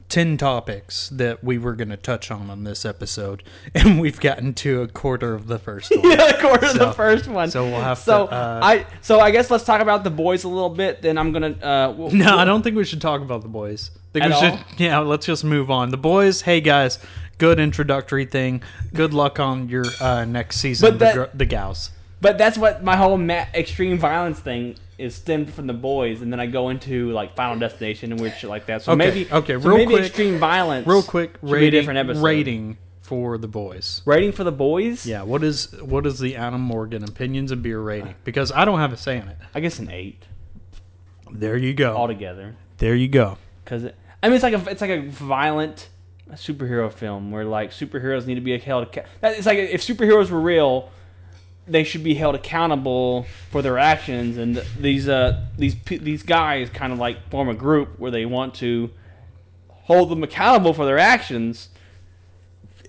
ten 0.10 0.38
topics 0.38 1.10
that 1.10 1.43
we 1.43 1.58
were 1.58 1.74
going 1.74 1.89
to 1.89 1.97
touch 1.97 2.32
on 2.32 2.49
on 2.49 2.64
this 2.64 2.86
episode, 2.86 3.43
and 3.76 3.99
we've 3.99 4.20
gotten 4.20 4.53
to 4.55 4.82
a 4.82 4.88
quarter 4.88 5.34
of 5.34 5.47
the 5.47 5.60
first 5.60 5.91
one. 5.95 6.10
yeah, 6.12 6.32
the 6.32 6.38
quarter 6.39 6.66
of 6.68 6.72
So- 6.74 6.78
the 6.86 6.93
first 6.93 7.28
one. 7.28 7.51
so 7.51 7.64
we'll 7.66 7.82
have 7.82 7.97
so 7.97 8.28
to, 8.28 8.34
uh, 8.34 8.60
I 8.64 8.86
so 9.01 9.20
I 9.20 9.32
guess 9.32 9.49
let's 9.51 9.64
talk 9.66 9.82
about 9.82 10.03
the 10.03 10.10
boys 10.10 10.43
a 10.43 10.47
little 10.49 10.70
bit. 10.70 11.01
Then 11.01 11.18
I'm 11.18 11.32
gonna. 11.32 11.49
Uh, 11.62 11.93
we'll- 11.97 12.12
No, 12.18 12.38
I 12.38 12.45
don't 12.45 12.62
think 12.64 12.76
we 12.76 12.86
should 12.86 13.01
talk 13.01 13.22
about 13.22 13.41
the 13.41 13.47
boys. 13.49 13.91
I 13.95 14.20
think 14.20 14.26
we 14.26 14.32
all? 14.32 14.41
should. 14.41 14.60
Yeah, 14.80 14.99
let's 14.99 15.26
just 15.26 15.43
move 15.43 15.70
on. 15.70 15.89
The 15.91 15.97
boys. 15.97 16.41
Hey 16.41 16.62
guys, 16.62 16.99
good 17.38 17.60
introductory 17.60 18.26
thing. 18.26 18.64
Good 18.93 19.14
luck 19.14 19.39
on 19.39 19.70
your 19.70 19.86
uh, 19.99 20.26
next 20.26 20.58
season. 20.60 20.89
But 20.89 20.99
that- 20.99 21.16
the, 21.16 21.26
gr- 21.26 21.38
the 21.38 21.45
gals. 21.45 21.91
But 22.20 22.39
that's 22.39 22.58
what 22.58 22.84
my 22.84 22.95
whole 22.95 23.16
ma- 23.18 23.45
extreme 23.53 23.99
violence 23.99 24.39
thing 24.39 24.76
is 24.98 25.14
stemmed 25.16 25.54
from 25.54 25.68
the 25.68 25.74
boys, 25.74 26.22
and 26.22 26.32
then 26.34 26.39
I 26.39 26.45
go 26.48 26.70
into 26.70 27.12
like 27.12 27.36
Final 27.36 27.60
Destination 27.60 28.12
and 28.12 28.20
weird 28.20 28.36
shit 28.38 28.50
like 28.50 28.66
that. 28.66 28.82
So 28.82 28.93
Okay, 28.93 28.98
maybe 28.98 29.32
okay, 29.32 29.54
so 29.54 29.60
real 29.60 29.78
maybe 29.78 29.93
quick- 29.93 30.06
extreme 30.06 30.39
violence. 30.39 30.88
Real 30.88 31.04
quick, 31.04 31.34
should 31.34 31.41
be 31.41 31.48
a 31.48 31.54
rating. 31.54 31.72
different 31.72 32.00
episode. 32.00 32.24
Rating 32.24 32.78
for 33.02 33.38
the 33.38 33.48
boys. 33.48 34.02
rating 34.06 34.32
for 34.34 34.43
the 34.43 34.52
boys. 34.52 35.06
Yeah, 35.06 35.22
what 35.22 35.43
is 35.43 35.72
what 35.82 36.06
is 36.06 36.20
the 36.20 36.36
Adam 36.36 36.62
Morgan 36.62 37.04
opinions 37.04 37.52
and 37.52 37.62
beer 37.64 37.80
rating? 37.80 38.16
Because 38.24 38.52
I 38.52 38.66
don't 38.66 38.80
have 38.80 38.91
a 38.91 38.98
say 38.98 39.18
in 39.18 39.28
it. 39.28 39.38
I 39.56 39.60
guess 39.62 39.80
an 39.80 39.89
eight 39.91 40.24
There 41.32 41.58
you 41.58 41.74
go. 41.74 41.95
altogether. 41.95 42.56
There 42.78 42.95
you 42.95 43.08
go. 43.08 43.38
Because 43.64 43.86
I 44.24 44.28
mean, 44.28 44.34
it's 44.34 44.43
like 44.43 44.54
a 44.54 44.70
it's 44.70 44.82
like 44.82 44.89
a 44.91 45.02
violent 45.02 45.89
superhero 46.34 46.91
film 46.91 47.32
where 47.32 47.45
like 47.45 47.72
superheroes 47.72 48.26
need 48.26 48.36
to 48.36 48.41
be 48.41 48.54
a 48.56 48.58
held. 48.60 48.88
It's 49.24 49.45
like 49.45 49.58
if 49.58 49.82
superheroes 49.82 50.30
were 50.30 50.41
real, 50.41 50.89
they 51.68 51.84
should 51.84 52.03
be 52.03 52.13
held 52.13 52.36
accountable 52.36 53.26
for 53.51 53.61
their 53.61 53.78
actions. 53.78 54.38
And 54.38 54.63
these 54.80 55.07
uh 55.07 55.45
these 55.57 55.76
these 55.86 56.24
guys 56.24 56.70
kind 56.70 56.93
of 56.93 56.99
like 56.99 57.30
form 57.30 57.49
a 57.49 57.53
group 57.53 57.99
where 57.99 58.11
they 58.11 58.26
want 58.26 58.55
to 58.55 58.89
hold 59.70 60.09
them 60.09 60.24
accountable 60.24 60.74
for 60.74 60.86
their 60.86 60.99
actions. 60.99 61.70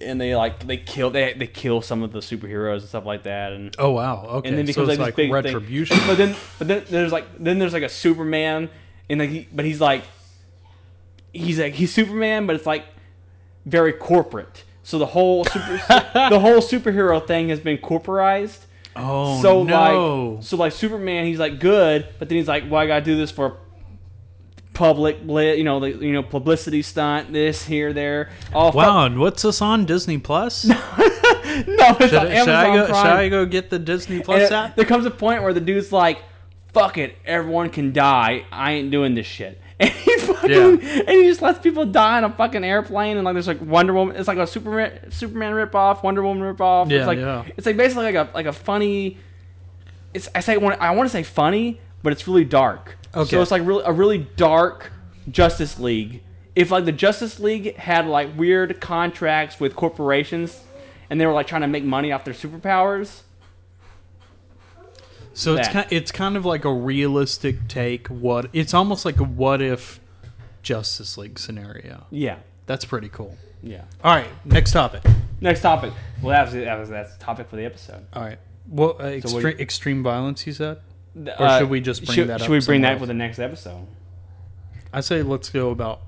And 0.01 0.20
they 0.20 0.37
like 0.37 0.64
they 0.64 0.76
kill 0.76 1.11
they 1.11 1.35
they 1.35 1.49
kill 1.49 1.83
some 1.83 2.03
of 2.03 2.12
the 2.12 2.20
superheroes 2.20 2.81
and 2.81 2.89
stuff 2.89 3.05
like 3.05 3.24
that 3.24 3.53
and 3.53 3.74
Oh 3.79 3.91
wow. 3.91 4.24
Okay. 4.26 4.49
and 4.49 4.57
then 4.59 4.66
so 4.66 4.83
becomes 4.83 4.89
it's 4.91 4.99
like, 4.99 5.07
like 5.07 5.16
this 5.16 5.24
big 5.24 5.33
retribution. 5.33 5.97
Thing. 5.97 6.07
But 6.07 6.18
then, 6.18 6.37
but 6.59 6.68
then 6.68 6.85
there's 6.89 7.12
like 7.12 7.26
then 7.39 7.59
there's 7.59 7.72
like 7.72 7.83
a 7.83 7.89
Superman, 7.89 8.70
and 9.11 9.18
like 9.20 9.31
he, 9.31 9.49
but 9.53 9.64
he's 9.64 9.81
like 9.81 10.05
he's 11.33 11.59
like 11.59 11.74
he's 11.74 11.93
Superman, 11.93 12.47
but 12.47 12.55
it's 12.55 12.66
like 12.66 12.85
very 13.66 13.93
corporate. 13.93 14.64
So 14.85 14.99
the 14.99 15.07
whole 15.07 15.45
super 15.45 15.72
the 16.14 16.39
whole 16.41 16.61
superhero 16.61 17.26
thing 17.26 17.49
has 17.49 17.61
been 17.61 17.79
corporized. 17.79 18.66
Oh 18.97 19.41
so 19.43 19.62
no. 19.62 20.34
like 20.34 20.45
so 20.45 20.57
like 20.57 20.72
Superman, 20.72 21.26
he's 21.26 21.39
like 21.39 21.61
good, 21.61 22.09
but 22.18 22.28
then 22.28 22.36
he's 22.39 22.49
like, 22.49 22.64
well, 22.70 22.80
I 22.80 22.86
gotta 22.86 23.05
do 23.05 23.16
this 23.16 23.30
for 23.30 23.59
public, 24.74 25.26
bli- 25.26 25.57
you 25.57 25.64
know, 25.64 25.80
the, 25.80 25.91
you 25.91 26.12
know, 26.12 26.22
publicity 26.22 26.82
stunt, 26.82 27.32
this 27.32 27.64
here, 27.64 27.93
there. 27.93 28.30
All 28.53 28.72
wow. 28.72 29.07
And 29.07 29.18
what's 29.18 29.43
this 29.43 29.61
on 29.61 29.86
Disney 29.86 30.18
Plus? 30.18 30.64
no, 30.66 30.76
it's 30.76 31.66
Should, 31.66 32.14
on 32.14 32.26
I- 32.26 32.39
should 32.39 32.49
Amazon 32.49 32.49
I 32.49 32.74
go? 32.76 32.86
Prime. 32.86 33.05
Should 33.05 33.12
I 33.12 33.28
go 33.28 33.47
get 33.47 33.70
the 33.70 33.78
Disney 33.78 34.16
And 34.16 34.24
Plus 34.24 34.43
it- 34.43 34.53
app? 34.53 34.76
there 34.76 34.84
comes 34.84 35.07
a 35.07 35.11
point 35.11 35.43
where 35.43 35.53
the 35.53 35.61
dude's 35.61 35.91
like, 35.93 36.18
"Fuck 36.72 36.99
it, 36.99 37.16
everyone 37.24 37.70
can 37.70 37.93
die. 37.93 38.45
I 38.53 38.72
ain't 38.72 38.91
doing 38.91 39.14
this 39.14 39.26
shit." 39.26 39.61
And 39.80 39.93
Yeah. 40.49 40.68
and 40.68 41.09
he 41.09 41.24
just 41.24 41.43
lets 41.43 41.59
people 41.59 41.84
die 41.84 42.18
on 42.18 42.24
a 42.24 42.30
fucking 42.30 42.64
airplane. 42.64 43.16
And 43.16 43.24
like, 43.24 43.34
there's 43.34 43.47
like 43.47 43.61
Wonder 43.61 43.93
Woman. 43.93 44.16
It's 44.16 44.28
like 44.28 44.39
a 44.39 44.47
Superman 44.47 45.11
Superman 45.11 45.53
ripoff, 45.53 46.03
Wonder 46.03 46.22
Woman 46.22 46.43
ripoff. 46.43 46.91
Yeah, 46.91 46.99
it's 46.99 47.07
like 47.07 47.18
yeah. 47.18 47.45
it's 47.57 47.66
like 47.66 47.76
basically 47.76 48.05
like 48.05 48.14
a 48.14 48.30
like 48.34 48.47
a 48.47 48.53
funny. 48.53 49.18
It's 50.14 50.28
I 50.34 50.41
say 50.41 50.55
I 50.55 50.91
want 50.93 51.09
to 51.09 51.12
say 51.12 51.22
funny, 51.22 51.80
but 52.03 52.12
it's 52.12 52.26
really 52.26 52.45
dark. 52.45 52.97
Okay. 53.14 53.30
So 53.30 53.43
it's 53.43 53.51
like 53.51 53.66
really 53.66 53.82
a 53.84 53.93
really 53.93 54.18
dark 54.36 54.93
Justice 55.30 55.78
League. 55.78 56.22
If 56.55 56.70
like 56.70 56.84
the 56.84 56.93
Justice 56.93 57.41
League 57.41 57.76
had 57.76 58.07
like 58.07 58.36
weird 58.36 58.80
contracts 58.80 59.61
with 59.61 59.76
corporations, 59.76 60.61
and 61.11 61.20
they 61.20 61.26
were 61.26 61.32
like 61.32 61.47
trying 61.47 61.62
to 61.62 61.68
make 61.68 61.84
money 61.84 62.12
off 62.12 62.24
their 62.24 62.34
superpowers. 62.34 63.22
So 65.34 65.55
it's 65.55 65.68
that. 65.68 65.72
kind, 65.72 65.86
it's 65.93 66.11
kind 66.11 66.36
of 66.36 66.45
like 66.45 66.64
a 66.64 66.72
realistic 66.72 67.68
take. 67.68 68.09
What 68.09 68.51
it's 68.53 68.74
almost 68.74 69.05
like 69.05 69.20
a 69.20 69.24
what 69.24 69.62
if 69.62 70.01
Justice 70.73 71.16
League 71.16 71.39
scenario. 71.39 72.05
Yeah. 72.11 72.37
That's 72.66 72.85
pretty 72.85 73.09
cool. 73.09 73.35
Yeah. 73.62 73.85
All 74.05 74.14
right, 74.14 74.29
next 74.45 74.73
topic. 74.73 75.03
Next 75.41 75.62
topic. 75.62 75.95
Well, 76.23 76.33
that 76.33 76.45
was 76.45 76.53
that 76.53 76.79
was 76.79 76.89
that's 76.91 77.16
the 77.16 77.25
topic 77.25 77.49
for 77.49 77.57
the 77.57 77.64
episode. 77.64 78.05
All 78.12 78.23
right. 78.23 78.39
Well, 78.69 78.97
uh, 78.99 78.99
So 78.99 79.07
what 79.07 79.23
extre- 79.23 79.43
do 79.43 79.49
you- 79.49 79.55
extreme 79.59 80.03
violence. 80.03 80.47
You 80.47 80.53
said. 80.53 80.79
Or 81.16 81.33
Or 81.47 81.59
should 81.59 81.71
we 81.71 81.81
just 81.81 82.05
bring 82.05 82.14
should, 82.16 82.29
that 82.29 82.41
Should 82.41 82.47
up 82.47 82.51
we 82.51 82.61
bring 82.61 82.83
that 82.83 82.93
else? 82.93 83.01
with 83.01 83.09
the 83.09 83.14
next 83.14 83.39
episode? 83.39 83.87
I 84.93 85.01
say 85.01 85.23
let's 85.23 85.49
go 85.49 85.71
about 85.71 86.01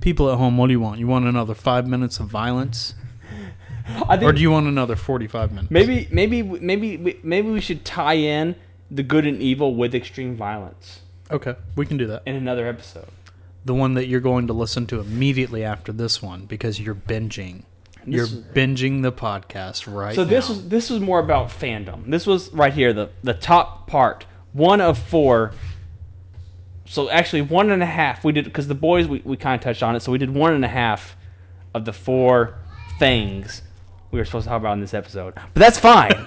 people 0.00 0.28
at 0.30 0.38
home. 0.38 0.58
What 0.58 0.66
do 0.66 0.72
you 0.72 0.80
want? 0.80 0.98
You 0.98 1.06
want 1.06 1.24
another 1.26 1.54
five 1.54 1.86
minutes 1.86 2.18
of 2.18 2.26
violence, 2.26 2.94
I 4.08 4.16
think 4.16 4.24
or 4.28 4.32
do 4.32 4.40
you 4.42 4.50
want 4.50 4.66
another 4.66 4.96
forty-five 4.96 5.52
minutes? 5.52 5.70
maybe 5.70 6.08
maybe 6.10 6.42
maybe 6.42 7.20
maybe 7.22 7.48
we 7.50 7.60
should 7.60 7.84
tie 7.84 8.14
in 8.14 8.56
the 8.90 9.04
good 9.04 9.24
and 9.26 9.40
evil 9.40 9.74
with 9.76 9.94
extreme 9.94 10.36
violence 10.36 11.00
Okay, 11.30 11.54
we 11.76 11.86
can 11.86 11.96
do 11.96 12.06
that. 12.08 12.22
in 12.26 12.34
another 12.34 12.66
episode. 12.66 13.06
The 13.64 13.74
one 13.74 13.94
that 13.94 14.06
you're 14.06 14.20
going 14.20 14.48
to 14.48 14.52
listen 14.52 14.86
to 14.88 15.00
immediately 15.00 15.64
after 15.64 15.92
this 15.92 16.22
one 16.22 16.44
because 16.46 16.78
you're 16.78 16.94
binging. 16.94 17.62
You're 18.06 18.24
is- 18.24 18.34
binging 18.34 19.02
the 19.02 19.12
podcast 19.12 19.92
right 19.92 20.14
So 20.14 20.24
this 20.24 20.48
now. 20.48 20.54
was 20.56 20.68
this 20.68 20.90
was 20.90 21.00
more 21.00 21.18
about 21.18 21.48
fandom. 21.48 22.10
This 22.10 22.26
was 22.26 22.52
right 22.52 22.72
here 22.72 22.92
the 22.92 23.10
the 23.22 23.34
top 23.34 23.86
part. 23.86 24.26
One 24.52 24.80
of 24.80 24.98
four. 24.98 25.52
So 26.86 27.08
actually 27.08 27.42
one 27.42 27.70
and 27.70 27.82
a 27.82 27.86
half. 27.86 28.24
We 28.24 28.32
did 28.32 28.44
because 28.44 28.68
the 28.68 28.74
boys 28.74 29.08
we, 29.08 29.22
we 29.24 29.36
kind 29.36 29.58
of 29.58 29.64
touched 29.64 29.82
on 29.82 29.96
it. 29.96 30.00
So 30.00 30.12
we 30.12 30.18
did 30.18 30.30
one 30.34 30.52
and 30.52 30.64
a 30.64 30.68
half 30.68 31.16
of 31.72 31.84
the 31.84 31.92
four 31.92 32.58
things 32.98 33.62
we 34.10 34.18
were 34.20 34.24
supposed 34.24 34.44
to 34.44 34.50
talk 34.50 34.60
about 34.60 34.74
in 34.74 34.80
this 34.80 34.94
episode. 34.94 35.34
But 35.34 35.54
that's 35.54 35.78
fine. 35.78 36.26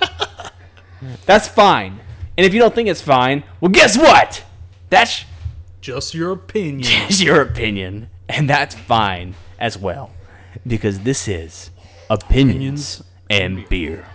that's 1.26 1.48
fine. 1.48 2.00
And 2.38 2.46
if 2.46 2.54
you 2.54 2.60
don't 2.60 2.74
think 2.76 2.90
it's 2.90 3.02
fine, 3.02 3.44
well, 3.62 3.72
guess 3.72 3.98
what? 3.98 4.44
That's 4.90 5.24
just 5.82 6.14
your 6.14 6.32
opinion. 6.32 6.92
is 7.10 7.22
your 7.22 7.42
opinion, 7.42 8.10
and 8.30 8.50
that's 8.50 8.76
fine 8.76 9.36
as 9.60 9.78
well, 9.78 10.12
because 10.66 11.00
this 11.02 11.28
is 11.28 11.72
opinions, 12.10 13.04
and 13.30 13.68
beer. 13.70 14.06